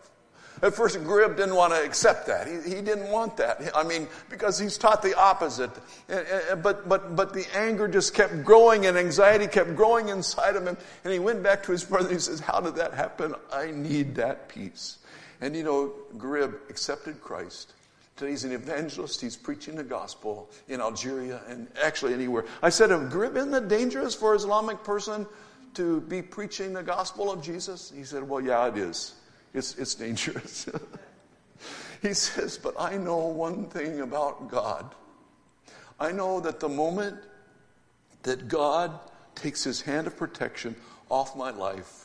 At 0.62 0.74
first, 0.74 0.98
Garib 1.00 1.36
didn't 1.36 1.56
want 1.56 1.74
to 1.74 1.84
accept 1.84 2.28
that. 2.28 2.48
He, 2.48 2.76
he 2.76 2.82
didn't 2.82 3.10
want 3.12 3.36
that. 3.38 3.62
I 3.76 3.84
mean, 3.84 4.08
because 4.30 4.58
he's 4.58 4.78
taught 4.78 5.02
the 5.02 5.14
opposite. 5.18 5.72
But, 6.08 6.88
but, 6.88 7.16
but 7.16 7.34
the 7.34 7.46
anger 7.54 7.90
just 7.90 8.14
kept 8.14 8.44
growing 8.44 8.86
and 8.86 8.98
anxiety 8.98 9.48
kept 9.48 9.76
growing 9.76 10.10
inside 10.10 10.56
of 10.56 10.66
him. 10.66 10.78
And 11.04 11.12
he 11.12 11.20
went 11.20 11.44
back 11.44 11.62
to 11.64 11.74
his 11.74 11.84
brother 11.84 12.08
and 12.08 12.16
he 12.16 12.22
says, 12.22 12.40
How 12.40 12.62
did 12.62 12.76
that 12.76 12.94
happen? 12.94 13.36
I 13.52 13.72
need 13.72 14.16
that 14.16 14.48
peace. 14.48 15.00
And 15.42 15.56
you 15.56 15.64
know, 15.64 15.94
Garib 16.18 16.56
accepted 16.70 17.22
Christ. 17.22 17.74
Today 18.16 18.32
he's 18.32 18.46
an 18.46 18.54
evangelist. 18.54 19.20
He's 19.20 19.36
preaching 19.36 19.76
the 19.76 19.84
gospel 19.84 20.50
in 20.70 20.80
Algeria 20.80 21.42
and 21.50 21.68
actually 21.84 22.14
anywhere. 22.14 22.46
I 22.62 22.70
said 22.70 22.90
Garib, 22.90 23.36
isn't 23.36 23.54
it 23.54 23.68
dangerous 23.68 24.16
for 24.16 24.34
an 24.34 24.38
Islamic 24.38 24.84
person 24.84 25.28
to 25.74 26.00
be 26.02 26.22
preaching 26.22 26.74
the 26.74 26.84
gospel 26.84 27.32
of 27.32 27.42
Jesus? 27.44 27.92
He 27.96 28.04
said, 28.04 28.24
Well, 28.28 28.42
yeah, 28.42 28.68
it 28.68 28.78
is. 28.78 29.16
It's, 29.54 29.76
it's 29.76 29.96
dangerous. 29.96 30.70
he 32.02 32.14
says, 32.14 32.58
But 32.58 32.76
I 32.80 32.98
know 32.98 33.18
one 33.18 33.66
thing 33.66 34.00
about 34.00 34.50
God. 34.50 34.96
I 36.00 36.12
know 36.12 36.40
that 36.40 36.60
the 36.60 36.70
moment 36.70 37.18
that 38.24 38.48
God 38.48 38.98
takes 39.36 39.64
his 39.64 39.82
hand 39.82 40.08
of 40.08 40.18
protection 40.18 40.76
off 41.10 41.36
my 41.36 41.52
life, 41.52 42.05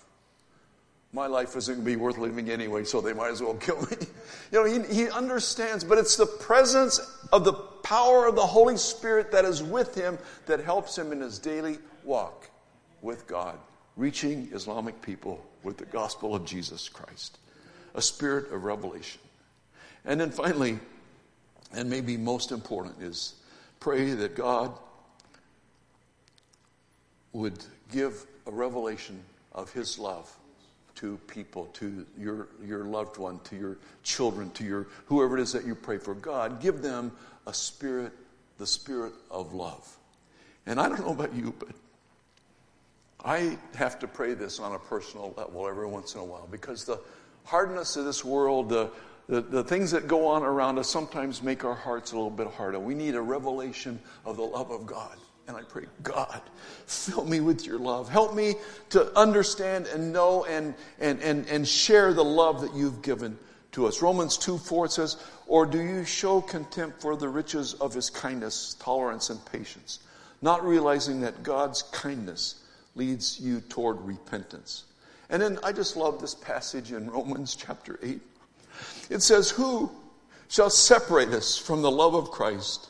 my 1.13 1.27
life 1.27 1.57
isn't 1.57 1.75
going 1.75 1.85
to 1.85 1.91
be 1.91 1.97
worth 1.97 2.19
living 2.19 2.51
anyway, 2.51 2.85
so 2.85 3.01
they 3.01 3.13
might 3.13 3.31
as 3.31 3.43
well 3.43 3.55
kill 3.55 3.81
me. 3.83 3.97
You 4.53 4.59
know, 4.59 4.83
he, 4.83 4.95
he 4.95 5.09
understands, 5.09 5.85
but 5.85 5.97
it's 5.97 6.17
the 6.17 6.27
presence 6.27 6.99
of 7.33 7.45
the 7.45 7.53
power 7.53 8.27
of 8.27 8.35
the 8.35 8.47
Holy 8.47 8.77
Spirit 8.77 9.31
that 9.31 9.45
is 9.45 9.63
with 9.63 9.95
him 9.95 10.19
that 10.47 10.59
helps 10.59 10.99
him 10.99 11.13
in 11.13 11.21
his 11.21 11.39
daily 11.39 11.79
walk 12.03 12.51
with 13.01 13.29
God, 13.29 13.57
reaching 13.97 14.49
Islamic 14.53 15.01
people 15.03 15.45
with 15.63 15.77
the 15.77 15.85
gospel 15.85 16.35
of 16.35 16.45
Jesus 16.45 16.89
Christ. 16.89 17.39
A 17.95 18.03
spirit 18.03 18.53
of 18.53 18.65
revelation. 18.65 19.21
And 20.05 20.21
then 20.21 20.33
finally, 20.33 20.81
and 21.73 21.89
maybe 21.89 22.17
most 22.17 22.51
important, 22.51 23.01
is 23.01 23.35
pray 23.79 24.11
that 24.11 24.35
God 24.35 24.77
would 27.33 27.65
give 27.93 28.27
a 28.49 28.51
revelation 28.51 29.23
of 29.53 29.73
his 29.73 29.97
love 29.97 30.29
to 31.01 31.19
people, 31.27 31.67
to 31.73 32.07
your, 32.19 32.49
your 32.63 32.85
loved 32.85 33.17
one, 33.17 33.41
to 33.45 33.57
your 33.57 33.79
children, 34.03 34.51
to 34.51 34.65
your 34.65 34.87
whoever 35.07 35.39
it 35.39 35.43
is 35.43 35.53
that 35.53 35.65
you 35.65 35.75
pray 35.75 35.97
for. 35.97 36.15
God, 36.15 36.61
give 36.61 36.83
them 36.83 37.11
a 37.47 37.55
spirit, 37.55 38.13
the 38.59 38.67
spirit 38.67 39.15
of 39.31 39.55
love. 39.55 39.97
And 40.67 40.79
I 40.79 40.89
don't 40.89 41.01
know 41.01 41.13
about 41.13 41.35
you, 41.35 41.55
but 41.59 41.71
I 43.25 43.57
have 43.77 43.99
to 44.01 44.07
pray 44.07 44.35
this 44.35 44.61
on 44.61 44.75
a 44.75 44.79
personal 44.79 45.33
level 45.39 45.67
every 45.67 45.87
once 45.87 46.15
in 46.15 46.21
a 46.21 46.25
while 46.25 46.47
because 46.51 46.85
the 46.85 47.01
hardness 47.45 47.97
of 47.97 48.05
this 48.05 48.23
world, 48.23 48.69
the, 48.69 48.91
the, 49.27 49.41
the 49.41 49.65
things 49.65 49.91
that 49.93 50.07
go 50.07 50.27
on 50.27 50.43
around 50.43 50.79
us 50.79 50.91
sometimes 50.91 51.43
make 51.43 51.65
our 51.65 51.75
hearts 51.75 52.13
a 52.13 52.15
little 52.15 52.31
bit 52.31 52.49
harder. 52.49 52.79
We 52.79 52.95
need 52.95 53.15
a 53.15 53.23
revelation 53.23 53.99
of 54.27 54.37
the 54.37 54.43
love 54.43 54.71
of 54.71 54.87
God. 54.87 55.17
And 55.51 55.59
I 55.59 55.63
pray, 55.63 55.87
God, 56.05 56.41
fill 56.87 57.25
me 57.25 57.41
with 57.41 57.67
your 57.67 57.77
love. 57.77 58.09
Help 58.09 58.37
me 58.37 58.55
to 58.91 59.13
understand 59.19 59.89
and 59.89 60.13
know 60.13 60.45
and, 60.45 60.75
and, 61.01 61.21
and, 61.21 61.45
and 61.49 61.67
share 61.67 62.15
the 62.15 62.25
love 62.25 62.61
that 62.61 62.73
you've 62.73 63.03
given 63.03 63.37
to 63.73 63.89
us. 63.89 64.01
Romans 64.01 64.39
2 64.39 64.59
4 64.59 64.87
says, 64.87 65.17
Or 65.49 65.67
do 65.67 65.81
you 65.81 66.05
show 66.05 66.41
contempt 66.41 67.03
for 67.03 67.17
the 67.17 67.29
riches 67.29 67.75
of 67.75 67.93
his 67.93 68.11
kindness, 68.11 68.77
tolerance, 68.79 69.31
and 69.31 69.45
patience, 69.45 69.99
not 70.41 70.65
realizing 70.65 71.21
that 71.23 71.43
God's 71.43 71.83
kindness 71.83 72.63
leads 72.95 73.41
you 73.41 73.61
toward 73.61 74.01
repentance? 74.03 74.85
And 75.31 75.43
then 75.43 75.59
I 75.65 75.73
just 75.73 75.97
love 75.97 76.21
this 76.21 76.37
passage 76.37 76.93
in 76.93 77.11
Romans 77.11 77.57
chapter 77.57 77.99
8. 78.05 78.21
It 79.11 79.23
says, 79.23 79.51
Who 79.51 79.91
shall 80.47 80.71
separate 80.71 81.31
us 81.31 81.59
from 81.59 81.83
the 81.83 81.91
love 81.91 82.15
of 82.15 82.31
Christ? 82.31 82.90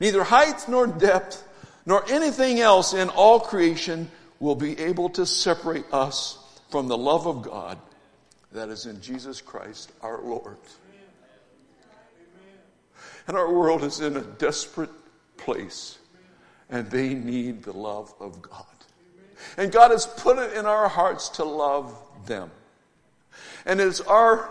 Neither 0.00 0.24
height 0.24 0.68
nor 0.68 0.86
depth 0.86 1.44
nor 1.86 2.04
anything 2.10 2.60
else 2.60 2.92
in 2.92 3.08
all 3.08 3.40
creation 3.40 4.10
will 4.40 4.54
be 4.54 4.78
able 4.78 5.08
to 5.10 5.24
separate 5.24 5.86
us 5.92 6.38
from 6.70 6.86
the 6.86 6.98
love 6.98 7.26
of 7.26 7.42
God 7.42 7.78
that 8.52 8.68
is 8.68 8.86
in 8.86 9.00
Jesus 9.00 9.40
Christ 9.40 9.92
our 10.02 10.20
Lord. 10.22 10.58
And 13.26 13.36
our 13.36 13.52
world 13.52 13.84
is 13.84 14.00
in 14.00 14.16
a 14.16 14.22
desperate 14.22 14.90
place, 15.36 15.98
and 16.70 16.90
they 16.90 17.14
need 17.14 17.62
the 17.62 17.72
love 17.72 18.14
of 18.20 18.40
God. 18.40 18.64
And 19.56 19.70
God 19.70 19.90
has 19.90 20.06
put 20.06 20.38
it 20.38 20.54
in 20.54 20.66
our 20.66 20.88
hearts 20.88 21.28
to 21.30 21.44
love 21.44 21.94
them. 22.26 22.50
And 23.66 23.80
it's 23.80 24.00
our, 24.00 24.50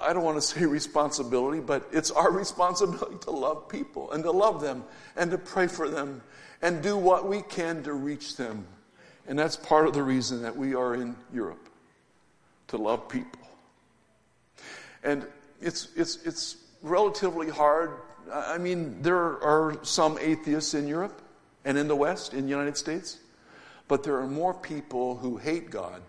I 0.00 0.12
don't 0.12 0.24
want 0.24 0.36
to 0.36 0.42
say 0.46 0.64
responsibility, 0.64 1.60
but 1.60 1.88
it's 1.92 2.10
our 2.10 2.30
responsibility 2.44 3.16
to 3.22 3.30
love 3.30 3.68
people 3.68 4.12
and 4.12 4.22
to 4.24 4.30
love 4.30 4.60
them 4.60 4.84
and 5.16 5.30
to 5.30 5.38
pray 5.38 5.66
for 5.66 5.88
them 5.88 6.22
and 6.62 6.82
do 6.82 6.96
what 6.96 7.28
we 7.28 7.42
can 7.42 7.82
to 7.84 7.92
reach 7.92 8.36
them. 8.36 8.66
And 9.28 9.38
that's 9.38 9.56
part 9.56 9.86
of 9.86 9.94
the 9.94 10.02
reason 10.02 10.42
that 10.42 10.56
we 10.56 10.74
are 10.74 10.94
in 10.94 11.16
Europe 11.32 11.68
to 12.68 12.76
love 12.76 13.08
people. 13.08 13.40
And 15.02 15.26
it's, 15.60 15.88
it's, 15.96 16.24
it's 16.24 16.56
relatively 16.82 17.48
hard. 17.48 17.92
I 18.32 18.58
mean, 18.58 19.02
there 19.02 19.42
are 19.42 19.78
some 19.82 20.18
atheists 20.20 20.74
in 20.74 20.86
Europe 20.86 21.22
and 21.64 21.76
in 21.76 21.88
the 21.88 21.96
West, 21.96 22.34
in 22.34 22.44
the 22.44 22.50
United 22.50 22.76
States, 22.76 23.18
but 23.88 24.02
there 24.02 24.16
are 24.18 24.26
more 24.26 24.54
people 24.54 25.16
who 25.16 25.36
hate 25.36 25.70
God 25.70 26.02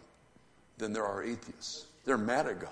than 0.78 0.94
there 0.94 1.06
are 1.06 1.24
atheists. 1.24 1.86
They're 2.06 2.18
mad 2.18 2.48
at 2.48 2.60
God. 2.60 2.72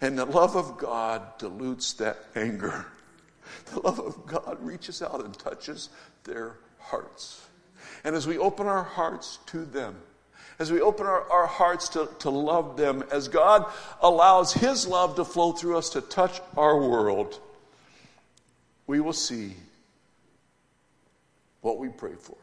And 0.00 0.18
the 0.18 0.24
love 0.24 0.56
of 0.56 0.76
God 0.78 1.38
dilutes 1.38 1.92
that 1.94 2.18
anger. 2.34 2.86
The 3.72 3.80
love 3.80 4.00
of 4.00 4.26
God 4.26 4.58
reaches 4.60 5.02
out 5.02 5.24
and 5.24 5.38
touches 5.38 5.88
their 6.24 6.56
hearts. 6.78 7.46
And 8.02 8.14
as 8.14 8.26
we 8.26 8.38
open 8.38 8.66
our 8.66 8.82
hearts 8.82 9.38
to 9.46 9.64
them, 9.64 9.96
as 10.58 10.70
we 10.70 10.80
open 10.80 11.06
our, 11.06 11.30
our 11.30 11.46
hearts 11.46 11.88
to, 11.90 12.08
to 12.20 12.30
love 12.30 12.76
them, 12.76 13.04
as 13.10 13.28
God 13.28 13.66
allows 14.00 14.52
His 14.52 14.86
love 14.86 15.16
to 15.16 15.24
flow 15.24 15.52
through 15.52 15.78
us 15.78 15.90
to 15.90 16.00
touch 16.00 16.40
our 16.56 16.76
world, 16.78 17.40
we 18.86 19.00
will 19.00 19.12
see 19.12 19.54
what 21.60 21.78
we 21.78 21.88
pray 21.88 22.14
for. 22.18 22.36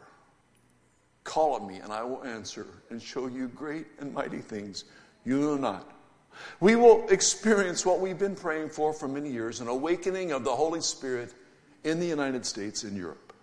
Call 1.23 1.53
on 1.53 1.67
me, 1.67 1.77
and 1.77 1.93
I 1.93 2.03
will 2.03 2.23
answer 2.23 2.65
and 2.89 3.01
show 3.01 3.27
you 3.27 3.47
great 3.47 3.85
and 3.99 4.13
mighty 4.13 4.39
things 4.39 4.85
you 5.23 5.39
know 5.39 5.55
not. 5.55 5.89
We 6.59 6.75
will 6.75 7.07
experience 7.09 7.86
what 7.86 7.99
we've 7.99 8.19
been 8.19 8.36
praying 8.36 8.69
for 8.69 8.93
for 8.93 9.07
many 9.07 9.29
years 9.29 9.61
an 9.61 9.67
awakening 9.67 10.32
of 10.32 10.43
the 10.43 10.55
Holy 10.55 10.82
Spirit 10.82 11.34
in 11.84 11.99
the 11.99 12.05
United 12.05 12.45
States 12.45 12.84
and 12.84 12.95
Europe. 12.95 13.34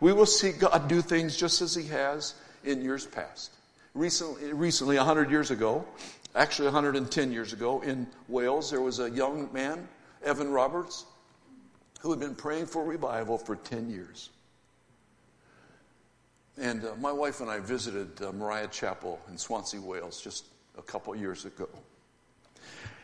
We 0.00 0.12
will 0.12 0.26
see 0.26 0.52
God 0.52 0.88
do 0.88 1.00
things 1.00 1.36
just 1.36 1.62
as 1.62 1.74
He 1.74 1.86
has 1.88 2.34
in 2.64 2.82
years 2.82 3.06
past. 3.06 3.52
Recently, 3.94 4.52
recently 4.52 4.96
100 4.96 5.30
years 5.30 5.50
ago, 5.50 5.84
actually 6.34 6.66
110 6.66 7.32
years 7.32 7.52
ago, 7.52 7.80
in 7.80 8.06
Wales, 8.28 8.70
there 8.70 8.82
was 8.82 9.00
a 9.00 9.10
young 9.10 9.52
man, 9.52 9.88
Evan 10.22 10.50
Roberts, 10.50 11.06
who 12.00 12.10
had 12.10 12.20
been 12.20 12.34
praying 12.34 12.66
for 12.66 12.84
revival 12.84 13.38
for 13.38 13.56
10 13.56 13.90
years. 13.90 14.30
And 16.60 16.84
uh, 16.84 16.94
my 17.00 17.12
wife 17.12 17.40
and 17.40 17.48
I 17.48 17.60
visited 17.60 18.20
uh, 18.22 18.32
Moriah 18.32 18.68
Chapel 18.68 19.20
in 19.28 19.38
Swansea, 19.38 19.80
Wales, 19.80 20.20
just 20.20 20.46
a 20.76 20.82
couple 20.82 21.14
years 21.14 21.44
ago. 21.44 21.68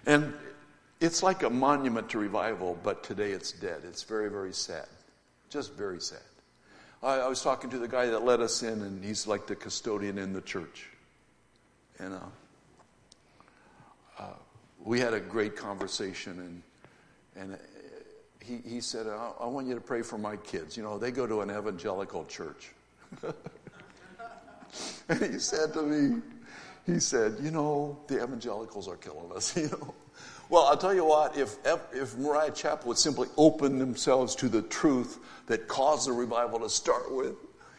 And 0.07 0.34
it's 1.00 1.22
like 1.22 1.42
a 1.42 1.50
monument 1.50 2.09
to 2.11 2.18
revival, 2.18 2.78
but 2.82 3.02
today 3.02 3.32
it's 3.32 3.52
dead. 3.52 3.82
It's 3.84 4.02
very, 4.02 4.30
very 4.30 4.52
sad. 4.52 4.86
Just 5.50 5.74
very 5.74 6.00
sad. 6.00 6.20
I, 7.02 7.20
I 7.20 7.28
was 7.28 7.42
talking 7.42 7.70
to 7.70 7.78
the 7.78 7.88
guy 7.88 8.07
that 8.07 8.24
let 8.24 8.40
us 8.40 8.62
in, 8.62 8.82
and 8.82 9.05
he's 9.05 9.26
like 9.26 9.46
the 9.46 9.55
custodian 9.55 10.18
in 10.18 10.32
the 10.32 10.40
church. 10.40 10.88
And 11.98 12.14
uh, 12.14 12.18
uh, 14.18 14.24
we 14.82 15.00
had 15.00 15.14
a 15.14 15.20
great 15.20 15.57
conversation, 15.57 16.62
and, 17.36 17.50
and 17.50 17.59
he, 18.40 18.59
he 18.68 18.80
said, 18.80 19.07
I, 19.07 19.32
I 19.40 19.46
want 19.46 19.66
you 19.66 19.74
to 19.74 19.80
pray 19.80 20.02
for 20.02 20.18
my 20.18 20.36
kids. 20.36 20.76
You 20.76 20.82
know, 20.82 20.98
they 20.98 21.11
go 21.11 21.26
to 21.26 21.40
an 21.40 21.50
evangelical 21.50 22.24
church. 22.26 22.72
and 25.09 25.22
he 25.22 25.38
said 25.38 25.72
to 25.74 25.82
me, 25.82 26.20
he 26.87 27.01
said, 27.01 27.37
You 27.43 27.51
know, 27.51 27.99
the 28.09 28.22
evangelicals 28.22 28.89
are 28.89 28.97
killing 28.97 29.32
us, 29.35 29.57
you 29.57 29.68
know. 29.68 29.95
Well, 30.51 30.64
I'll 30.64 30.76
tell 30.76 30.95
you 30.95 31.05
what, 31.05 31.37
if, 31.37 31.57
if 31.93 32.16
Moriah 32.18 32.51
Chapel 32.51 32.89
would 32.89 32.99
simply 32.99 33.28
open 33.37 33.78
themselves 33.78 34.35
to 34.37 34.49
the 34.49 34.62
truth 34.62 35.18
that 35.47 35.68
caused 35.68 36.07
the 36.07 36.12
revival 36.12 36.61
to 36.61 36.68
start 36.68 37.12
with, 37.14 37.35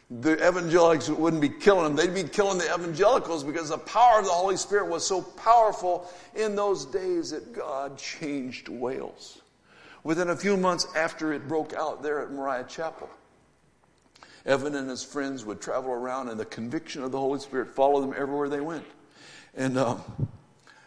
the 0.09 0.33
evangelicals 0.47 1.09
wouldn't 1.11 1.41
be 1.41 1.49
killing 1.49 1.83
them. 1.83 1.95
They'd 1.95 2.13
be 2.13 2.27
killing 2.29 2.57
the 2.57 2.65
evangelicals 2.65 3.43
because 3.43 3.69
the 3.69 3.77
power 3.77 4.19
of 4.19 4.25
the 4.25 4.31
Holy 4.31 4.57
Spirit 4.57 4.87
was 4.87 5.05
so 5.05 5.21
powerful 5.21 6.11
in 6.35 6.55
those 6.55 6.85
days 6.85 7.31
that 7.31 7.53
God 7.53 7.97
changed 7.97 8.67
Wales. 8.67 9.41
Within 10.03 10.29
a 10.29 10.35
few 10.35 10.57
months 10.57 10.85
after 10.95 11.33
it 11.33 11.47
broke 11.47 11.73
out 11.73 12.03
there 12.03 12.21
at 12.21 12.31
Moriah 12.31 12.65
Chapel, 12.65 13.09
Evan 14.45 14.75
and 14.75 14.89
his 14.89 15.03
friends 15.03 15.43
would 15.45 15.59
travel 15.59 15.91
around, 15.91 16.29
and 16.29 16.39
the 16.39 16.45
conviction 16.45 17.03
of 17.03 17.11
the 17.11 17.19
Holy 17.19 17.39
Spirit 17.39 17.69
followed 17.75 18.01
them 18.01 18.13
everywhere 18.15 18.47
they 18.47 18.61
went. 18.61 18.85
And, 19.55 19.77
um, 19.77 20.03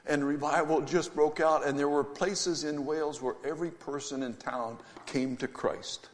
and 0.06 0.24
revival 0.24 0.80
just 0.82 1.14
broke 1.14 1.40
out, 1.40 1.66
and 1.66 1.78
there 1.78 1.88
were 1.88 2.04
places 2.04 2.64
in 2.64 2.86
Wales 2.86 3.20
where 3.20 3.34
every 3.44 3.70
person 3.70 4.22
in 4.22 4.34
town 4.34 4.78
came 5.06 5.36
to 5.38 5.48
Christ. 5.48 6.08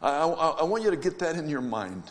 I, 0.00 0.20
I, 0.20 0.26
I 0.26 0.62
want 0.64 0.84
you 0.84 0.90
to 0.90 0.96
get 0.96 1.18
that 1.18 1.36
in 1.36 1.48
your 1.48 1.60
mind. 1.60 2.04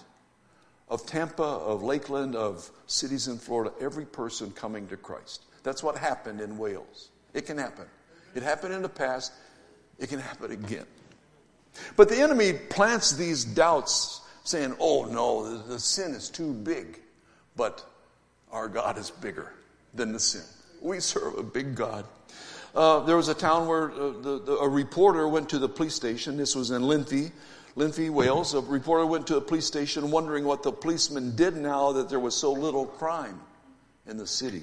Of 0.90 1.06
Tampa, 1.06 1.44
of 1.44 1.84
Lakeland, 1.84 2.36
of 2.36 2.70
cities 2.88 3.28
in 3.28 3.38
Florida, 3.38 3.74
every 3.82 4.06
person 4.06 4.52
coming 4.52 4.88
to 4.88 4.96
Christ. 4.96 5.44
That's 5.64 5.84
what 5.84 5.98
happened 5.98 6.40
in 6.40 6.58
Wales. 6.58 7.10
It 7.34 7.46
can 7.46 7.58
happen. 7.58 7.86
It 8.36 8.44
happened 8.44 8.74
in 8.74 8.82
the 8.82 8.90
past, 8.90 9.34
it 10.00 10.08
can 10.08 10.20
happen 10.20 10.52
again. 10.52 10.86
But 11.98 12.08
the 12.08 12.18
enemy 12.18 12.54
plants 12.54 13.12
these 13.12 13.44
doubts 13.44 14.22
saying, 14.48 14.76
oh 14.80 15.06
no, 15.06 15.58
the, 15.58 15.74
the 15.74 15.80
sin 15.80 16.14
is 16.14 16.30
too 16.30 16.54
big. 16.54 17.00
But 17.56 17.84
our 18.52 18.68
God 18.68 18.98
is 18.98 19.10
bigger 19.10 19.52
than 19.94 20.14
the 20.14 20.20
sin. 20.20 20.44
We 20.82 21.00
serve 21.00 21.38
a 21.38 21.44
big 21.44 21.76
God. 21.76 22.06
Uh, 22.76 23.00
there 23.02 23.18
was 23.18 23.28
a 23.28 23.34
town 23.34 23.68
where 23.68 23.92
uh, 23.92 24.12
the, 24.22 24.42
the, 24.46 24.58
a 24.58 24.70
reporter 24.70 25.28
went 25.28 25.50
to 25.50 25.60
the 25.60 25.68
police 25.68 25.96
station. 25.96 26.38
This 26.38 26.56
was 26.56 26.70
in 26.70 26.84
Linfi, 26.84 27.32
Linfi, 27.76 28.10
Wales. 28.10 28.54
A 28.54 28.62
reporter 28.62 29.06
went 29.06 29.26
to 29.28 29.38
a 29.38 29.42
police 29.42 29.66
station 29.66 30.12
wondering 30.12 30.46
what 30.46 30.62
the 30.62 30.72
policemen 30.72 31.36
did 31.36 31.58
now 31.58 31.92
that 31.94 32.10
there 32.10 32.20
was 32.20 32.36
so 32.36 32.52
little 32.52 32.86
crime 32.86 33.40
in 34.06 34.18
the 34.18 34.28
city. 34.28 34.62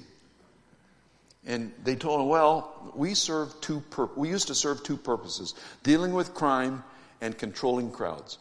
And 1.47 1.73
they 1.83 1.97
told 1.97 2.21
him, 2.21 2.29
well, 2.29 2.93
we 2.95 3.15
serve 3.15 3.61
two 3.61 3.81
pur- 3.91 4.11
we 4.17 4.29
used 4.29 4.47
to 4.49 4.55
serve 4.55 4.83
two 4.83 4.97
purposes, 4.97 5.55
dealing 5.83 6.13
with 6.15 6.33
crime 6.33 6.83
and 7.21 7.37
controlling 7.37 7.91
crowds. 7.91 8.39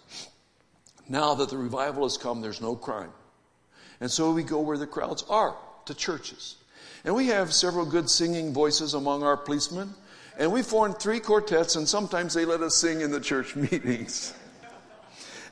Now 1.10 1.36
that 1.36 1.50
the 1.50 1.58
revival 1.58 2.04
has 2.04 2.18
come, 2.18 2.42
there's 2.42 2.62
no 2.62 2.76
crime. 2.76 3.12
And 4.00 4.10
so 4.10 4.32
we 4.32 4.44
go 4.44 4.60
where 4.62 4.78
the 4.78 4.88
crowds 4.88 5.24
are, 5.30 5.56
to 5.86 5.94
churches. 5.94 6.58
And 7.06 7.16
we 7.16 7.28
have 7.28 7.54
several 7.54 7.86
good 7.86 8.10
singing 8.10 8.54
voices 8.54 8.94
among 8.94 9.24
our 9.24 9.38
policemen. 9.38 9.94
And 10.38 10.52
we 10.52 10.64
formed 10.64 11.00
three 11.00 11.20
quartets, 11.20 11.76
and 11.76 11.88
sometimes 11.88 12.34
they 12.34 12.46
let 12.46 12.62
us 12.62 12.76
sing 12.76 13.02
in 13.02 13.12
the 13.12 13.20
church 13.20 13.56
meetings. 13.56 14.34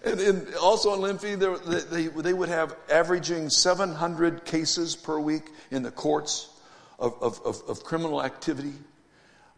and 0.04 0.56
also 0.56 0.94
in 0.94 1.02
Linfi, 1.02 1.38
they, 1.38 2.08
they, 2.08 2.08
they, 2.08 2.34
would 2.34 2.50
have 2.50 2.76
averaging 2.90 3.50
700 3.50 4.46
cases 4.46 4.96
per 4.96 5.20
week 5.20 5.52
in 5.70 5.84
the 5.84 5.92
courts 5.92 6.50
of, 6.98 7.14
of, 7.22 7.40
of, 7.46 7.62
of 7.68 7.84
criminal 7.84 8.24
activity. 8.24 8.74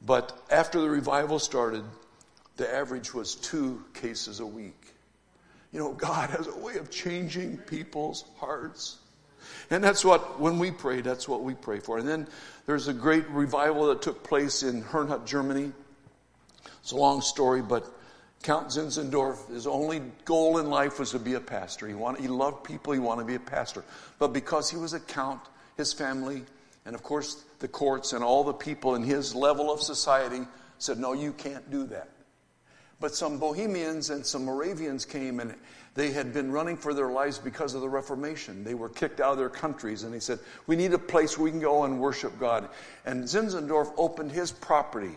But 0.06 0.38
after 0.52 0.82
the 0.82 0.90
revival 0.90 1.40
started, 1.40 1.86
the 2.58 2.74
average 2.74 3.14
was 3.14 3.36
two 3.36 3.84
cases 3.94 4.42
a 4.42 4.46
week. 4.46 4.83
You 5.74 5.80
know, 5.80 5.94
God 5.94 6.30
has 6.30 6.48
a 6.48 6.58
way 6.58 6.78
of 6.78 6.92
changing 6.92 7.58
people's 7.58 8.26
hearts. 8.38 8.98
And 9.72 9.84
that's 9.84 10.06
what, 10.06 10.40
when 10.40 10.60
we 10.60 10.72
pray, 10.72 11.02
that's 11.02 11.28
what 11.28 11.42
we 11.42 11.56
pray 11.56 11.80
for. 11.80 11.98
And 11.98 12.08
then 12.08 12.28
there's 12.68 12.88
a 12.88 12.94
great 12.94 13.28
revival 13.30 13.88
that 13.88 14.02
took 14.02 14.24
place 14.24 14.62
in 14.62 14.84
Herrnhut, 14.84 15.26
Germany. 15.26 15.72
It's 16.82 16.92
a 16.92 16.96
long 16.96 17.22
story, 17.22 17.62
but 17.62 17.86
Count 18.44 18.68
Zinzendorf, 18.68 19.50
his 19.50 19.66
only 19.66 20.02
goal 20.26 20.60
in 20.60 20.70
life 20.70 21.00
was 21.00 21.12
to 21.12 21.20
be 21.20 21.34
a 21.34 21.40
pastor. 21.40 21.88
He, 21.88 21.94
wanted, 21.94 22.22
he 22.22 22.28
loved 22.28 22.64
people, 22.64 22.94
he 22.94 23.00
wanted 23.00 23.22
to 23.22 23.28
be 23.28 23.36
a 23.36 23.40
pastor. 23.40 23.84
But 24.20 24.34
because 24.34 24.70
he 24.70 24.78
was 24.78 24.94
a 24.94 25.00
count, 25.00 25.42
his 25.76 25.92
family, 25.92 26.44
and 26.86 26.94
of 26.94 27.02
course 27.02 27.44
the 27.60 27.68
courts 27.68 28.14
and 28.14 28.24
all 28.24 28.44
the 28.44 28.54
people 28.54 28.96
in 28.96 29.04
his 29.04 29.34
level 29.34 29.72
of 29.72 29.82
society 29.82 30.42
said, 30.78 31.00
No, 31.00 31.14
you 31.14 31.32
can't 31.34 31.72
do 31.72 31.86
that. 31.88 32.10
But 33.04 33.14
some 33.14 33.38
Bohemians 33.38 34.12
and 34.12 34.26
some 34.26 34.46
Moravians 34.46 35.04
came 35.04 35.42
and 35.42 35.56
they 35.94 36.12
had 36.12 36.32
been 36.32 36.54
running 36.54 36.78
for 36.78 36.94
their 36.94 37.12
lives 37.12 37.38
because 37.38 37.74
of 37.74 37.82
the 37.82 37.90
Reformation. 37.90 38.64
They 38.64 38.76
were 38.76 38.88
kicked 38.88 39.20
out 39.20 39.34
of 39.34 39.38
their 39.38 39.50
countries 39.50 40.04
and 40.04 40.14
they 40.14 40.22
said, 40.22 40.40
We 40.68 40.78
need 40.78 40.94
a 40.94 40.98
place 40.98 41.38
where 41.38 41.44
we 41.44 41.52
can 41.52 41.60
go 41.60 41.84
and 41.84 42.00
worship 42.00 42.40
God. 42.40 42.70
And 43.06 43.26
Zinzendorf 43.26 43.92
opened 43.98 44.32
his 44.32 44.54
property 44.54 45.12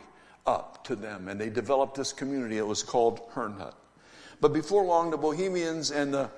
up 0.49 0.83
to 0.87 0.97
them 0.97 1.29
and 1.29 1.41
they 1.41 1.49
developed 1.49 1.95
this 1.95 2.13
community. 2.13 2.59
It 2.59 2.67
was 2.67 2.83
called 2.83 3.21
Herrnhut. 3.31 3.75
But 4.41 4.53
before 4.53 4.85
long, 4.85 5.13
the 5.13 5.17
Bohemians 5.17 5.93
and 5.93 6.13
the, 6.13 6.29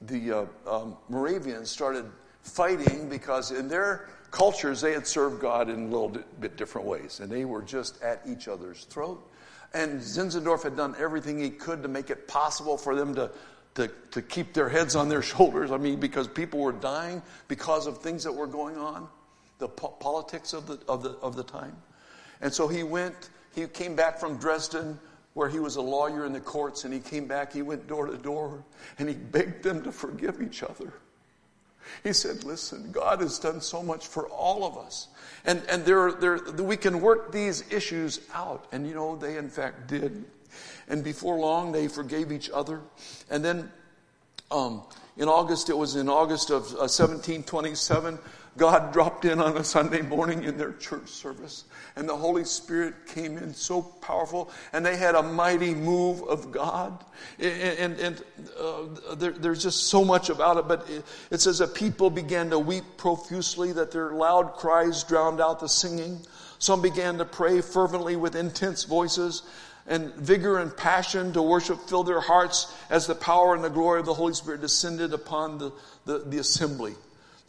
the 0.00 0.32
uh, 0.32 0.46
um, 0.66 0.96
Moravians 1.10 1.70
started 1.70 2.06
fighting 2.40 3.06
because 3.10 3.50
in 3.50 3.68
their 3.68 4.08
cultures 4.30 4.80
they 4.80 4.94
had 4.94 5.06
served 5.06 5.42
God 5.42 5.68
in 5.68 5.78
a 5.78 5.88
little 5.88 6.08
bit 6.40 6.56
different 6.56 6.86
ways 6.86 7.20
and 7.20 7.30
they 7.30 7.44
were 7.44 7.60
just 7.60 8.00
at 8.02 8.22
each 8.26 8.48
other's 8.48 8.84
throat. 8.84 9.29
And 9.72 10.00
Zinzendorf 10.00 10.62
had 10.64 10.76
done 10.76 10.94
everything 10.98 11.38
he 11.38 11.50
could 11.50 11.82
to 11.82 11.88
make 11.88 12.10
it 12.10 12.26
possible 12.26 12.76
for 12.76 12.94
them 12.94 13.14
to, 13.14 13.30
to, 13.76 13.88
to 14.10 14.22
keep 14.22 14.52
their 14.52 14.68
heads 14.68 14.96
on 14.96 15.08
their 15.08 15.22
shoulders. 15.32 15.70
I 15.70 15.76
mean, 15.76 16.00
because 16.00 16.26
people 16.28 16.60
were 16.60 16.72
dying 16.72 17.22
because 17.48 17.86
of 17.86 17.98
things 17.98 18.24
that 18.24 18.32
were 18.32 18.48
going 18.48 18.76
on. 18.76 19.08
the 19.58 19.68
po- 19.68 19.88
politics 20.00 20.52
of 20.52 20.66
the, 20.66 20.80
of, 20.88 21.02
the, 21.02 21.10
of 21.22 21.36
the 21.36 21.44
time. 21.44 21.76
And 22.40 22.52
so 22.52 22.66
he 22.66 22.82
went, 22.82 23.30
he 23.54 23.66
came 23.66 23.94
back 23.94 24.18
from 24.18 24.38
Dresden, 24.38 24.98
where 25.34 25.48
he 25.48 25.60
was 25.60 25.76
a 25.76 25.82
lawyer 25.82 26.26
in 26.26 26.32
the 26.32 26.40
courts, 26.40 26.84
and 26.84 26.92
he 26.92 26.98
came 27.00 27.26
back, 27.26 27.52
he 27.52 27.62
went 27.62 27.86
door 27.86 28.06
to 28.06 28.16
door, 28.16 28.64
and 28.98 29.08
he 29.08 29.14
begged 29.32 29.62
them 29.62 29.82
to 29.84 29.92
forgive 29.92 30.42
each 30.42 30.62
other. 30.62 30.92
He 32.02 32.12
said, 32.12 32.44
Listen, 32.44 32.92
God 32.92 33.20
has 33.20 33.38
done 33.38 33.60
so 33.60 33.82
much 33.82 34.06
for 34.06 34.28
all 34.28 34.64
of 34.64 34.76
us. 34.78 35.08
And, 35.44 35.62
and 35.68 35.84
there, 35.84 36.12
there, 36.12 36.38
we 36.62 36.76
can 36.76 37.00
work 37.00 37.32
these 37.32 37.64
issues 37.72 38.20
out. 38.34 38.66
And 38.72 38.86
you 38.86 38.94
know, 38.94 39.16
they 39.16 39.36
in 39.36 39.48
fact 39.48 39.88
did. 39.88 40.24
And 40.88 41.04
before 41.04 41.38
long, 41.38 41.72
they 41.72 41.88
forgave 41.88 42.32
each 42.32 42.50
other. 42.50 42.80
And 43.30 43.44
then 43.44 43.70
um, 44.50 44.82
in 45.16 45.28
August, 45.28 45.70
it 45.70 45.76
was 45.76 45.96
in 45.96 46.08
August 46.08 46.50
of 46.50 46.64
uh, 46.72 46.88
1727, 46.88 48.18
God 48.56 48.92
dropped 48.92 49.24
in 49.24 49.40
on 49.40 49.56
a 49.56 49.64
Sunday 49.64 50.02
morning 50.02 50.42
in 50.42 50.58
their 50.58 50.72
church 50.72 51.08
service, 51.08 51.64
and 51.94 52.08
the 52.08 52.16
Holy 52.16 52.44
Spirit 52.44 53.06
came 53.06 53.38
in 53.38 53.54
so 53.54 53.80
powerful, 53.80 54.50
and 54.72 54.84
they 54.84 54.96
had 54.96 55.14
a 55.14 55.22
mighty 55.22 55.74
move 55.74 56.22
of 56.24 56.50
God. 56.50 57.04
And, 57.38 57.78
and, 57.78 58.00
and 58.00 58.24
uh, 58.58 59.14
there, 59.14 59.32
there's 59.32 59.62
just 59.62 59.86
so 59.86 60.04
much 60.04 60.30
about 60.30 60.56
it, 60.56 60.66
but 60.66 60.88
it, 60.90 61.04
it 61.30 61.40
says 61.40 61.58
that 61.58 61.74
people 61.74 62.10
began 62.10 62.50
to 62.50 62.58
weep 62.58 62.84
profusely, 62.96 63.72
that 63.72 63.92
their 63.92 64.10
loud 64.12 64.54
cries 64.54 65.04
drowned 65.04 65.40
out 65.40 65.60
the 65.60 65.68
singing. 65.68 66.20
Some 66.58 66.82
began 66.82 67.18
to 67.18 67.24
pray 67.24 67.60
fervently 67.60 68.16
with 68.16 68.34
intense 68.34 68.84
voices 68.84 69.42
and 69.86 70.12
vigor 70.14 70.58
and 70.58 70.76
passion 70.76 71.32
to 71.32 71.42
worship 71.42 71.88
filled 71.88 72.06
their 72.06 72.20
hearts 72.20 72.72
as 72.90 73.06
the 73.06 73.14
power 73.14 73.54
and 73.54 73.64
the 73.64 73.70
glory 73.70 74.00
of 74.00 74.06
the 74.06 74.14
Holy 74.14 74.34
Spirit 74.34 74.60
descended 74.60 75.12
upon 75.12 75.58
the, 75.58 75.72
the, 76.04 76.18
the 76.18 76.38
assembly. 76.38 76.94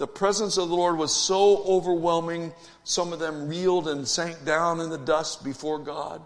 The 0.02 0.08
presence 0.08 0.58
of 0.58 0.68
the 0.68 0.76
Lord 0.76 0.98
was 0.98 1.16
so 1.16 1.64
overwhelming, 1.64 2.54
some 2.84 3.14
of 3.14 3.20
them 3.20 3.48
reeled 3.48 3.88
and 3.88 4.08
sank 4.08 4.44
down 4.44 4.80
in 4.80 4.90
the 4.90 4.98
dust 4.98 5.44
before 5.44 5.78
God. 5.78 6.24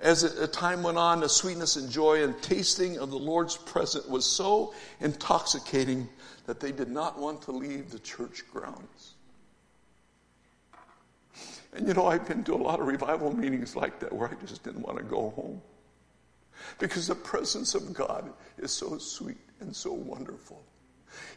As 0.00 0.24
a 0.24 0.48
time 0.48 0.82
went 0.82 0.98
on, 0.98 1.20
the 1.20 1.28
sweetness 1.28 1.76
and 1.76 1.88
joy 1.88 2.24
and 2.24 2.42
tasting 2.42 2.98
of 2.98 3.10
the 3.10 3.16
Lord's 3.16 3.56
presence 3.56 4.04
was 4.06 4.24
so 4.24 4.74
intoxicating 4.98 6.08
that 6.46 6.58
they 6.58 6.72
did 6.72 6.90
not 6.90 7.16
want 7.16 7.40
to 7.42 7.52
leave 7.52 7.92
the 7.92 8.00
church 8.00 8.42
grounds. 8.52 9.14
And 11.74 11.86
you 11.86 11.94
know, 11.94 12.08
I've 12.08 12.26
been 12.26 12.42
to 12.42 12.54
a 12.54 12.56
lot 12.56 12.80
of 12.80 12.88
revival 12.88 13.32
meetings 13.32 13.76
like 13.76 14.00
that 14.00 14.12
where 14.12 14.28
I 14.28 14.34
just 14.44 14.64
didn't 14.64 14.82
want 14.82 14.98
to 14.98 15.04
go 15.04 15.30
home. 15.36 15.62
Because 16.80 17.06
the 17.06 17.14
presence 17.14 17.76
of 17.76 17.94
God 17.94 18.32
is 18.58 18.72
so 18.72 18.98
sweet 18.98 19.38
and 19.60 19.76
so 19.76 19.92
wonderful. 19.92 20.64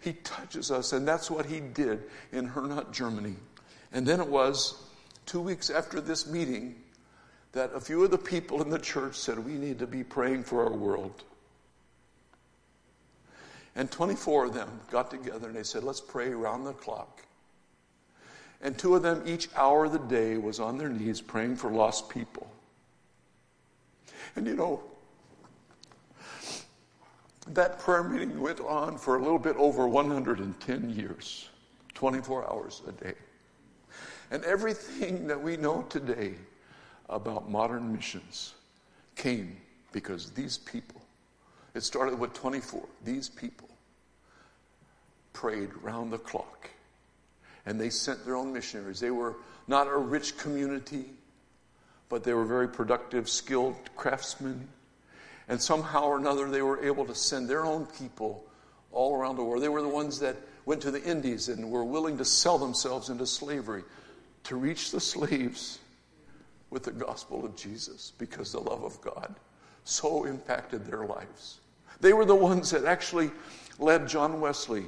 He 0.01 0.13
touches 0.13 0.72
us, 0.72 0.93
and 0.93 1.07
that's 1.07 1.32
what 1.32 1.45
he 1.45 1.59
did 1.59 2.03
in 2.32 2.49
Herrnhut, 2.49 2.91
Germany. 2.91 3.36
And 3.91 4.05
then 4.05 4.19
it 4.19 4.28
was 4.28 4.76
two 5.26 5.41
weeks 5.41 5.69
after 5.69 6.01
this 6.01 6.28
meeting 6.28 6.76
that 7.51 7.74
a 7.74 7.80
few 7.80 8.03
of 8.03 8.11
the 8.11 8.17
people 8.17 8.61
in 8.61 8.69
the 8.69 8.80
church 8.80 9.15
said, 9.15 9.39
We 9.39 9.53
need 9.53 9.80
to 9.80 9.88
be 9.88 10.03
praying 10.03 10.43
for 10.43 10.63
our 10.65 10.74
world. 10.74 11.24
And 13.76 13.89
24 13.89 14.45
of 14.45 14.53
them 14.53 14.69
got 14.89 15.09
together 15.11 15.47
and 15.47 15.55
they 15.55 15.63
said, 15.63 15.84
Let's 15.84 16.01
pray 16.01 16.30
around 16.30 16.63
the 16.63 16.74
clock. 16.74 17.22
And 18.61 18.78
two 18.78 18.95
of 18.95 19.01
them, 19.01 19.24
each 19.26 19.49
hour 19.55 19.86
of 19.86 19.91
the 19.91 19.99
day, 19.99 20.38
was 20.38 20.59
on 20.59 20.78
their 20.78 20.89
knees 20.89 21.19
praying 21.19 21.55
for 21.55 21.72
lost 21.72 22.09
people. 22.09 22.49
And 24.36 24.45
you 24.45 24.55
know, 24.55 24.84
that 27.48 27.80
prayer 27.80 28.04
meeting 28.04 28.39
went 28.39 28.60
on 28.60 28.98
for 28.98 29.18
a 29.18 29.22
little 29.22 29.39
bit 29.39 29.56
over 29.58 29.88
110 29.88 30.89
years, 30.89 31.50
24 31.94 32.52
hours 32.52 32.82
a 32.88 32.92
day. 32.92 33.16
And 34.30 34.44
everything 34.46 35.28
that 35.28 35.42
we 35.42 35.58
know 35.58 35.82
today 35.84 36.36
about 37.10 37.50
modern 37.50 37.92
missions 37.92 38.54
came 39.16 39.58
because 39.92 40.32
these 40.32 40.58
people, 40.58 41.02
it 41.74 41.82
started 41.82 42.18
with 42.18 42.34
24, 42.34 42.84
these 43.04 43.28
people 43.28 43.68
prayed 45.34 45.70
round 45.82 46.14
the 46.14 46.18
clock. 46.18 46.70
And 47.66 47.80
they 47.80 47.89
sent 47.89 48.26
their 48.26 48.36
own 48.36 48.54
missionaries. 48.54 49.00
They 49.00 49.12
were 49.12 49.36
not 49.68 49.88
a 49.88 49.98
rich 49.98 50.38
community, 50.38 51.06
but 52.10 52.24
they 52.24 52.34
were 52.34 52.46
very 52.46 52.68
productive, 52.68 53.30
skilled 53.30 53.76
craftsmen 53.96 54.68
and 55.48 55.62
somehow 55.62 56.04
or 56.04 56.18
another, 56.18 56.50
they 56.50 56.62
were 56.62 56.84
able 56.84 57.06
to 57.06 57.16
send 57.16 57.50
their 57.50 57.66
own 57.66 57.86
people 57.86 58.46
all 58.92 59.16
around 59.16 59.36
the 59.36 59.44
world. 59.44 59.64
They 59.64 59.70
were 59.70 59.82
the 59.82 59.89
ones 59.89 60.20
that 60.20 60.36
went 60.66 60.82
to 60.82 60.92
the 60.92 61.04
Indies 61.04 61.50
and 61.50 61.72
were 61.72 61.84
willing 61.84 62.18
to 62.18 62.26
sell 62.26 62.58
themselves 62.58 63.10
into 63.10 63.26
slavery 63.26 63.84
to 64.44 64.56
reach 64.56 64.92
the 64.92 65.00
slaves 65.00 65.80
with 66.70 66.84
the 66.84 66.92
gospel 66.92 67.46
of 67.46 67.56
Jesus 67.56 68.14
because 68.18 68.52
the 68.52 68.60
love 68.60 68.84
of 68.84 69.00
God 69.02 69.36
so 69.84 70.26
impacted 70.26 70.86
their 70.86 71.06
lives. 71.06 71.60
They 72.00 72.14
were 72.14 72.26
the 72.26 72.36
ones 72.36 72.72
that 72.72 72.86
actually 72.86 73.32
led 73.80 74.08
John 74.08 74.39
Wesley 74.39 74.86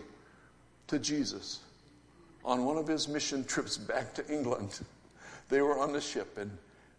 to 0.88 1.00
Jesus 1.00 1.60
on 2.46 2.66
one 2.66 2.78
of 2.78 2.88
his 2.88 3.08
mission 3.08 3.44
trips 3.44 3.78
back 3.78 4.14
to 4.16 4.28
England. 4.34 4.80
They 5.50 5.62
were 5.62 5.78
on 5.80 5.94
the 5.94 6.02
ship 6.02 6.38
and 6.38 6.52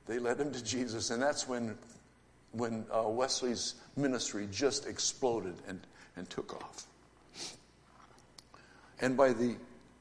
they 0.06 0.18
led 0.18 0.38
him 0.38 0.52
to 0.52 0.62
Jesus, 0.62 1.10
and 1.10 1.22
that's 1.22 1.48
when 1.48 1.78
when 2.54 2.84
uh, 2.94 3.02
Wesley's 3.08 3.74
ministry 3.96 4.48
just 4.50 4.86
exploded 4.86 5.54
and, 5.68 5.80
and 6.16 6.28
took 6.30 6.54
off. 6.54 6.86
And 9.00 9.16
by 9.16 9.32
the 9.32 9.56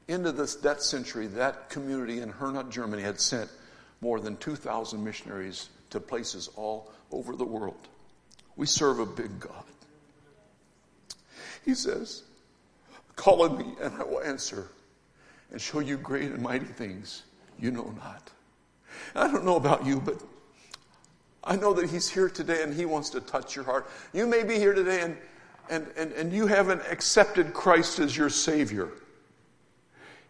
end 0.08 0.26
of 0.26 0.36
this, 0.36 0.54
that 0.56 0.82
century, 0.82 1.26
that 1.28 1.68
community 1.68 2.20
in 2.20 2.32
Herrnhut, 2.32 2.70
Germany 2.70 3.02
had 3.02 3.20
sent 3.20 3.50
more 4.00 4.20
than 4.20 4.36
2,000 4.36 5.02
missionaries 5.02 5.68
to 5.90 6.00
places 6.00 6.48
all 6.56 6.90
over 7.10 7.36
the 7.36 7.44
world. 7.44 7.88
We 8.56 8.66
serve 8.66 9.00
a 9.00 9.06
big 9.06 9.40
God. 9.40 9.64
He 11.64 11.74
says, 11.74 12.22
Call 13.16 13.42
on 13.42 13.58
me 13.58 13.74
and 13.80 13.94
I 13.94 14.04
will 14.04 14.20
answer 14.20 14.68
and 15.50 15.60
show 15.60 15.80
you 15.80 15.96
great 15.96 16.30
and 16.30 16.42
mighty 16.42 16.66
things 16.66 17.22
you 17.58 17.70
know 17.70 17.94
not. 17.96 18.30
I 19.14 19.28
don't 19.28 19.44
know 19.44 19.56
about 19.56 19.86
you, 19.86 20.00
but 20.00 20.20
I 21.44 21.56
know 21.56 21.74
that 21.74 21.90
He's 21.90 22.08
here 22.08 22.28
today 22.28 22.62
and 22.62 22.72
He 22.72 22.86
wants 22.86 23.10
to 23.10 23.20
touch 23.20 23.54
your 23.54 23.64
heart. 23.64 23.88
You 24.12 24.26
may 24.26 24.42
be 24.42 24.54
here 24.54 24.74
today 24.74 25.02
and, 25.02 25.16
and, 25.68 25.86
and, 25.96 26.12
and 26.12 26.32
you 26.32 26.46
haven't 26.46 26.82
accepted 26.90 27.52
Christ 27.52 27.98
as 27.98 28.16
your 28.16 28.30
Savior. 28.30 28.90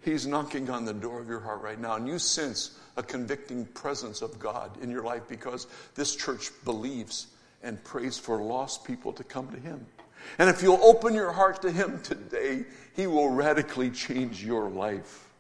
He's 0.03 0.27
knocking 0.27 0.69
on 0.69 0.85
the 0.85 0.93
door 0.93 1.21
of 1.21 1.29
your 1.29 1.41
heart 1.41 1.63
right 1.63 1.81
now, 1.81 1.95
and 1.95 2.07
you 2.07 2.19
sense 2.19 2.79
a 2.97 3.03
convicting 3.03 3.65
presence 3.67 4.21
of 4.21 4.39
God 4.39 4.71
in 4.83 4.91
your 4.91 5.03
life 5.03 5.23
because 5.29 5.67
this 5.95 6.15
church 6.15 6.51
believes 6.65 7.29
and 7.63 7.83
prays 7.85 8.19
for 8.19 8.43
lost 8.43 8.85
people 8.85 9.13
to 9.15 9.25
come 9.25 9.49
to 9.49 9.59
Him. 9.59 9.87
And 10.39 10.51
if 10.51 10.63
you'll 10.63 10.83
open 10.83 11.15
your 11.15 11.33
heart 11.33 11.63
to 11.63 11.71
Him 11.71 12.01
today, 12.03 12.65
He 12.95 13.07
will 13.07 13.31
radically 13.31 13.91
change 13.91 14.45
your 14.45 14.69
life 14.69 15.31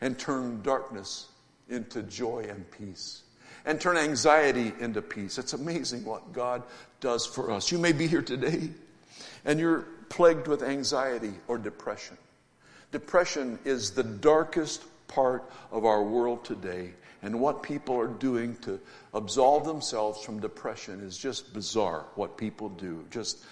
and 0.00 0.18
turn 0.18 0.62
darkness 0.62 1.28
into 1.68 2.02
joy 2.02 2.46
and 2.48 2.68
peace 2.70 3.23
and 3.64 3.80
turn 3.80 3.96
anxiety 3.96 4.72
into 4.80 5.02
peace. 5.02 5.38
It's 5.38 5.52
amazing 5.52 6.04
what 6.04 6.32
God 6.32 6.62
does 7.00 7.26
for 7.26 7.50
us. 7.50 7.72
You 7.72 7.78
may 7.78 7.92
be 7.92 8.06
here 8.06 8.22
today 8.22 8.70
and 9.44 9.58
you're 9.58 9.86
plagued 10.08 10.48
with 10.48 10.62
anxiety 10.62 11.32
or 11.48 11.58
depression. 11.58 12.16
Depression 12.92 13.58
is 13.64 13.90
the 13.90 14.04
darkest 14.04 14.84
part 15.08 15.50
of 15.70 15.84
our 15.84 16.02
world 16.02 16.44
today, 16.44 16.90
and 17.22 17.40
what 17.40 17.62
people 17.62 17.98
are 17.98 18.06
doing 18.06 18.56
to 18.62 18.78
absolve 19.12 19.64
themselves 19.64 20.24
from 20.24 20.40
depression 20.40 21.00
is 21.00 21.16
just 21.16 21.52
bizarre. 21.52 22.04
What 22.14 22.36
people 22.36 22.68
do, 22.68 23.04
just 23.10 23.44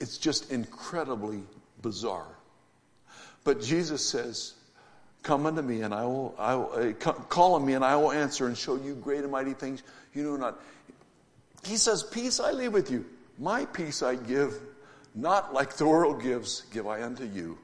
it's 0.00 0.18
just 0.18 0.50
incredibly 0.50 1.42
bizarre. 1.82 2.28
But 3.44 3.60
Jesus 3.60 4.04
says, 4.06 4.54
Come 5.28 5.44
unto 5.44 5.60
me, 5.60 5.82
and 5.82 5.92
I 5.92 6.06
will, 6.06 6.34
I 6.38 6.54
will 6.54 6.72
uh, 6.72 6.92
call 6.94 7.56
on 7.56 7.66
me, 7.66 7.74
and 7.74 7.84
I 7.84 7.94
will 7.96 8.12
answer 8.12 8.46
and 8.46 8.56
show 8.56 8.76
you 8.76 8.94
great 8.94 9.24
and 9.24 9.30
mighty 9.30 9.52
things 9.52 9.82
you 10.14 10.24
know 10.24 10.36
not. 10.36 10.58
He 11.66 11.76
says, 11.76 12.02
Peace 12.02 12.40
I 12.40 12.52
leave 12.52 12.72
with 12.72 12.90
you. 12.90 13.04
My 13.38 13.66
peace 13.66 14.02
I 14.02 14.14
give, 14.14 14.54
not 15.14 15.52
like 15.52 15.74
the 15.74 15.86
world 15.86 16.22
gives, 16.22 16.62
give 16.72 16.86
I 16.86 17.02
unto 17.02 17.26
you. 17.26 17.58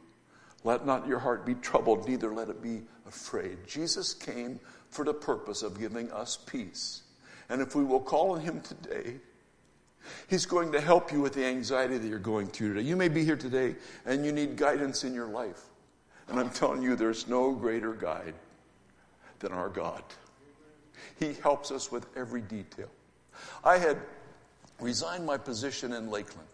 Let 0.63 0.85
not 0.85 1.09
your 1.09 1.19
heart 1.19 1.47
be 1.47 1.55
troubled, 1.55 2.07
neither 2.07 2.35
let 2.35 2.51
it 2.51 2.63
be 2.63 2.83
afraid. 3.09 3.57
Jesus 3.67 4.13
came 4.13 4.61
for 4.91 5.07
the 5.07 5.15
purpose 5.15 5.63
of 5.63 5.81
giving 5.81 6.13
us 6.13 6.37
peace. 6.37 7.01
And 7.49 7.63
if 7.63 7.75
we 7.75 7.83
will 7.83 8.01
call 8.01 8.33
on 8.33 8.41
him 8.41 8.61
today, 8.61 9.15
He's 10.29 10.45
going 10.45 10.71
to 10.73 10.83
help 10.83 11.13
you 11.13 11.23
with 11.23 11.33
the 11.33 11.47
anxiety 11.47 11.97
that 11.97 12.07
you're 12.07 12.19
going 12.19 12.49
through 12.49 12.75
today. 12.75 12.87
You 12.87 12.95
may 12.95 13.09
be 13.09 13.25
here 13.25 13.39
today 13.39 13.77
and 14.05 14.23
you 14.23 14.33
need 14.33 14.55
guidance 14.55 15.03
in 15.03 15.15
your 15.15 15.29
life. 15.29 15.63
And 16.29 16.39
I'm 16.39 16.51
telling 16.51 16.83
you, 16.83 16.97
there's 16.97 17.29
no 17.29 17.53
greater 17.53 17.93
guide 17.93 18.35
than 19.41 19.53
our 19.53 19.69
God. 19.69 20.03
He 21.19 21.35
helps 21.35 21.71
us 21.71 21.93
with 21.93 22.07
every 22.17 22.41
detail. 22.41 22.89
I 23.63 23.79
had 23.79 23.99
resigned 24.81 25.27
my 25.27 25.37
position 25.37 25.93
in 25.93 26.11
Lakeland 26.11 26.49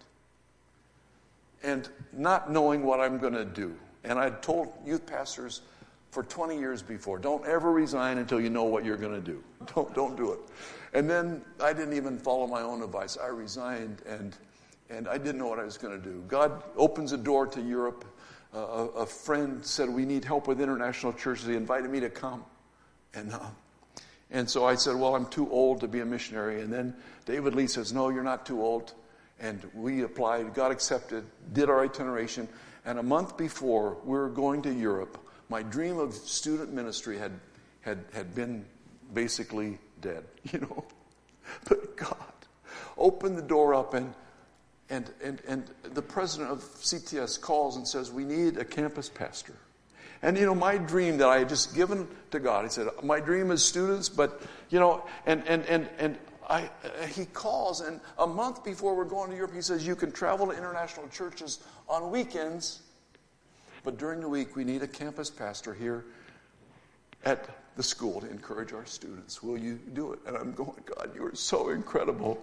and 1.62 1.88
not 2.12 2.50
knowing 2.50 2.82
what 2.82 3.00
I'm 3.00 3.18
going 3.18 3.34
to 3.34 3.44
do. 3.44 3.74
And 4.04 4.18
I'd 4.18 4.42
told 4.42 4.72
youth 4.84 5.06
pastors 5.06 5.62
for 6.10 6.22
20 6.22 6.58
years 6.58 6.82
before. 6.82 7.18
Don't 7.18 7.46
ever 7.46 7.70
resign 7.70 8.18
until 8.18 8.40
you 8.40 8.50
know 8.50 8.64
what 8.64 8.84
you're 8.84 8.96
going 8.96 9.14
to 9.14 9.20
do. 9.20 9.42
Don't, 9.74 9.94
don't 9.94 10.16
do 10.16 10.32
it. 10.32 10.40
And 10.94 11.08
then 11.08 11.42
I 11.62 11.72
didn't 11.72 11.94
even 11.94 12.18
follow 12.18 12.46
my 12.46 12.62
own 12.62 12.82
advice. 12.82 13.16
I 13.22 13.28
resigned 13.28 14.02
and, 14.06 14.36
and 14.88 15.06
I 15.06 15.18
didn't 15.18 15.38
know 15.38 15.46
what 15.46 15.60
I 15.60 15.64
was 15.64 15.78
going 15.78 16.00
to 16.00 16.04
do. 16.04 16.24
God 16.26 16.64
opens 16.76 17.12
a 17.12 17.16
door 17.16 17.46
to 17.46 17.60
Europe. 17.60 18.04
A, 18.52 18.58
a, 18.58 19.06
friend 19.06 19.64
said, 19.64 19.88
We 19.88 20.04
need 20.04 20.24
help 20.24 20.48
with 20.48 20.60
international 20.60 21.12
churches. 21.12 21.46
He 21.46 21.54
invited 21.54 21.90
me 21.90 22.00
to 22.00 22.10
come. 22.10 22.44
And, 23.14 23.32
uh, 23.32 23.38
and 24.30 24.48
so 24.48 24.64
I 24.64 24.74
said, 24.74 24.96
Well, 24.96 25.14
I'm 25.14 25.26
too 25.26 25.50
old 25.50 25.80
to 25.80 25.88
be 25.88 26.00
a 26.00 26.04
missionary. 26.04 26.60
And 26.60 26.72
then 26.72 26.94
David 27.26 27.54
Lee 27.54 27.66
says, 27.66 27.92
No, 27.92 28.08
you're 28.08 28.24
not 28.24 28.46
too 28.46 28.60
old. 28.60 28.92
And 29.38 29.60
we 29.74 30.02
applied, 30.02 30.52
got 30.52 30.70
accepted, 30.70 31.24
did 31.52 31.70
our 31.70 31.84
itineration. 31.84 32.48
And 32.84 32.98
a 32.98 33.02
month 33.02 33.36
before 33.36 33.96
we 34.04 34.12
were 34.12 34.28
going 34.28 34.62
to 34.62 34.72
Europe, 34.72 35.18
my 35.48 35.62
dream 35.62 35.98
of 35.98 36.14
student 36.14 36.72
ministry 36.72 37.18
had, 37.18 37.32
had, 37.80 38.04
had 38.12 38.34
been 38.34 38.64
basically 39.14 39.78
dead, 40.00 40.24
you 40.52 40.60
know. 40.60 40.84
But 41.68 41.96
God 41.96 42.16
opened 42.96 43.38
the 43.38 43.42
door 43.42 43.74
up 43.74 43.94
and 43.94 44.14
and, 44.90 45.08
and, 45.22 45.40
and 45.46 45.64
the 45.82 46.02
president 46.02 46.50
of 46.50 46.60
CTS 46.60 47.40
calls 47.40 47.76
and 47.76 47.86
says, 47.86 48.10
We 48.10 48.24
need 48.24 48.58
a 48.58 48.64
campus 48.64 49.08
pastor. 49.08 49.54
And, 50.22 50.36
you 50.36 50.44
know, 50.44 50.54
my 50.54 50.76
dream 50.76 51.16
that 51.18 51.28
I 51.28 51.38
had 51.38 51.48
just 51.48 51.74
given 51.74 52.06
to 52.32 52.40
God, 52.40 52.64
he 52.64 52.70
said, 52.70 52.88
My 53.02 53.20
dream 53.20 53.50
is 53.50 53.64
students, 53.64 54.08
but, 54.08 54.42
you 54.68 54.78
know, 54.78 55.04
and, 55.26 55.46
and, 55.46 55.64
and, 55.66 55.88
and 55.98 56.18
I, 56.48 56.68
he 57.08 57.24
calls, 57.26 57.80
and 57.80 58.00
a 58.18 58.26
month 58.26 58.64
before 58.64 58.96
we're 58.96 59.04
going 59.04 59.30
to 59.30 59.36
Europe, 59.36 59.54
he 59.54 59.62
says, 59.62 59.86
You 59.86 59.94
can 59.96 60.10
travel 60.10 60.48
to 60.48 60.52
international 60.52 61.08
churches 61.08 61.60
on 61.88 62.10
weekends, 62.10 62.82
but 63.84 63.96
during 63.96 64.20
the 64.20 64.28
week, 64.28 64.56
we 64.56 64.64
need 64.64 64.82
a 64.82 64.88
campus 64.88 65.30
pastor 65.30 65.72
here 65.72 66.04
at 67.24 67.48
the 67.76 67.82
school 67.82 68.20
to 68.20 68.28
encourage 68.28 68.72
our 68.72 68.84
students. 68.84 69.42
Will 69.42 69.56
you 69.56 69.78
do 69.94 70.12
it? 70.12 70.18
And 70.26 70.36
I'm 70.36 70.52
going, 70.52 70.82
God, 70.84 71.12
you 71.14 71.24
are 71.24 71.34
so 71.34 71.70
incredible. 71.70 72.42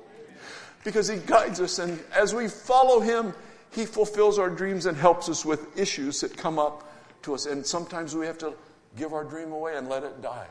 Because 0.88 1.10
he 1.10 1.18
guides 1.18 1.60
us, 1.60 1.80
and 1.80 2.00
as 2.16 2.34
we 2.34 2.48
follow 2.48 3.02
him, 3.02 3.34
he 3.72 3.86
fulfills 3.86 4.40
our 4.40 4.50
dreams 4.50 4.86
and 4.86 4.96
helps 4.96 5.28
us 5.28 5.44
with 5.44 5.78
issues 5.78 6.22
that 6.22 6.38
come 6.38 6.58
up 6.58 6.90
to 7.24 7.34
us. 7.34 7.46
And 7.46 7.66
sometimes 7.66 8.16
we 8.16 8.26
have 8.26 8.38
to 8.38 8.54
give 8.96 9.12
our 9.12 9.26
dream 9.26 9.52
away 9.52 9.76
and 9.76 9.90
let 9.90 10.04
it 10.04 10.22
die. 10.22 10.48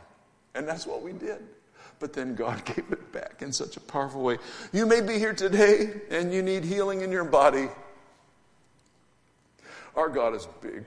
And 0.55 0.69
that's 0.69 0.87
what 0.87 1.01
we 1.01 1.13
did. 1.13 1.43
But 2.01 2.13
then 2.13 2.35
God 2.35 2.63
gave 2.67 2.85
it 2.91 3.13
back 3.13 3.41
in 3.41 3.51
such 3.51 3.79
a 3.79 3.81
powerful 3.81 4.23
way. 4.23 4.37
You 4.75 4.85
may 4.85 5.01
be 5.01 5.19
here 5.19 5.33
today 5.33 6.03
and 6.11 6.31
you 6.35 6.43
need 6.43 6.65
healing 6.65 7.01
in 7.01 7.11
your 7.11 7.25
body. 7.25 7.71
Our 9.95 10.11
God 10.11 10.35
is 10.35 10.47
big. 10.61 10.85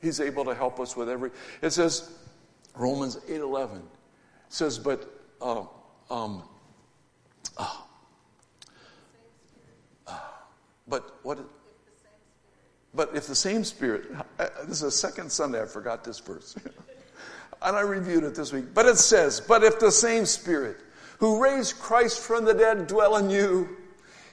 He's 0.00 0.18
able 0.18 0.44
to 0.46 0.56
help 0.56 0.80
us 0.80 0.96
with 0.96 1.08
every. 1.08 1.30
It 1.62 1.70
says, 1.70 2.10
Romans 2.74 3.14
8:11 3.28 3.82
says, 4.48 4.76
but 4.76 5.08
uh, 5.40 5.66
um, 6.10 6.42
uh, 7.56 7.76
uh, 10.06 10.18
but 10.88 11.18
what? 11.22 11.38
But 12.94 13.10
if 13.14 13.26
the 13.26 13.34
same 13.34 13.64
Spirit, 13.64 14.04
uh, 14.38 14.48
this 14.64 14.76
is 14.76 14.80
the 14.80 14.90
second 14.90 15.32
Sunday 15.32 15.62
I 15.62 15.66
forgot 15.66 16.04
this 16.04 16.18
verse, 16.18 16.54
and 17.62 17.76
I 17.76 17.80
reviewed 17.80 18.24
it 18.24 18.34
this 18.34 18.52
week. 18.52 18.74
But 18.74 18.86
it 18.86 18.98
says, 18.98 19.40
but 19.40 19.64
if 19.64 19.78
the 19.78 19.90
same 19.92 20.26
Spirit 20.26 20.76
who 21.18 21.42
raised 21.42 21.78
Christ 21.78 22.20
from 22.20 22.44
the 22.44 22.52
dead 22.52 22.86
dwell 22.86 23.16
in 23.16 23.30
you, 23.30 23.76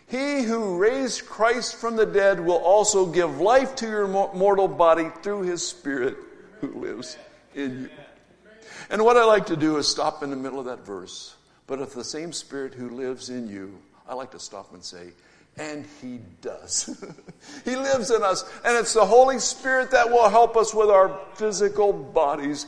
he 0.08 0.41
who 0.41 0.78
raised 0.78 1.28
Christ 1.28 1.76
from 1.76 1.95
the 1.95 2.06
dead 2.06 2.39
will 2.39 2.58
also 2.58 3.06
give 3.06 3.39
life 3.39 3.76
to 3.76 3.88
your 3.88 4.08
mortal 4.08 4.68
body 4.68 5.12
through 5.22 5.43
his 5.43 5.66
Spirit 5.66 6.18
who 6.62 6.82
lives 6.82 7.16
in 7.54 7.84
you. 7.84 7.89
And 8.89 9.06
what 9.06 9.18
I 9.18 9.24
like 9.24 9.45
to 9.47 9.56
do 9.56 9.78
is 9.78 9.88
stop 9.88 10.24
in 10.24 10.32
the 10.32 10.36
middle 10.36 10.60
of 10.60 10.66
that 10.66 10.84
verse. 10.84 11.36
But 11.68 11.80
if 11.80 11.93
the 11.93 12.04
same 12.04 12.34
Spirit 12.34 12.74
who 12.74 12.89
lives 12.89 13.30
in 13.30 13.47
you, 13.47 13.78
I 14.08 14.16
like 14.16 14.32
to 14.32 14.39
stop 14.39 14.74
and 14.74 14.84
say, 14.84 15.12
and 15.60 15.86
He 16.01 16.22
does. 16.41 17.05
he 17.66 17.76
lives 17.76 18.10
in 18.10 18.24
us. 18.24 18.49
And 18.64 18.78
it's 18.78 18.93
the 18.93 19.05
Holy 19.05 19.38
Spirit 19.39 19.91
that 19.91 20.10
will 20.10 20.30
help 20.30 20.55
us 20.55 20.74
with 20.74 20.89
our 20.89 21.20
physical 21.36 21.91
bodies 21.91 22.66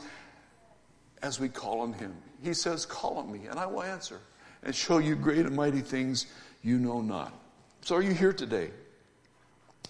as 1.22 1.40
we 1.40 1.48
call 1.48 1.80
on 1.80 1.94
Him. 1.94 2.14
He 2.42 2.52
says, 2.54 2.84
Call 2.84 3.16
on 3.16 3.32
me, 3.32 3.46
and 3.46 3.58
I 3.58 3.66
will 3.66 3.82
answer 3.82 4.20
and 4.62 4.74
show 4.74 4.98
you 4.98 5.16
great 5.16 5.46
and 5.46 5.56
mighty 5.56 5.80
things 5.80 6.26
you 6.62 6.78
know 6.78 7.00
not. 7.00 7.32
So, 7.80 7.96
are 7.96 8.02
you 8.02 8.12
here 8.12 8.32
today? 8.32 8.70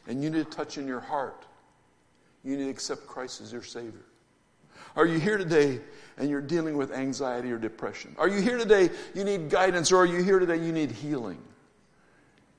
And 0.06 0.22
you 0.22 0.30
need 0.30 0.40
a 0.40 0.44
touch 0.44 0.78
in 0.78 0.86
your 0.86 1.00
heart. 1.00 1.44
You 2.44 2.56
need 2.56 2.64
to 2.64 2.70
accept 2.70 3.06
Christ 3.06 3.40
as 3.40 3.52
your 3.52 3.62
Savior. 3.62 4.04
Are 4.96 5.06
you 5.06 5.18
here 5.18 5.38
today 5.38 5.80
and 6.18 6.28
you're 6.28 6.40
dealing 6.40 6.76
with 6.76 6.92
anxiety 6.92 7.50
or 7.50 7.58
depression? 7.58 8.14
Are 8.18 8.28
you 8.28 8.40
here 8.40 8.58
today, 8.58 8.90
you 9.14 9.24
need 9.24 9.48
guidance, 9.48 9.90
or 9.90 9.98
are 9.98 10.06
you 10.06 10.22
here 10.22 10.38
today, 10.38 10.56
you 10.56 10.72
need 10.72 10.90
healing? 10.90 11.38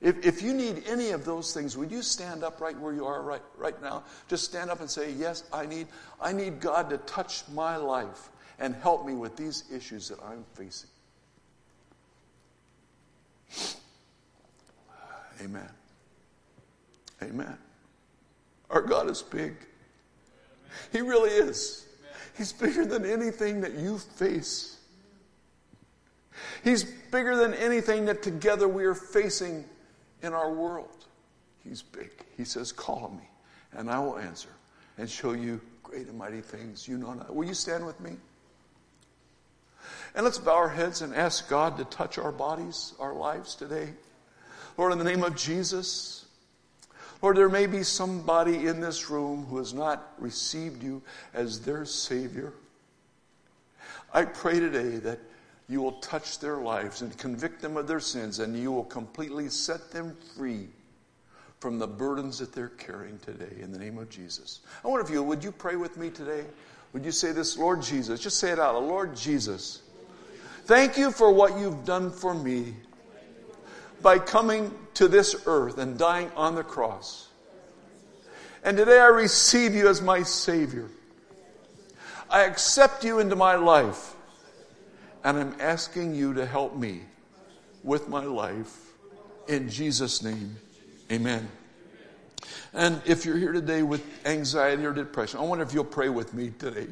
If, 0.04 0.22
if 0.26 0.42
you 0.42 0.52
need 0.52 0.82
any 0.86 1.12
of 1.12 1.24
those 1.24 1.54
things, 1.54 1.78
would 1.78 1.90
you 1.90 2.02
stand 2.02 2.44
up 2.44 2.60
right 2.60 2.78
where 2.78 2.92
you 2.92 3.06
are 3.06 3.22
right, 3.22 3.40
right 3.56 3.80
now? 3.80 4.04
Just 4.28 4.44
stand 4.44 4.70
up 4.70 4.80
and 4.80 4.90
say, 4.90 5.10
Yes, 5.12 5.44
I 5.50 5.64
need, 5.64 5.86
I 6.20 6.30
need 6.30 6.60
God 6.60 6.90
to 6.90 6.98
touch 6.98 7.42
my 7.54 7.76
life 7.76 8.28
and 8.58 8.74
help 8.74 9.06
me 9.06 9.14
with 9.14 9.34
these 9.34 9.64
issues 9.72 10.10
that 10.10 10.18
I'm 10.22 10.44
facing. 10.52 10.90
Amen. 15.42 15.70
Amen. 17.22 17.56
Our 18.68 18.82
God 18.82 19.08
is 19.08 19.22
big. 19.22 19.56
He 20.92 21.00
really 21.00 21.30
is. 21.30 21.86
He's 22.36 22.52
bigger 22.52 22.84
than 22.84 23.06
anything 23.06 23.62
that 23.62 23.72
you 23.72 23.96
face. 23.96 24.76
He's 26.62 26.84
bigger 26.84 27.36
than 27.36 27.54
anything 27.54 28.04
that 28.04 28.22
together 28.22 28.68
we 28.68 28.84
are 28.84 28.94
facing 28.94 29.64
in 30.24 30.32
our 30.32 30.52
world. 30.52 31.06
He's 31.62 31.82
big. 31.82 32.10
He 32.36 32.44
says, 32.44 32.72
Call 32.72 33.04
on 33.04 33.16
me, 33.16 33.28
and 33.72 33.90
I 33.90 33.98
will 33.98 34.18
answer 34.18 34.48
and 34.98 35.08
show 35.08 35.32
you 35.32 35.60
great 35.82 36.06
and 36.06 36.18
mighty 36.18 36.40
things 36.40 36.88
you 36.88 36.98
know 36.98 37.14
not. 37.14 37.34
Will 37.34 37.46
you 37.46 37.54
stand 37.54 37.86
with 37.86 38.00
me? 38.00 38.12
And 40.14 40.24
let's 40.24 40.38
bow 40.38 40.54
our 40.54 40.68
heads 40.68 41.02
and 41.02 41.14
ask 41.14 41.48
God 41.48 41.76
to 41.78 41.84
touch 41.84 42.18
our 42.18 42.32
bodies, 42.32 42.94
our 42.98 43.14
lives 43.14 43.54
today. 43.54 43.90
Lord, 44.76 44.92
in 44.92 44.98
the 44.98 45.04
name 45.04 45.22
of 45.22 45.36
Jesus, 45.36 46.24
Lord, 47.20 47.36
there 47.36 47.48
may 47.48 47.66
be 47.66 47.82
somebody 47.82 48.66
in 48.66 48.80
this 48.80 49.10
room 49.10 49.46
who 49.46 49.58
has 49.58 49.74
not 49.74 50.12
received 50.18 50.82
you 50.82 51.02
as 51.32 51.60
their 51.60 51.84
Savior. 51.84 52.52
I 54.12 54.24
pray 54.24 54.60
today 54.60 54.98
that 54.98 55.18
you 55.68 55.80
will 55.80 55.92
touch 55.92 56.38
their 56.38 56.58
lives 56.58 57.02
and 57.02 57.16
convict 57.16 57.62
them 57.62 57.76
of 57.76 57.86
their 57.86 58.00
sins, 58.00 58.38
and 58.38 58.56
you 58.56 58.70
will 58.70 58.84
completely 58.84 59.48
set 59.48 59.90
them 59.90 60.16
free 60.36 60.68
from 61.60 61.78
the 61.78 61.86
burdens 61.86 62.38
that 62.38 62.52
they're 62.52 62.68
carrying 62.68 63.18
today 63.20 63.60
in 63.60 63.72
the 63.72 63.78
name 63.78 63.96
of 63.96 64.10
Jesus. 64.10 64.60
I 64.84 64.88
wonder 64.88 65.04
if 65.04 65.10
you 65.10 65.22
would 65.22 65.42
you 65.42 65.50
pray 65.50 65.76
with 65.76 65.96
me 65.96 66.10
today? 66.10 66.44
Would 66.92 67.04
you 67.04 67.10
say 67.10 67.32
this, 67.32 67.56
Lord 67.56 67.82
Jesus? 67.82 68.20
Just 68.20 68.38
say 68.38 68.50
it 68.50 68.58
out. 68.58 68.74
loud, 68.74 68.84
Lord 68.84 69.16
Jesus, 69.16 69.82
thank 70.64 70.98
you 70.98 71.10
for 71.10 71.32
what 71.32 71.58
you've 71.58 71.84
done 71.84 72.10
for 72.10 72.34
me 72.34 72.74
by 74.02 74.18
coming 74.18 74.72
to 74.94 75.08
this 75.08 75.34
earth 75.46 75.78
and 75.78 75.98
dying 75.98 76.30
on 76.36 76.54
the 76.54 76.62
cross. 76.62 77.28
And 78.62 78.76
today 78.76 79.00
I 79.00 79.06
receive 79.06 79.74
you 79.74 79.88
as 79.88 80.02
my 80.02 80.22
Savior. 80.22 80.88
I 82.30 82.42
accept 82.42 83.04
you 83.04 83.18
into 83.18 83.36
my 83.36 83.54
life. 83.54 84.14
And 85.24 85.38
I'm 85.38 85.56
asking 85.58 86.14
you 86.14 86.34
to 86.34 86.46
help 86.46 86.76
me 86.76 87.00
with 87.82 88.08
my 88.08 88.24
life. 88.24 88.92
In 89.48 89.68
Jesus' 89.68 90.22
name, 90.22 90.56
amen. 91.10 91.48
And 92.72 93.00
if 93.06 93.24
you're 93.24 93.38
here 93.38 93.52
today 93.52 93.82
with 93.82 94.04
anxiety 94.26 94.84
or 94.84 94.92
depression, 94.92 95.40
I 95.40 95.42
wonder 95.44 95.64
if 95.64 95.72
you'll 95.72 95.84
pray 95.84 96.08
with 96.08 96.34
me 96.34 96.52
today. 96.58 96.86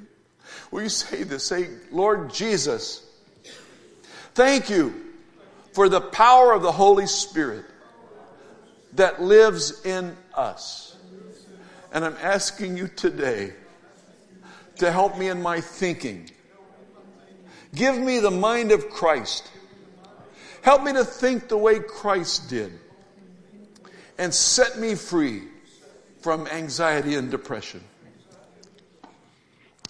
Will 0.70 0.82
you 0.82 0.88
say 0.88 1.24
this? 1.24 1.44
Say, 1.44 1.68
Lord 1.90 2.32
Jesus, 2.32 3.04
thank 4.34 4.70
you 4.70 4.94
for 5.72 5.88
the 5.88 6.00
power 6.00 6.52
of 6.52 6.62
the 6.62 6.72
Holy 6.72 7.06
Spirit 7.06 7.64
that 8.94 9.22
lives 9.22 9.84
in 9.84 10.16
us. 10.34 10.96
And 11.92 12.04
I'm 12.04 12.16
asking 12.22 12.76
you 12.76 12.88
today 12.88 13.52
to 14.76 14.90
help 14.90 15.18
me 15.18 15.28
in 15.28 15.42
my 15.42 15.60
thinking. 15.60 16.30
Give 17.74 17.98
me 17.98 18.18
the 18.18 18.30
mind 18.30 18.72
of 18.72 18.90
Christ. 18.90 19.50
Help 20.62 20.82
me 20.82 20.92
to 20.92 21.04
think 21.04 21.48
the 21.48 21.56
way 21.56 21.80
Christ 21.80 22.48
did. 22.48 22.72
And 24.18 24.32
set 24.32 24.78
me 24.78 24.94
free 24.94 25.42
from 26.20 26.46
anxiety 26.46 27.14
and 27.14 27.30
depression. 27.30 27.82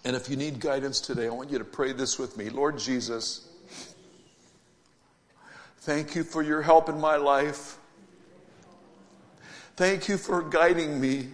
And 0.04 0.16
if 0.16 0.28
you 0.28 0.36
need 0.36 0.60
guidance 0.60 1.00
today, 1.00 1.26
I 1.26 1.30
want 1.30 1.50
you 1.50 1.58
to 1.58 1.64
pray 1.64 1.92
this 1.92 2.18
with 2.18 2.36
me. 2.36 2.48
Lord 2.48 2.78
Jesus, 2.78 3.48
Thank 5.82 6.14
you 6.14 6.22
for 6.22 6.44
your 6.44 6.62
help 6.62 6.88
in 6.88 7.00
my 7.00 7.16
life. 7.16 7.76
Thank 9.74 10.08
you 10.08 10.16
for 10.16 10.40
guiding 10.40 11.00
me 11.00 11.30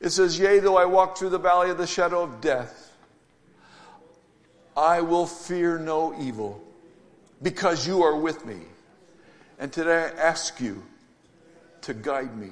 It 0.00 0.10
says, 0.10 0.38
Yea, 0.38 0.60
though 0.60 0.78
I 0.78 0.86
walk 0.86 1.18
through 1.18 1.28
the 1.28 1.38
valley 1.38 1.68
of 1.68 1.76
the 1.76 1.86
shadow 1.86 2.22
of 2.22 2.40
death, 2.40 2.83
I 4.76 5.00
will 5.00 5.26
fear 5.26 5.78
no 5.78 6.18
evil 6.20 6.62
because 7.42 7.86
you 7.86 8.02
are 8.02 8.16
with 8.16 8.44
me. 8.44 8.58
And 9.58 9.72
today 9.72 10.10
I 10.14 10.20
ask 10.20 10.60
you 10.60 10.82
to 11.82 11.94
guide 11.94 12.36
me 12.36 12.50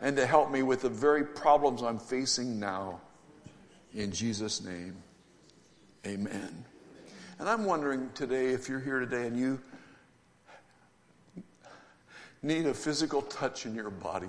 and 0.00 0.16
to 0.16 0.26
help 0.26 0.50
me 0.50 0.62
with 0.62 0.82
the 0.82 0.88
very 0.88 1.24
problems 1.24 1.82
I'm 1.82 1.98
facing 1.98 2.58
now. 2.58 3.00
In 3.94 4.10
Jesus' 4.10 4.64
name, 4.64 4.96
amen. 6.06 6.64
And 7.38 7.48
I'm 7.48 7.64
wondering 7.64 8.10
today 8.14 8.48
if 8.48 8.68
you're 8.68 8.80
here 8.80 9.00
today 9.00 9.26
and 9.26 9.38
you 9.38 9.60
need 12.42 12.66
a 12.66 12.74
physical 12.74 13.22
touch 13.22 13.66
in 13.66 13.74
your 13.74 13.90
body. 13.90 14.28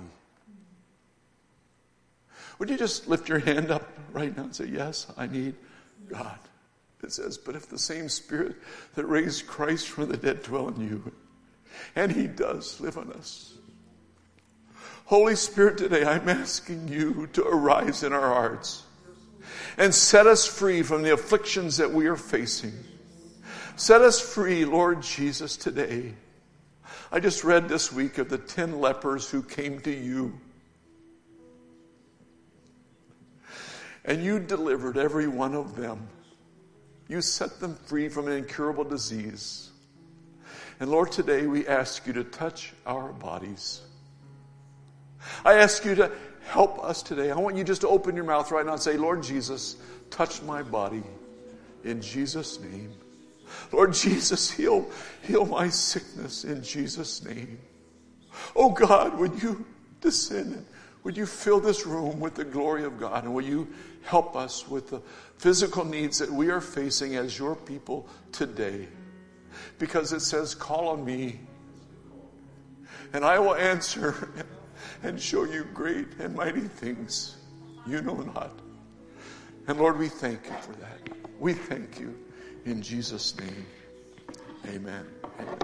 Would 2.58 2.70
you 2.70 2.76
just 2.76 3.08
lift 3.08 3.28
your 3.28 3.40
hand 3.40 3.70
up 3.70 3.88
right 4.12 4.36
now 4.36 4.44
and 4.44 4.54
say, 4.54 4.66
Yes, 4.66 5.08
I 5.16 5.26
need 5.26 5.54
God? 6.08 6.38
It 7.04 7.12
says, 7.12 7.38
But 7.38 7.54
if 7.54 7.68
the 7.68 7.78
same 7.78 8.08
Spirit 8.08 8.56
that 8.94 9.04
raised 9.04 9.46
Christ 9.46 9.88
from 9.88 10.08
the 10.08 10.16
dead 10.16 10.42
dwell 10.42 10.68
in 10.68 10.80
you, 10.80 11.12
and 11.94 12.10
He 12.10 12.26
does 12.26 12.80
live 12.80 12.96
in 12.96 13.12
us. 13.12 13.52
Holy 15.04 15.36
Spirit, 15.36 15.76
today 15.76 16.04
I'm 16.04 16.28
asking 16.28 16.88
you 16.88 17.28
to 17.34 17.44
arise 17.46 18.02
in 18.02 18.12
our 18.14 18.34
hearts 18.34 18.84
and 19.76 19.94
set 19.94 20.26
us 20.26 20.46
free 20.46 20.82
from 20.82 21.02
the 21.02 21.12
afflictions 21.12 21.76
that 21.76 21.92
we 21.92 22.06
are 22.06 22.16
facing. 22.16 22.72
Set 23.76 24.00
us 24.00 24.18
free, 24.20 24.64
Lord 24.64 25.02
Jesus, 25.02 25.56
today. 25.56 26.14
I 27.12 27.20
just 27.20 27.44
read 27.44 27.68
this 27.68 27.92
week 27.92 28.18
of 28.18 28.30
the 28.30 28.38
10 28.38 28.80
lepers 28.80 29.28
who 29.28 29.42
came 29.42 29.78
to 29.80 29.90
you. 29.90 30.40
And 34.06 34.24
you 34.24 34.38
delivered 34.38 34.96
every 34.96 35.28
one 35.28 35.54
of 35.54 35.76
them. 35.76 36.08
You 37.08 37.20
set 37.20 37.60
them 37.60 37.74
free 37.74 38.08
from 38.08 38.28
an 38.28 38.34
incurable 38.34 38.84
disease. 38.84 39.70
And 40.80 40.90
Lord, 40.90 41.12
today 41.12 41.46
we 41.46 41.66
ask 41.66 42.06
you 42.06 42.12
to 42.14 42.24
touch 42.24 42.72
our 42.86 43.12
bodies. 43.12 43.80
I 45.44 45.54
ask 45.54 45.84
you 45.84 45.94
to 45.96 46.10
help 46.46 46.82
us 46.82 47.02
today. 47.02 47.30
I 47.30 47.36
want 47.36 47.56
you 47.56 47.64
just 47.64 47.82
to 47.82 47.88
open 47.88 48.16
your 48.16 48.24
mouth 48.24 48.50
right 48.50 48.64
now 48.64 48.72
and 48.72 48.82
say, 48.82 48.96
Lord 48.96 49.22
Jesus, 49.22 49.76
touch 50.10 50.42
my 50.42 50.62
body 50.62 51.02
in 51.84 52.00
Jesus' 52.00 52.60
name. 52.60 52.92
Lord 53.72 53.92
Jesus, 53.92 54.50
heal, 54.50 54.90
heal 55.22 55.44
my 55.44 55.68
sickness 55.68 56.44
in 56.44 56.62
Jesus' 56.62 57.24
name. 57.24 57.58
Oh 58.56 58.70
God, 58.70 59.18
would 59.18 59.42
you 59.42 59.64
descend? 60.00 60.66
Would 61.04 61.16
you 61.16 61.26
fill 61.26 61.60
this 61.60 61.86
room 61.86 62.18
with 62.18 62.34
the 62.34 62.44
glory 62.44 62.84
of 62.84 62.98
God? 62.98 63.24
And 63.24 63.34
will 63.34 63.44
you 63.44 63.68
help 64.04 64.36
us 64.36 64.68
with 64.68 64.90
the 64.90 65.00
physical 65.38 65.84
needs 65.84 66.18
that 66.18 66.30
we 66.30 66.50
are 66.50 66.60
facing 66.60 67.16
as 67.16 67.38
your 67.38 67.56
people 67.56 68.08
today? 68.32 68.88
Because 69.78 70.12
it 70.12 70.20
says, 70.20 70.54
Call 70.54 70.88
on 70.88 71.04
me, 71.04 71.40
and 73.12 73.24
I 73.24 73.38
will 73.38 73.54
answer 73.54 74.28
and 75.02 75.20
show 75.20 75.44
you 75.44 75.66
great 75.74 76.06
and 76.18 76.34
mighty 76.34 76.60
things 76.60 77.36
you 77.86 78.00
know 78.02 78.16
not. 78.16 78.58
And 79.66 79.78
Lord, 79.78 79.98
we 79.98 80.08
thank 80.08 80.44
you 80.46 80.56
for 80.60 80.72
that. 80.72 81.00
We 81.38 81.54
thank 81.54 81.98
you 81.98 82.18
in 82.64 82.82
Jesus' 82.82 83.38
name. 83.38 83.66
Amen. 84.66 85.06
Amen. 85.40 85.58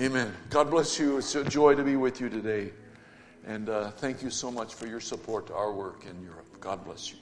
Amen. 0.00 0.36
God 0.48 0.70
bless 0.70 0.98
you. 0.98 1.18
It's 1.18 1.34
a 1.34 1.44
joy 1.44 1.74
to 1.74 1.84
be 1.84 1.96
with 1.96 2.20
you 2.20 2.28
today. 2.28 2.72
And 3.46 3.68
uh, 3.68 3.90
thank 3.90 4.22
you 4.22 4.30
so 4.30 4.50
much 4.50 4.74
for 4.74 4.86
your 4.86 5.00
support 5.00 5.46
to 5.48 5.54
our 5.54 5.72
work 5.72 6.04
in 6.08 6.22
Europe. 6.22 6.49
God 6.60 6.84
bless 6.84 7.12
you. 7.12 7.18